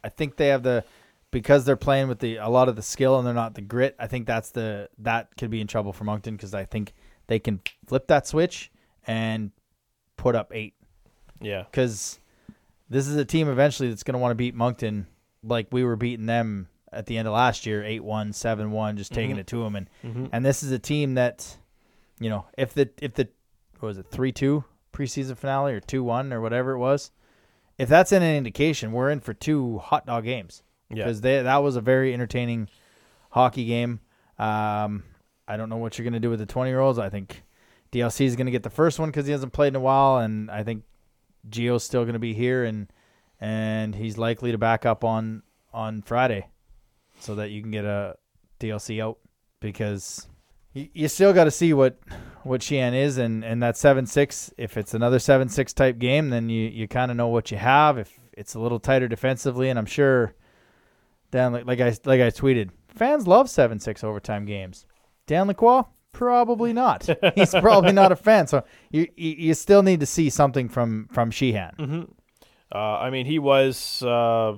I 0.03 0.09
think 0.09 0.37
they 0.37 0.47
have 0.47 0.63
the 0.63 0.83
because 1.31 1.65
they're 1.65 1.75
playing 1.75 2.07
with 2.07 2.19
the 2.19 2.37
a 2.37 2.49
lot 2.49 2.69
of 2.69 2.75
the 2.75 2.81
skill 2.81 3.17
and 3.17 3.27
they're 3.27 3.33
not 3.33 3.55
the 3.55 3.61
grit. 3.61 3.95
I 3.99 4.07
think 4.07 4.25
that's 4.27 4.51
the 4.51 4.89
that 4.99 5.35
could 5.37 5.49
be 5.49 5.61
in 5.61 5.67
trouble 5.67 5.93
for 5.93 6.03
Moncton 6.03 6.35
because 6.35 6.53
I 6.53 6.65
think 6.65 6.93
they 7.27 7.39
can 7.39 7.61
flip 7.87 8.07
that 8.07 8.27
switch 8.27 8.71
and 9.07 9.51
put 10.17 10.35
up 10.35 10.51
eight 10.53 10.73
yeah 11.41 11.63
because 11.63 12.19
this 12.89 13.07
is 13.07 13.15
a 13.15 13.23
team 13.23 13.47
eventually 13.47 13.87
that's 13.89 14.03
going 14.03 14.13
to 14.13 14.19
want 14.19 14.31
to 14.31 14.35
beat 14.35 14.53
Moncton 14.55 15.07
like 15.43 15.67
we 15.71 15.83
were 15.83 15.95
beating 15.95 16.25
them 16.25 16.67
at 16.91 17.05
the 17.05 17.17
end 17.17 17.27
of 17.27 17.33
last 17.33 17.65
year 17.65 17.81
8-1 17.83 18.33
7-1 18.33 18.95
just 18.97 19.13
taking 19.13 19.35
Mhm. 19.35 19.39
it 19.39 19.47
to 19.47 19.63
them 19.63 19.75
and 19.75 19.89
mm-hmm. 20.03 20.25
and 20.31 20.45
this 20.45 20.63
is 20.63 20.71
a 20.71 20.79
team 20.79 21.15
that 21.15 21.57
you 22.19 22.29
know 22.29 22.45
if 22.57 22.73
the 22.73 22.89
if 23.01 23.13
the 23.13 23.27
what 23.79 23.87
was 23.89 23.97
it 23.97 24.09
3-2 24.11 24.63
preseason 24.93 25.37
finale 25.37 25.73
or 25.73 25.79
2-1 25.81 26.33
or 26.33 26.41
whatever 26.41 26.71
it 26.71 26.79
was 26.79 27.11
if 27.77 27.87
that's 27.87 28.11
an 28.11 28.23
indication 28.23 28.91
we're 28.91 29.09
in 29.09 29.19
for 29.19 29.33
two 29.33 29.77
hot 29.79 30.05
dog 30.05 30.23
games. 30.25 30.63
Yeah. 30.89 31.03
Because 31.05 31.21
they 31.21 31.41
that 31.43 31.57
was 31.63 31.75
a 31.75 31.81
very 31.81 32.13
entertaining 32.13 32.67
hockey 33.31 33.65
game. 33.65 33.99
Um 34.37 35.03
I 35.47 35.57
don't 35.57 35.69
know 35.69 35.77
what 35.77 35.97
you're 35.97 36.03
going 36.03 36.13
to 36.13 36.19
do 36.19 36.29
with 36.29 36.39
the 36.39 36.45
20 36.45 36.69
year 36.69 36.79
olds 36.79 36.99
I 36.99 37.09
think 37.09 37.43
DLC 37.91 38.25
is 38.25 38.35
going 38.35 38.45
to 38.47 38.51
get 38.51 38.63
the 38.63 38.69
first 38.69 38.99
one 38.99 39.09
because 39.09 39.25
he 39.25 39.31
hasn't 39.31 39.53
played 39.53 39.69
in 39.69 39.75
a 39.75 39.79
while 39.79 40.17
and 40.17 40.49
I 40.51 40.63
think 40.63 40.83
Gio's 41.49 41.83
still 41.83 42.03
going 42.03 42.13
to 42.13 42.19
be 42.19 42.33
here 42.33 42.63
and 42.65 42.91
and 43.39 43.95
he's 43.95 44.17
likely 44.17 44.51
to 44.51 44.57
back 44.57 44.85
up 44.85 45.03
on 45.03 45.43
on 45.73 46.01
Friday 46.01 46.47
so 47.19 47.35
that 47.35 47.51
you 47.51 47.61
can 47.61 47.71
get 47.71 47.85
a 47.85 48.15
DLC 48.59 49.01
out 49.01 49.17
because 49.59 50.27
you, 50.73 50.87
you 50.93 51.07
still 51.07 51.33
got 51.33 51.45
to 51.45 51.51
see 51.51 51.73
what 51.73 51.99
what 52.43 52.63
Sheehan 52.63 52.93
is 52.93 53.17
and 53.17 53.43
and 53.43 53.61
that 53.61 53.75
7-6 53.75 54.53
if 54.57 54.77
it's 54.77 54.93
another 54.93 55.17
7-6 55.17 55.73
type 55.73 55.99
game 55.99 56.29
then 56.29 56.49
you 56.49 56.69
you 56.69 56.87
kind 56.87 57.11
of 57.11 57.17
know 57.17 57.27
what 57.27 57.51
you 57.51 57.57
have. 57.57 57.97
If 57.97 58.17
it's 58.33 58.55
a 58.55 58.59
little 58.59 58.79
tighter 58.79 59.07
defensively 59.07 59.69
and 59.69 59.77
I'm 59.77 59.85
sure 59.85 60.33
Dan 61.31 61.53
like, 61.53 61.65
like 61.65 61.81
I 61.81 61.95
like 62.05 62.21
I 62.21 62.29
tweeted 62.29 62.69
fans 62.87 63.27
love 63.27 63.47
7-6 63.47 64.03
overtime 64.03 64.45
games. 64.45 64.85
Dan 65.27 65.47
Lacroix? 65.47 65.83
Probably 66.11 66.73
not. 66.73 67.07
He's 67.35 67.51
probably 67.51 67.91
not 67.91 68.11
a 68.11 68.15
fan 68.15 68.47
so 68.47 68.63
you, 68.89 69.07
you 69.15 69.35
you 69.37 69.53
still 69.53 69.83
need 69.83 69.99
to 69.99 70.05
see 70.05 70.29
something 70.29 70.69
from 70.69 71.07
from 71.11 71.31
Sheehan. 71.31 71.73
Hmm 71.77 72.01
Uh, 72.71 72.99
I 72.99 73.09
mean, 73.09 73.25
he 73.25 73.39
was 73.39 74.03
uh, 74.03 74.53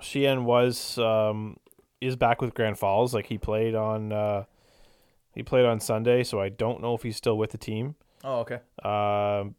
Sheehan 0.00 0.44
was 0.44 0.98
um, 0.98 1.58
is 2.00 2.16
back 2.16 2.40
with 2.40 2.54
Grand 2.54 2.78
Falls. 2.78 3.14
Like 3.14 3.26
he 3.26 3.38
played 3.38 3.74
on 3.74 4.12
uh, 4.12 4.44
he 5.34 5.42
played 5.42 5.64
on 5.64 5.80
Sunday, 5.80 6.24
so 6.24 6.40
I 6.40 6.48
don't 6.48 6.80
know 6.80 6.94
if 6.94 7.02
he's 7.02 7.16
still 7.16 7.36
with 7.38 7.50
the 7.50 7.58
team. 7.58 7.94
oh 8.24 8.40
okay 8.40 8.60
Um, 8.82 9.54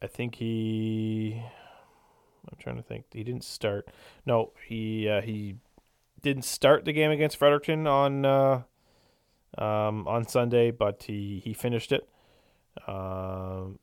I 0.00 0.06
think 0.06 0.36
he. 0.36 1.42
I'm 2.50 2.56
trying 2.58 2.76
to 2.76 2.82
think. 2.82 3.04
He 3.12 3.22
didn't 3.24 3.44
start. 3.44 3.90
No, 4.24 4.52
he 4.66 5.08
uh, 5.08 5.20
he 5.20 5.56
didn't 6.22 6.44
start 6.44 6.84
the 6.84 6.92
game 6.92 7.10
against 7.10 7.36
Fredericton 7.36 7.86
on 7.86 8.24
uh, 8.24 8.62
um, 9.58 10.06
on 10.08 10.26
Sunday, 10.26 10.70
but 10.70 11.02
he 11.02 11.40
he 11.44 11.52
finished 11.52 11.92
it. 11.92 12.08
Um, 12.86 13.78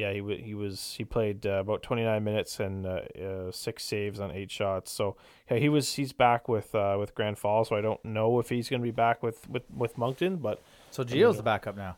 yeah, 0.00 0.12
he 0.12 0.20
wa- 0.20 0.34
he 0.36 0.54
was 0.54 0.94
he 0.98 1.04
played 1.04 1.46
uh, 1.46 1.60
about 1.64 1.82
29 1.82 2.22
minutes 2.24 2.58
and 2.60 2.86
uh, 2.86 3.00
uh, 3.22 3.50
six 3.52 3.84
saves 3.84 4.18
on 4.20 4.30
eight 4.30 4.50
shots. 4.50 4.90
So 4.90 5.16
yeah, 5.50 5.58
he 5.58 5.68
was 5.68 5.94
he's 5.94 6.12
back 6.12 6.48
with 6.48 6.74
uh, 6.74 6.96
with 6.98 7.14
Grand 7.14 7.38
Falls. 7.38 7.68
So 7.68 7.76
I 7.76 7.80
don't 7.80 8.02
know 8.04 8.38
if 8.40 8.48
he's 8.48 8.68
going 8.68 8.80
to 8.82 8.84
be 8.84 8.90
back 9.06 9.22
with 9.22 9.48
with 9.48 9.64
with 9.70 9.96
Moncton, 9.98 10.36
but 10.38 10.60
So 10.90 11.04
Gio's 11.04 11.36
the 11.36 11.42
backup 11.42 11.76
now. 11.76 11.96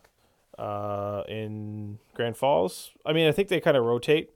uh, 0.57 1.23
in 1.27 1.97
Grand 2.13 2.37
Falls, 2.37 2.91
I 3.05 3.13
mean, 3.13 3.27
I 3.27 3.31
think 3.31 3.47
they 3.49 3.59
kind 3.59 3.77
of 3.77 3.83
rotate. 3.83 4.29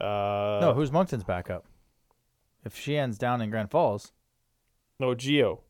Uh, 0.00 0.58
no, 0.60 0.72
who's 0.74 0.92
Moncton's 0.92 1.24
backup? 1.24 1.64
If 2.64 2.76
Sheehan's 2.76 3.18
down 3.18 3.40
in 3.40 3.50
Grand 3.50 3.70
Falls. 3.70 4.12
no 5.00 5.14
Gio. 5.14 5.60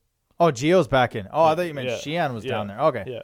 Oh, 0.40 0.50
Gio's 0.52 0.88
back 0.88 1.14
in. 1.16 1.26
Oh, 1.32 1.44
I 1.44 1.54
thought 1.54 1.62
you 1.62 1.74
meant 1.74 1.88
Yeah. 1.88 1.96
Sheehan 1.98 2.34
was 2.34 2.44
Yeah. 2.44 2.50
down 2.52 2.66
there. 2.68 2.80
Okay. 2.80 3.04
Yeah. 3.06 3.22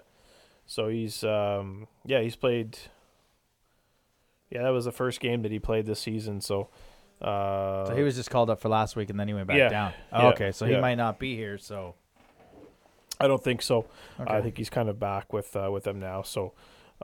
So 0.67 0.89
he's 0.89 1.23
um 1.25 1.87
yeah, 2.07 2.21
he's 2.21 2.37
played 2.37 2.79
Yeah, 4.55 4.63
that 4.63 4.71
was 4.71 4.85
the 4.85 4.93
first 4.93 5.21
game 5.21 5.43
that 5.43 5.51
he 5.53 5.59
played 5.59 5.85
this 5.87 6.01
season, 6.01 6.41
so 6.41 6.69
uh 7.21 7.87
So 7.87 7.95
he 7.97 8.03
was 8.03 8.15
just 8.17 8.31
called 8.31 8.51
up 8.51 8.61
for 8.61 8.69
last 8.69 8.97
week 8.97 9.11
and 9.11 9.19
then 9.19 9.29
he 9.29 9.35
went 9.35 9.47
back 9.49 9.57
Yeah. 9.57 9.69
down. 9.69 9.93
Yeah. 10.13 10.23
Oh, 10.23 10.29
okay, 10.29 10.53
so 10.53 10.65
he 10.67 10.73
Yeah. 10.73 10.81
might 10.81 10.95
not 10.97 11.19
be 11.19 11.37
here. 11.37 11.59
So 11.59 11.95
I 13.21 13.29
don't 13.29 13.43
think 13.43 13.63
so. 13.63 13.87
okay. 14.21 14.33
I 14.33 14.41
think 14.43 14.57
he's 14.57 14.71
kind 14.71 14.89
of 14.89 14.99
back 14.99 15.33
with 15.33 15.55
uh, 15.57 15.69
with 15.73 15.85
them 15.85 15.99
now. 16.01 16.23
So 16.23 16.53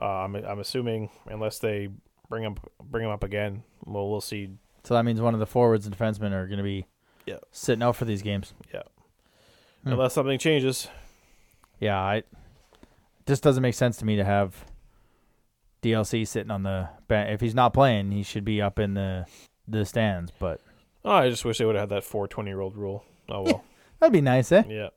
uh, 0.01 0.05
I'm 0.05 0.35
I'm 0.35 0.59
assuming 0.59 1.09
unless 1.27 1.59
they 1.59 1.89
bring 2.29 2.43
him 2.43 2.55
bring 2.83 3.05
him 3.05 3.11
up 3.11 3.23
again, 3.23 3.63
well 3.85 4.09
we'll 4.09 4.21
see. 4.21 4.49
so 4.83 4.93
that 4.93 5.03
means 5.03 5.21
one 5.21 5.33
of 5.33 5.39
the 5.39 5.45
forwards 5.45 5.85
and 5.85 5.97
defensemen 5.97 6.31
are 6.31 6.47
going 6.47 6.57
to 6.57 6.63
be 6.63 6.85
Yeah. 7.25 7.37
sitting 7.51 7.83
out 7.83 7.95
for 7.95 8.05
these 8.05 8.21
games. 8.21 8.53
Hmm. 8.71 9.91
Unless 9.93 10.13
something 10.13 10.37
changes. 10.39 10.87
Yeah, 11.79 11.99
I 11.99 12.15
it 12.17 12.25
just 13.27 13.41
doesn't 13.43 13.61
make 13.63 13.73
sense 13.75 13.97
to 13.97 14.05
me 14.05 14.15
to 14.17 14.23
have 14.23 14.65
DLC 15.81 16.27
sitting 16.27 16.51
on 16.51 16.63
the 16.63 16.89
bench. 17.07 17.31
If 17.33 17.41
he's 17.41 17.55
not 17.55 17.73
playing, 17.73 18.11
he 18.11 18.23
should 18.23 18.45
be 18.45 18.61
up 18.61 18.79
in 18.79 18.93
the 18.93 19.25
the 19.67 19.85
stands. 19.85 20.31
But 20.37 20.61
Oh, 21.03 21.11
I 21.11 21.29
just 21.29 21.45
wish 21.45 21.57
they 21.57 21.65
would 21.65 21.75
have 21.75 21.89
had 21.89 21.97
that 21.97 22.03
four 22.03 22.27
20 22.27 22.49
year 22.49 22.61
old 22.61 22.75
rule. 22.75 23.03
Oh 23.29 23.41
well. 23.41 23.63
that'd 23.99 24.13
be 24.13 24.21
nice, 24.21 24.51
eh? 24.51 24.63
yeah. 24.67 24.89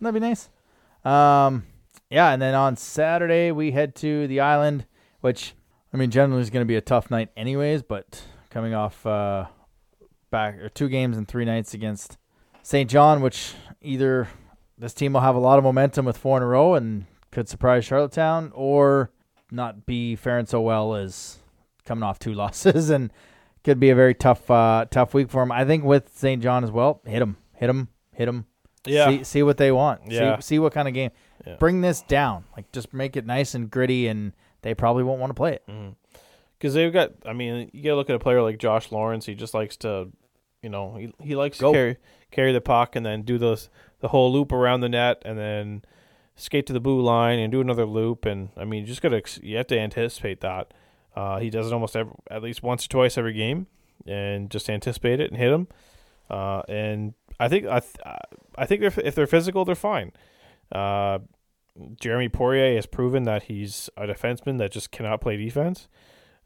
That'd 0.00 0.20
be 0.20 0.26
nice. 0.26 0.48
Um, 1.04 1.64
yeah, 2.10 2.30
and 2.32 2.40
then 2.40 2.54
on 2.54 2.76
Saturday 2.76 3.50
we 3.50 3.72
head 3.72 3.94
to 3.96 4.26
the 4.28 4.40
island, 4.40 4.86
which 5.20 5.54
I 5.92 5.96
mean 5.96 6.10
generally 6.10 6.42
is 6.42 6.50
going 6.50 6.64
to 6.64 6.68
be 6.68 6.76
a 6.76 6.80
tough 6.80 7.10
night 7.10 7.30
anyways. 7.36 7.82
But 7.82 8.22
coming 8.50 8.74
off 8.74 9.04
uh, 9.04 9.46
back 10.30 10.56
or 10.58 10.68
two 10.68 10.88
games 10.88 11.16
and 11.16 11.26
three 11.26 11.44
nights 11.44 11.74
against 11.74 12.16
St. 12.62 12.88
John, 12.88 13.20
which 13.20 13.54
either 13.80 14.28
this 14.76 14.94
team 14.94 15.14
will 15.14 15.20
have 15.20 15.34
a 15.34 15.40
lot 15.40 15.58
of 15.58 15.64
momentum 15.64 16.04
with 16.04 16.16
four 16.16 16.36
in 16.36 16.42
a 16.42 16.46
row 16.46 16.74
and 16.74 17.06
could 17.32 17.48
surprise 17.48 17.84
Charlottetown, 17.84 18.52
or 18.54 19.10
not 19.50 19.86
be 19.86 20.16
faring 20.16 20.46
so 20.46 20.60
well 20.60 20.94
as 20.94 21.38
coming 21.84 22.02
off 22.02 22.18
two 22.18 22.34
losses 22.34 22.90
and 22.90 23.12
could 23.64 23.80
be 23.80 23.90
a 23.90 23.94
very 23.94 24.14
tough 24.14 24.50
uh, 24.50 24.86
tough 24.90 25.14
week 25.14 25.30
for 25.30 25.42
him. 25.42 25.52
I 25.52 25.64
think 25.64 25.84
with 25.84 26.10
St. 26.16 26.42
John 26.42 26.64
as 26.64 26.70
well, 26.70 27.00
hit 27.04 27.20
him, 27.22 27.36
hit 27.54 27.68
him, 27.68 27.88
hit 28.12 28.28
him. 28.28 28.46
Yeah. 28.84 29.08
See, 29.08 29.24
see 29.24 29.42
what 29.42 29.56
they 29.56 29.72
want. 29.72 30.02
Yeah. 30.06 30.36
See, 30.36 30.42
see 30.42 30.58
what 30.58 30.72
kind 30.72 30.88
of 30.88 30.94
game. 30.94 31.10
Yeah. 31.46 31.56
Bring 31.56 31.80
this 31.80 32.02
down. 32.02 32.44
Like 32.56 32.70
just 32.72 32.92
make 32.92 33.16
it 33.16 33.26
nice 33.26 33.54
and 33.54 33.70
gritty, 33.70 34.06
and 34.06 34.32
they 34.62 34.74
probably 34.74 35.02
won't 35.02 35.20
want 35.20 35.30
to 35.30 35.34
play 35.34 35.54
it. 35.54 35.94
Because 36.58 36.74
they've 36.74 36.92
got, 36.92 37.12
I 37.24 37.32
mean, 37.32 37.70
you 37.72 37.82
got 37.82 37.90
to 37.90 37.96
look 37.96 38.10
at 38.10 38.16
a 38.16 38.18
player 38.18 38.42
like 38.42 38.58
Josh 38.58 38.90
Lawrence. 38.90 39.26
He 39.26 39.34
just 39.34 39.54
likes 39.54 39.76
to, 39.78 40.08
you 40.62 40.68
know, 40.68 40.96
he 40.96 41.12
he 41.20 41.36
likes 41.36 41.60
Go. 41.60 41.72
to 41.72 41.76
carry 41.76 41.96
carry 42.30 42.52
the 42.52 42.60
puck 42.60 42.96
and 42.96 43.04
then 43.04 43.22
do 43.22 43.38
those 43.38 43.68
the 44.00 44.08
whole 44.08 44.32
loop 44.32 44.52
around 44.52 44.80
the 44.80 44.88
net 44.88 45.22
and 45.24 45.38
then 45.38 45.82
skate 46.38 46.66
to 46.66 46.72
the 46.72 46.80
blue 46.80 47.02
line 47.02 47.38
and 47.38 47.52
do 47.52 47.60
another 47.60 47.84
loop. 47.84 48.24
And 48.24 48.48
I 48.56 48.64
mean, 48.64 48.82
you 48.82 48.86
just 48.86 49.02
got 49.02 49.10
to 49.10 49.46
you 49.46 49.58
have 49.58 49.66
to 49.66 49.78
anticipate 49.78 50.40
that. 50.40 50.72
Uh, 51.14 51.38
he 51.40 51.50
does 51.50 51.66
it 51.66 51.72
almost 51.72 51.96
every, 51.96 52.12
at 52.30 52.42
least 52.42 52.62
once 52.62 52.86
or 52.86 52.88
twice 52.88 53.18
every 53.18 53.32
game, 53.34 53.66
and 54.06 54.50
just 54.50 54.70
anticipate 54.70 55.20
it 55.20 55.30
and 55.30 55.38
hit 55.38 55.52
him. 55.52 55.68
Uh, 56.30 56.62
and 56.68 57.14
I 57.40 57.48
think 57.48 57.66
I 57.66 57.80
th- 57.80 57.96
I 58.56 58.64
think 58.64 58.82
if 58.82 58.96
if 58.98 59.14
they're 59.14 59.26
physical, 59.26 59.64
they're 59.64 59.74
fine. 59.74 60.12
Uh, 60.72 61.18
Jeremy 62.00 62.28
Poirier 62.28 62.74
has 62.74 62.86
proven 62.86 63.24
that 63.24 63.44
he's 63.44 63.90
a 63.96 64.06
defenseman 64.06 64.58
that 64.58 64.72
just 64.72 64.90
cannot 64.90 65.20
play 65.20 65.36
defense. 65.36 65.88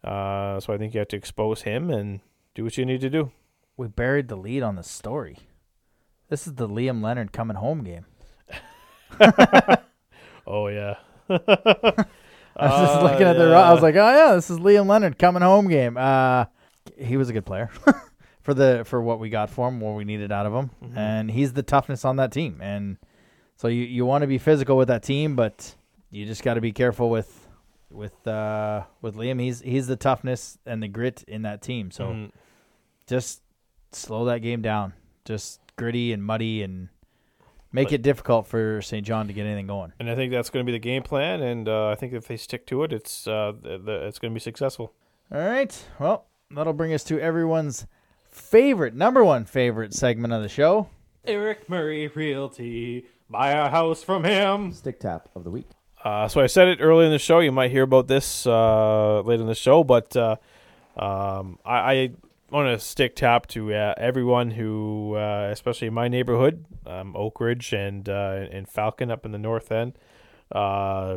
Uh, 0.04 0.58
so 0.60 0.72
I 0.72 0.78
think 0.78 0.94
you 0.94 0.98
have 0.98 1.08
to 1.08 1.16
expose 1.16 1.62
him 1.62 1.90
and 1.90 2.20
do 2.54 2.64
what 2.64 2.76
you 2.76 2.84
need 2.84 3.00
to 3.02 3.10
do. 3.10 3.30
We 3.76 3.88
buried 3.88 4.28
the 4.28 4.36
lead 4.36 4.62
on 4.62 4.76
the 4.76 4.82
story. 4.82 5.38
This 6.28 6.46
is 6.46 6.54
the 6.54 6.68
Liam 6.68 7.02
Leonard 7.02 7.32
coming 7.32 7.56
home 7.56 7.82
game. 7.84 8.06
Oh 10.46 10.66
yeah. 10.68 10.96
I 11.30 11.36
was 11.36 12.80
just 12.80 12.96
Uh, 12.96 13.02
looking 13.04 13.26
at 13.26 13.36
the. 13.38 13.44
I 13.54 13.72
was 13.72 13.80
like, 13.82 13.94
oh 13.94 14.10
yeah, 14.28 14.34
this 14.34 14.50
is 14.50 14.58
Liam 14.58 14.86
Leonard 14.86 15.18
coming 15.18 15.40
home 15.42 15.68
game. 15.68 15.96
Uh, 15.96 16.46
he 16.98 17.16
was 17.16 17.30
a 17.30 17.32
good 17.32 17.46
player 17.46 17.70
for 18.42 18.52
the 18.52 18.82
for 18.84 19.00
what 19.00 19.20
we 19.20 19.30
got 19.30 19.48
for 19.50 19.68
him, 19.68 19.80
what 19.80 19.94
we 19.94 20.04
needed 20.04 20.32
out 20.32 20.44
of 20.46 20.52
him, 20.52 20.70
Mm-hmm. 20.82 20.98
and 20.98 21.30
he's 21.30 21.52
the 21.52 21.62
toughness 21.62 22.04
on 22.04 22.16
that 22.16 22.32
team. 22.32 22.58
And 22.60 22.98
so 23.56 23.68
you 23.68 23.84
you 23.84 24.04
want 24.04 24.22
to 24.22 24.26
be 24.26 24.38
physical 24.38 24.76
with 24.76 24.88
that 24.88 25.02
team, 25.02 25.36
but 25.36 25.74
you 26.10 26.26
just 26.26 26.42
got 26.42 26.54
to 26.54 26.60
be 26.60 26.72
careful 26.72 27.08
with 27.08 27.48
with 27.90 28.26
uh 28.26 28.82
with 29.00 29.14
Liam. 29.16 29.40
He's 29.40 29.60
he's 29.60 29.86
the 29.86 29.96
toughness 29.96 30.58
and 30.66 30.82
the 30.82 30.88
grit 30.88 31.22
in 31.28 31.42
that 31.42 31.62
team. 31.62 31.90
So 31.92 32.06
Mhm. 32.08 32.32
just 33.06 33.42
slow 33.92 34.24
that 34.26 34.40
game 34.40 34.60
down. 34.60 34.92
Just 35.24 35.60
gritty 35.76 36.12
and 36.12 36.22
muddy 36.22 36.62
and 36.62 36.88
make 37.72 37.88
But- 37.88 37.94
it 37.94 38.02
difficult 38.02 38.46
for 38.46 38.80
St. 38.82 39.04
John 39.06 39.26
to 39.28 39.32
get 39.32 39.46
anything 39.46 39.66
going. 39.66 39.92
and 39.98 40.08
I 40.10 40.14
think 40.14 40.30
that's 40.32 40.50
going 40.50 40.64
to 40.64 40.70
be 40.70 40.76
the 40.76 40.82
game 40.82 41.02
plan. 41.02 41.42
And 41.42 41.68
uh, 41.68 41.88
I 41.88 41.94
think 41.94 42.12
if 42.12 42.28
they 42.28 42.36
stick 42.36 42.66
to 42.66 42.82
it, 42.84 42.92
it's 42.92 43.26
uh, 43.26 43.52
the, 43.60 43.78
the, 43.78 44.06
it's 44.06 44.18
going 44.18 44.32
to 44.32 44.34
be 44.34 44.40
successful. 44.40 44.92
All 45.32 45.40
right. 45.40 45.84
Well, 45.98 46.26
that'll 46.50 46.72
bring 46.74 46.92
us 46.92 47.02
to 47.04 47.18
everyone's 47.18 47.86
favorite, 48.30 48.94
number 48.94 49.24
one 49.24 49.44
favorite 49.44 49.94
segment 49.94 50.32
of 50.32 50.42
the 50.42 50.48
show. 50.48 50.88
Eric 51.24 51.68
Murray 51.68 52.08
Realty, 52.08 53.06
buy 53.30 53.50
a 53.52 53.68
house 53.68 54.02
from 54.02 54.24
him. 54.24 54.72
Stick 54.72 55.00
tap 55.00 55.28
of 55.34 55.44
the 55.44 55.50
week. 55.50 55.68
Uh, 56.04 56.26
so 56.26 56.40
I 56.40 56.46
said 56.48 56.66
it 56.68 56.78
early 56.80 57.06
in 57.06 57.12
the 57.12 57.18
show. 57.18 57.38
You 57.38 57.52
might 57.52 57.70
hear 57.70 57.84
about 57.84 58.08
this 58.08 58.44
uh, 58.46 59.20
later 59.20 59.42
in 59.42 59.46
the 59.48 59.54
show, 59.54 59.84
but 59.84 60.16
uh, 60.16 60.36
um, 60.96 61.58
I, 61.64 61.92
I 61.92 62.10
want 62.52 62.68
to 62.68 62.84
stick 62.84 63.16
top 63.16 63.46
to 63.48 63.72
uh, 63.72 63.94
everyone 63.96 64.50
who, 64.50 65.14
uh, 65.16 65.48
especially 65.50 65.88
in 65.88 65.94
my 65.94 66.08
neighborhood, 66.08 66.66
um, 66.86 67.16
Oak 67.16 67.40
Ridge 67.40 67.72
and 67.72 68.08
uh, 68.08 68.46
and 68.52 68.68
Falcon 68.68 69.10
up 69.10 69.24
in 69.24 69.32
the 69.32 69.38
north 69.38 69.72
end, 69.72 69.98
uh, 70.52 71.16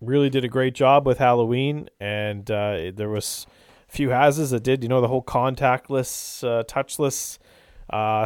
really 0.00 0.30
did 0.30 0.44
a 0.44 0.48
great 0.48 0.74
job 0.74 1.04
with 1.04 1.18
Halloween. 1.18 1.90
And 2.00 2.48
uh, 2.50 2.92
there 2.94 3.08
was 3.08 3.46
a 3.88 3.92
few 3.92 4.10
houses 4.10 4.50
that 4.50 4.62
did, 4.62 4.84
you 4.84 4.88
know, 4.88 5.00
the 5.00 5.08
whole 5.08 5.22
contactless, 5.22 6.44
uh, 6.44 6.62
touchless 6.64 7.38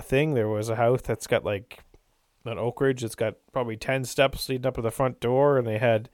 thing. 0.04 0.34
There 0.34 0.48
was 0.48 0.68
a 0.68 0.76
house 0.76 1.00
that's 1.02 1.26
got 1.26 1.44
like 1.44 1.78
an 2.44 2.58
Oak 2.58 2.80
Ridge. 2.82 3.02
It's 3.02 3.14
got 3.14 3.36
probably 3.52 3.78
10 3.78 4.04
steps 4.04 4.48
leading 4.50 4.66
up 4.66 4.74
to 4.74 4.82
the 4.82 4.90
front 4.90 5.20
door, 5.20 5.56
and 5.56 5.66
they 5.66 5.78
had 5.78 6.10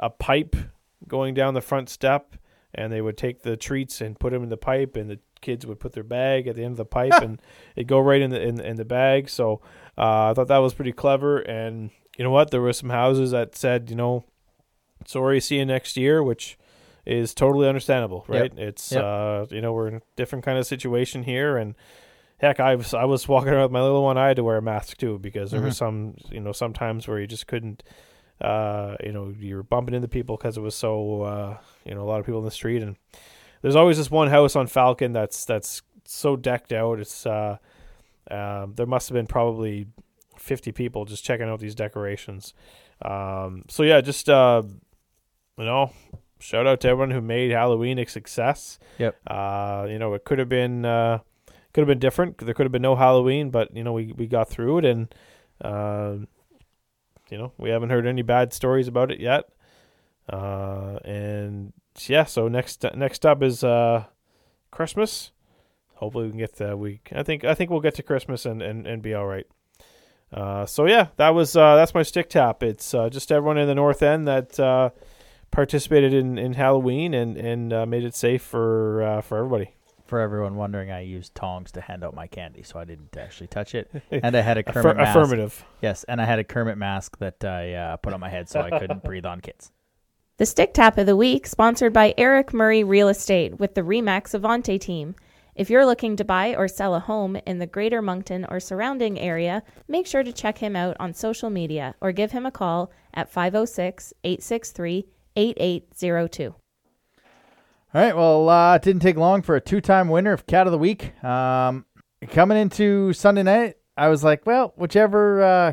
a 0.00 0.10
pipe 0.10 0.56
going 1.06 1.32
down 1.32 1.54
the 1.54 1.60
front 1.60 1.88
step, 1.88 2.34
and 2.74 2.92
they 2.92 3.00
would 3.00 3.16
take 3.16 3.42
the 3.42 3.56
treats 3.56 4.00
and 4.00 4.18
put 4.18 4.32
them 4.32 4.42
in 4.42 4.48
the 4.48 4.56
pipe, 4.56 4.96
and 4.96 5.08
the 5.08 5.20
kids 5.40 5.66
would 5.66 5.80
put 5.80 5.92
their 5.92 6.02
bag 6.04 6.46
at 6.46 6.56
the 6.56 6.62
end 6.64 6.72
of 6.72 6.76
the 6.78 6.84
pipe, 6.84 7.12
and 7.22 7.40
it'd 7.76 7.88
go 7.88 7.98
right 7.98 8.20
in 8.22 8.30
the 8.30 8.40
in, 8.40 8.60
in 8.60 8.76
the 8.76 8.84
bag. 8.84 9.28
So 9.28 9.60
uh, 9.98 10.30
I 10.30 10.34
thought 10.34 10.48
that 10.48 10.58
was 10.58 10.74
pretty 10.74 10.92
clever. 10.92 11.38
And 11.38 11.90
you 12.18 12.24
know 12.24 12.30
what? 12.30 12.50
There 12.50 12.60
were 12.60 12.72
some 12.72 12.90
houses 12.90 13.30
that 13.30 13.56
said, 13.56 13.88
you 13.90 13.96
know, 13.96 14.24
sorry, 15.06 15.40
see 15.40 15.56
you 15.58 15.64
next 15.64 15.96
year, 15.96 16.22
which 16.22 16.58
is 17.06 17.34
totally 17.34 17.66
understandable, 17.68 18.24
right? 18.28 18.52
It's 18.56 18.92
Yep. 18.92 19.02
uh, 19.04 19.46
you 19.50 19.60
know, 19.60 19.72
we're 19.72 19.88
in 19.88 19.94
a 19.96 20.02
different 20.16 20.44
kind 20.44 20.58
of 20.58 20.66
situation 20.66 21.22
here, 21.22 21.56
and 21.56 21.74
heck, 22.38 22.60
I 22.60 22.74
was 22.74 22.92
I 22.94 23.04
was 23.04 23.26
walking 23.28 23.50
around 23.52 23.62
with 23.64 23.72
my 23.72 23.82
little 23.82 24.02
one. 24.04 24.18
I 24.18 24.28
had 24.28 24.36
to 24.36 24.44
wear 24.44 24.58
a 24.58 24.62
mask 24.62 24.98
too 24.98 25.18
because 25.18 25.50
there 25.50 25.60
were 25.60 25.68
Mhm. 25.68 25.74
some 25.74 26.14
you 26.30 26.40
know 26.40 26.52
sometimes 26.52 27.08
where 27.08 27.18
you 27.20 27.26
just 27.26 27.46
couldn't. 27.46 27.82
Uh, 28.40 28.96
you 29.04 29.12
know, 29.12 29.34
you 29.38 29.54
were 29.54 29.62
bumping 29.62 29.94
into 29.94 30.08
people 30.08 30.34
because 30.38 30.56
it 30.56 30.62
was 30.62 30.74
so 30.74 31.22
uh, 31.22 31.58
you 31.84 31.94
know 31.94 32.02
a 32.02 32.08
lot 32.08 32.20
of 32.20 32.26
people 32.26 32.38
in 32.38 32.44
the 32.46 32.50
street, 32.50 32.82
and 32.82 32.96
there's 33.62 33.76
always 33.76 33.98
this 33.98 34.10
one 34.10 34.28
house 34.28 34.56
on 34.56 34.66
Falcon 34.66 35.12
that's 35.12 35.44
that's 35.44 35.82
so 36.04 36.36
decked 36.36 36.72
out. 36.72 37.00
It's 37.00 37.26
uh, 37.26 37.58
um, 38.30 38.74
there 38.76 38.86
must 38.86 39.08
have 39.08 39.14
been 39.14 39.26
probably 39.26 39.86
50 40.36 40.72
people 40.72 41.04
just 41.04 41.24
checking 41.24 41.48
out 41.48 41.60
these 41.60 41.74
decorations. 41.74 42.54
Um, 43.02 43.64
so 43.68 43.82
yeah, 43.82 44.00
just 44.00 44.28
uh, 44.28 44.62
you 45.58 45.64
know, 45.64 45.92
shout 46.38 46.66
out 46.66 46.80
to 46.80 46.88
everyone 46.88 47.10
who 47.10 47.20
made 47.20 47.50
Halloween 47.50 47.98
a 47.98 48.06
success. 48.06 48.78
Yep. 48.98 49.16
Uh, 49.26 49.86
you 49.88 49.98
know, 49.98 50.14
it 50.14 50.24
could 50.24 50.38
have 50.38 50.48
been 50.48 50.84
uh, 50.84 51.18
could 51.72 51.82
have 51.82 51.88
been 51.88 51.98
different. 51.98 52.38
There 52.38 52.54
could 52.54 52.64
have 52.64 52.72
been 52.72 52.82
no 52.82 52.96
Halloween, 52.96 53.50
but 53.50 53.74
you 53.76 53.84
know, 53.84 53.92
we 53.92 54.12
we 54.12 54.26
got 54.26 54.48
through 54.48 54.78
it, 54.78 54.84
and 54.84 55.14
uh, 55.62 56.16
you 57.30 57.38
know, 57.38 57.52
we 57.58 57.70
haven't 57.70 57.90
heard 57.90 58.06
any 58.06 58.22
bad 58.22 58.52
stories 58.52 58.88
about 58.88 59.10
it 59.10 59.20
yet. 59.20 59.44
Uh, 60.28 60.98
and 61.04 61.72
yeah, 62.08 62.24
so 62.24 62.48
next 62.48 62.84
next 62.94 63.26
up 63.26 63.42
is 63.42 63.62
uh, 63.64 64.04
Christmas. 64.70 65.32
Hopefully, 65.94 66.24
we 66.24 66.30
can 66.30 66.38
get 66.38 66.56
the 66.56 66.76
week. 66.76 67.10
I 67.14 67.22
think 67.22 67.44
I 67.44 67.54
think 67.54 67.70
we'll 67.70 67.80
get 67.80 67.94
to 67.96 68.02
Christmas 68.02 68.46
and 68.46 68.62
and, 68.62 68.86
and 68.86 69.02
be 69.02 69.12
all 69.14 69.26
right. 69.26 69.46
Uh, 70.32 70.64
so 70.64 70.86
yeah, 70.86 71.08
that 71.16 71.30
was 71.30 71.56
uh, 71.56 71.76
that's 71.76 71.94
my 71.94 72.02
stick 72.02 72.30
tap. 72.30 72.62
It's 72.62 72.94
uh, 72.94 73.08
just 73.10 73.32
everyone 73.32 73.58
in 73.58 73.66
the 73.66 73.74
north 73.74 74.02
end 74.02 74.28
that 74.28 74.58
uh, 74.60 74.90
participated 75.50 76.14
in, 76.14 76.38
in 76.38 76.54
Halloween 76.54 77.12
and 77.14 77.36
and 77.36 77.72
uh, 77.72 77.86
made 77.86 78.04
it 78.04 78.14
safe 78.14 78.42
for 78.42 79.02
uh, 79.02 79.20
for 79.20 79.38
everybody. 79.38 79.74
For 80.06 80.18
everyone 80.18 80.56
wondering, 80.56 80.90
I 80.90 81.02
used 81.02 81.36
tongs 81.36 81.70
to 81.72 81.80
hand 81.80 82.02
out 82.02 82.14
my 82.14 82.26
candy, 82.26 82.64
so 82.64 82.80
I 82.80 82.84
didn't 82.84 83.16
actually 83.16 83.46
touch 83.46 83.76
it. 83.76 83.88
And 84.10 84.36
I 84.36 84.40
had 84.40 84.58
a 84.58 84.64
Affir- 84.64 84.82
Kermit 84.82 84.96
mask. 84.96 85.16
affirmative. 85.16 85.64
Yes, 85.80 86.02
and 86.04 86.20
I 86.20 86.24
had 86.24 86.40
a 86.40 86.44
Kermit 86.44 86.76
mask 86.76 87.18
that 87.18 87.44
I 87.44 87.74
uh, 87.74 87.96
put 87.96 88.12
on 88.12 88.18
my 88.18 88.28
head 88.28 88.48
so 88.48 88.60
I 88.60 88.76
couldn't 88.76 89.04
breathe 89.04 89.24
on 89.24 89.40
kids. 89.40 89.70
The 90.40 90.46
Stick 90.46 90.72
Tap 90.72 90.96
of 90.96 91.04
the 91.04 91.16
Week, 91.16 91.46
sponsored 91.46 91.92
by 91.92 92.14
Eric 92.16 92.54
Murray 92.54 92.82
Real 92.82 93.10
Estate 93.10 93.60
with 93.60 93.74
the 93.74 93.82
Remax 93.82 94.32
Avante 94.32 94.80
team. 94.80 95.14
If 95.54 95.68
you're 95.68 95.84
looking 95.84 96.16
to 96.16 96.24
buy 96.24 96.54
or 96.54 96.66
sell 96.66 96.94
a 96.94 96.98
home 96.98 97.36
in 97.44 97.58
the 97.58 97.66
greater 97.66 98.00
Moncton 98.00 98.46
or 98.48 98.58
surrounding 98.58 99.20
area, 99.20 99.62
make 99.86 100.06
sure 100.06 100.22
to 100.22 100.32
check 100.32 100.56
him 100.56 100.76
out 100.76 100.96
on 100.98 101.12
social 101.12 101.50
media 101.50 101.94
or 102.00 102.10
give 102.10 102.32
him 102.32 102.46
a 102.46 102.50
call 102.50 102.90
at 103.12 103.30
506 103.30 104.14
863 104.24 105.06
8802. 105.36 106.44
All 106.46 106.54
right. 107.92 108.16
Well, 108.16 108.48
uh, 108.48 108.76
it 108.76 108.82
didn't 108.82 109.02
take 109.02 109.18
long 109.18 109.42
for 109.42 109.56
a 109.56 109.60
two-time 109.60 110.08
winner 110.08 110.32
of 110.32 110.46
Cat 110.46 110.66
of 110.66 110.72
the 110.72 110.78
Week. 110.78 111.22
Um, 111.22 111.84
coming 112.30 112.56
into 112.56 113.12
Sunday 113.12 113.42
night, 113.42 113.74
I 113.94 114.08
was 114.08 114.24
like, 114.24 114.46
well, 114.46 114.72
whichever 114.76 115.42
uh, 115.42 115.72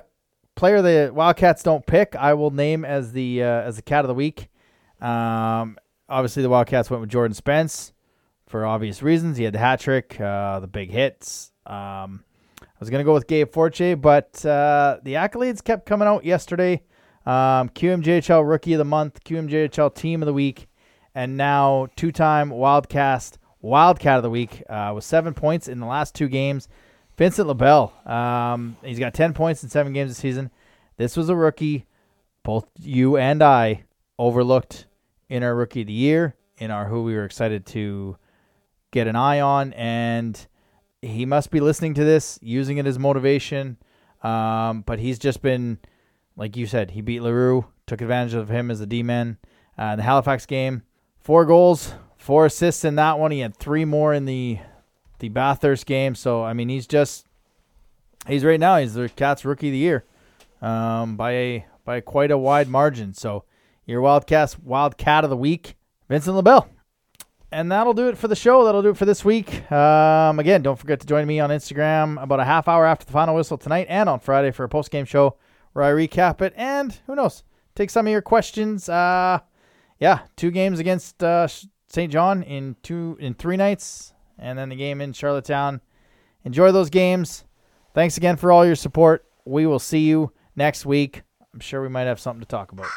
player 0.56 0.82
the 0.82 1.14
Wildcats 1.14 1.64
don't 1.64 1.86
pick, 1.86 2.18
I 2.18 2.34
will 2.34 2.52
name 2.52 2.84
as 2.84 3.14
the 3.14 3.44
uh, 3.44 3.62
as 3.62 3.78
the 3.78 3.82
Cat 3.82 4.04
of 4.04 4.10
the 4.10 4.14
Week. 4.14 4.50
Um, 5.02 5.78
obviously, 6.10 6.44
the 6.44 6.50
Wildcats 6.50 6.90
went 6.90 7.02
with 7.02 7.10
Jordan 7.10 7.34
Spence 7.34 7.94
for 8.48 8.66
obvious 8.66 9.04
reasons. 9.04 9.38
He 9.38 9.44
had 9.44 9.54
the 9.54 9.60
hat 9.60 9.80
trick, 9.80 10.20
uh, 10.20 10.60
the 10.60 10.68
big 10.68 10.90
hits. 10.90 11.52
Um, 11.66 12.24
I 12.62 12.80
was 12.80 12.90
gonna 12.90 13.04
go 13.04 13.14
with 13.14 13.28
Gabe 13.28 13.52
Fortier, 13.52 13.96
but 13.96 14.46
uh, 14.46 14.98
the 15.04 15.14
accolades 15.14 15.64
kept 15.64 15.86
coming 15.86 16.08
out 16.08 16.26
yesterday. 16.26 16.84
Um, 17.26 17.70
QMJHL 17.70 18.48
Rookie 18.48 18.74
of 18.74 18.78
the 18.78 18.86
Month, 18.86 19.24
QMJHL 19.26 19.94
Team 19.94 20.22
of 20.22 20.28
the 20.28 20.34
Week, 20.34 20.68
and 21.14 21.36
now 21.36 21.88
two-time 21.96 22.52
Wildcast 22.52 23.38
Wildcat 23.60 24.18
of 24.18 24.24
the 24.24 24.30
Week 24.30 24.64
uh, 24.70 24.94
with 24.96 25.04
seven 25.04 25.34
points 25.34 25.68
in 25.68 25.80
the 25.80 25.86
last 25.86 26.16
two 26.16 26.30
games. 26.30 26.70
Vincent 27.18 27.48
LaBelle. 27.48 27.94
Um, 28.06 28.78
he's 28.84 29.00
got 29.00 29.14
ten 29.14 29.34
points 29.34 29.64
in 29.64 29.70
seven 29.70 29.92
games 29.92 30.12
this 30.12 30.20
season. 30.20 30.52
This 30.98 31.18
was 31.18 31.30
a 31.30 31.36
rookie. 31.36 31.86
Both 32.44 32.68
you 32.80 33.18
and 33.18 33.44
I 33.44 33.84
overlooked 34.18 34.87
in 35.30 35.44
our 35.44 35.56
Rookie 35.56 35.82
of 35.82 35.88
the 35.88 35.94
Year, 35.94 36.36
in 36.58 36.72
our 36.72 36.86
who 36.86 37.04
we 37.04 37.16
were 37.16 37.26
excited 37.26 37.66
to 37.68 38.18
get 38.92 39.08
an 39.08 39.16
eye 39.16 39.40
on, 39.40 39.74
and 39.74 40.48
he 41.02 41.26
must 41.26 41.52
be 41.52 41.60
listening 41.60 41.94
to 41.96 42.04
this, 42.04 42.40
using 42.42 42.78
it 42.78 42.88
as 42.88 42.98
motivation. 42.98 43.78
Um, 44.24 44.82
but 44.82 45.00
he's 45.00 45.20
just 45.20 45.42
been, 45.42 45.80
like 46.36 46.58
you 46.58 46.66
said, 46.66 46.92
he 46.92 47.02
beat 47.02 47.22
Larue, 47.22 47.66
took 47.86 48.02
advantage 48.02 48.34
of 48.34 48.50
him 48.50 48.72
as 48.72 48.82
a 48.82 48.86
D 48.86 49.04
man. 49.04 49.38
Uh, 49.78 49.96
the 49.96 50.04
Halifax 50.04 50.46
game, 50.46 50.84
four 51.20 51.46
goals, 51.46 51.94
four 52.18 52.48
assists 52.48 52.84
in 52.84 52.96
that 52.96 53.20
one. 53.20 53.32
He 53.32 53.40
had 53.40 53.56
three 53.56 53.86
more 53.86 54.14
in 54.14 54.26
the 54.26 54.60
the 55.20 55.30
Bathurst 55.30 55.86
game. 55.86 56.16
So 56.16 56.44
I 56.44 56.54
mean, 56.54 56.70
he's 56.70 56.88
just 56.88 57.28
he's 58.28 58.44
right 58.44 58.60
now 58.60 58.78
he's 58.78 58.96
the 58.96 59.10
Cats 59.10 59.46
Rookie 59.46 59.68
of 59.68 59.74
the 59.74 59.78
Year 59.78 60.06
um, 60.62 61.16
by 61.16 61.32
a 61.32 61.66
by 61.86 62.02
quite 62.02 62.32
a 62.32 62.38
wide 62.38 62.68
margin. 62.68 63.14
So 63.14 63.44
your 63.88 64.02
Wildcats 64.02 64.60
Wildcat 64.60 65.24
of 65.24 65.32
the 65.32 65.38
Week, 65.38 65.76
Vincent 66.10 66.36
LaBelle. 66.36 66.70
And 67.52 67.72
that'll 67.72 67.94
do 67.94 68.10
it 68.10 68.18
for 68.18 68.28
the 68.28 68.36
show. 68.36 68.66
That'll 68.66 68.82
do 68.82 68.90
it 68.90 68.98
for 68.98 69.06
this 69.06 69.24
week. 69.24 69.72
Um, 69.72 70.38
again, 70.38 70.62
don't 70.62 70.78
forget 70.78 71.00
to 71.00 71.08
join 71.08 71.26
me 71.26 71.40
on 71.40 71.50
Instagram 71.50 72.22
about 72.22 72.42
a 72.42 72.46
half 72.46 72.68
hour 72.68 72.86
after 72.86 73.06
the 73.06 73.14
final 73.14 73.36
whistle 73.36 73.58
tonight 73.58 73.88
and 73.90 74.10
on 74.10 74.20
Friday 74.20 74.52
for 74.52 74.66
a 74.66 74.70
post 74.70 74.92
game 74.92 75.06
show 75.06 75.38
where 75.72 75.86
I 75.86 75.92
recap 75.92 76.42
it 76.42 76.54
and 76.58 77.00
who 77.08 77.16
knows, 77.16 77.44
take 77.74 77.90
some 77.90 78.06
of 78.06 78.12
your 78.12 78.22
questions. 78.22 78.90
Uh, 78.90 79.40
yeah, 80.00 80.20
two 80.36 80.52
games 80.52 80.80
against 80.80 81.24
uh, 81.24 81.48
St. 81.88 82.12
John 82.12 82.44
in 82.44 82.76
two 82.84 83.18
in 83.20 83.34
three 83.34 83.58
nights, 83.58 84.14
and 84.38 84.60
then 84.60 84.70
the 84.70 84.76
game 84.76 85.00
in 85.00 85.14
Charlottetown. 85.14 85.82
Enjoy 86.44 86.72
those 86.72 86.90
games. 86.90 87.46
Thanks 87.94 88.18
again 88.18 88.36
for 88.36 88.52
all 88.52 88.66
your 88.66 88.76
support. 88.76 89.26
We 89.46 89.66
will 89.66 89.80
see 89.80 90.00
you 90.00 90.34
next 90.56 90.86
week. 90.86 91.24
I'm 91.54 91.60
sure 91.62 91.82
we 91.82 91.90
might 91.90 92.04
have 92.04 92.20
something 92.20 92.42
to 92.42 92.48
talk 92.48 92.72
about. 92.74 92.88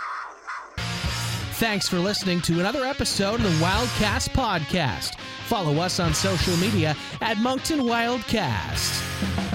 Thanks 1.60 1.86
for 1.86 1.98
listening 1.98 2.40
to 2.42 2.58
another 2.58 2.86
episode 2.86 3.34
of 3.34 3.42
the 3.42 3.50
Wildcast 3.62 4.30
Podcast. 4.30 5.16
Follow 5.44 5.76
us 5.76 6.00
on 6.00 6.14
social 6.14 6.56
media 6.56 6.96
at 7.20 7.36
Moncton 7.36 7.80
Wildcast. 7.80 9.49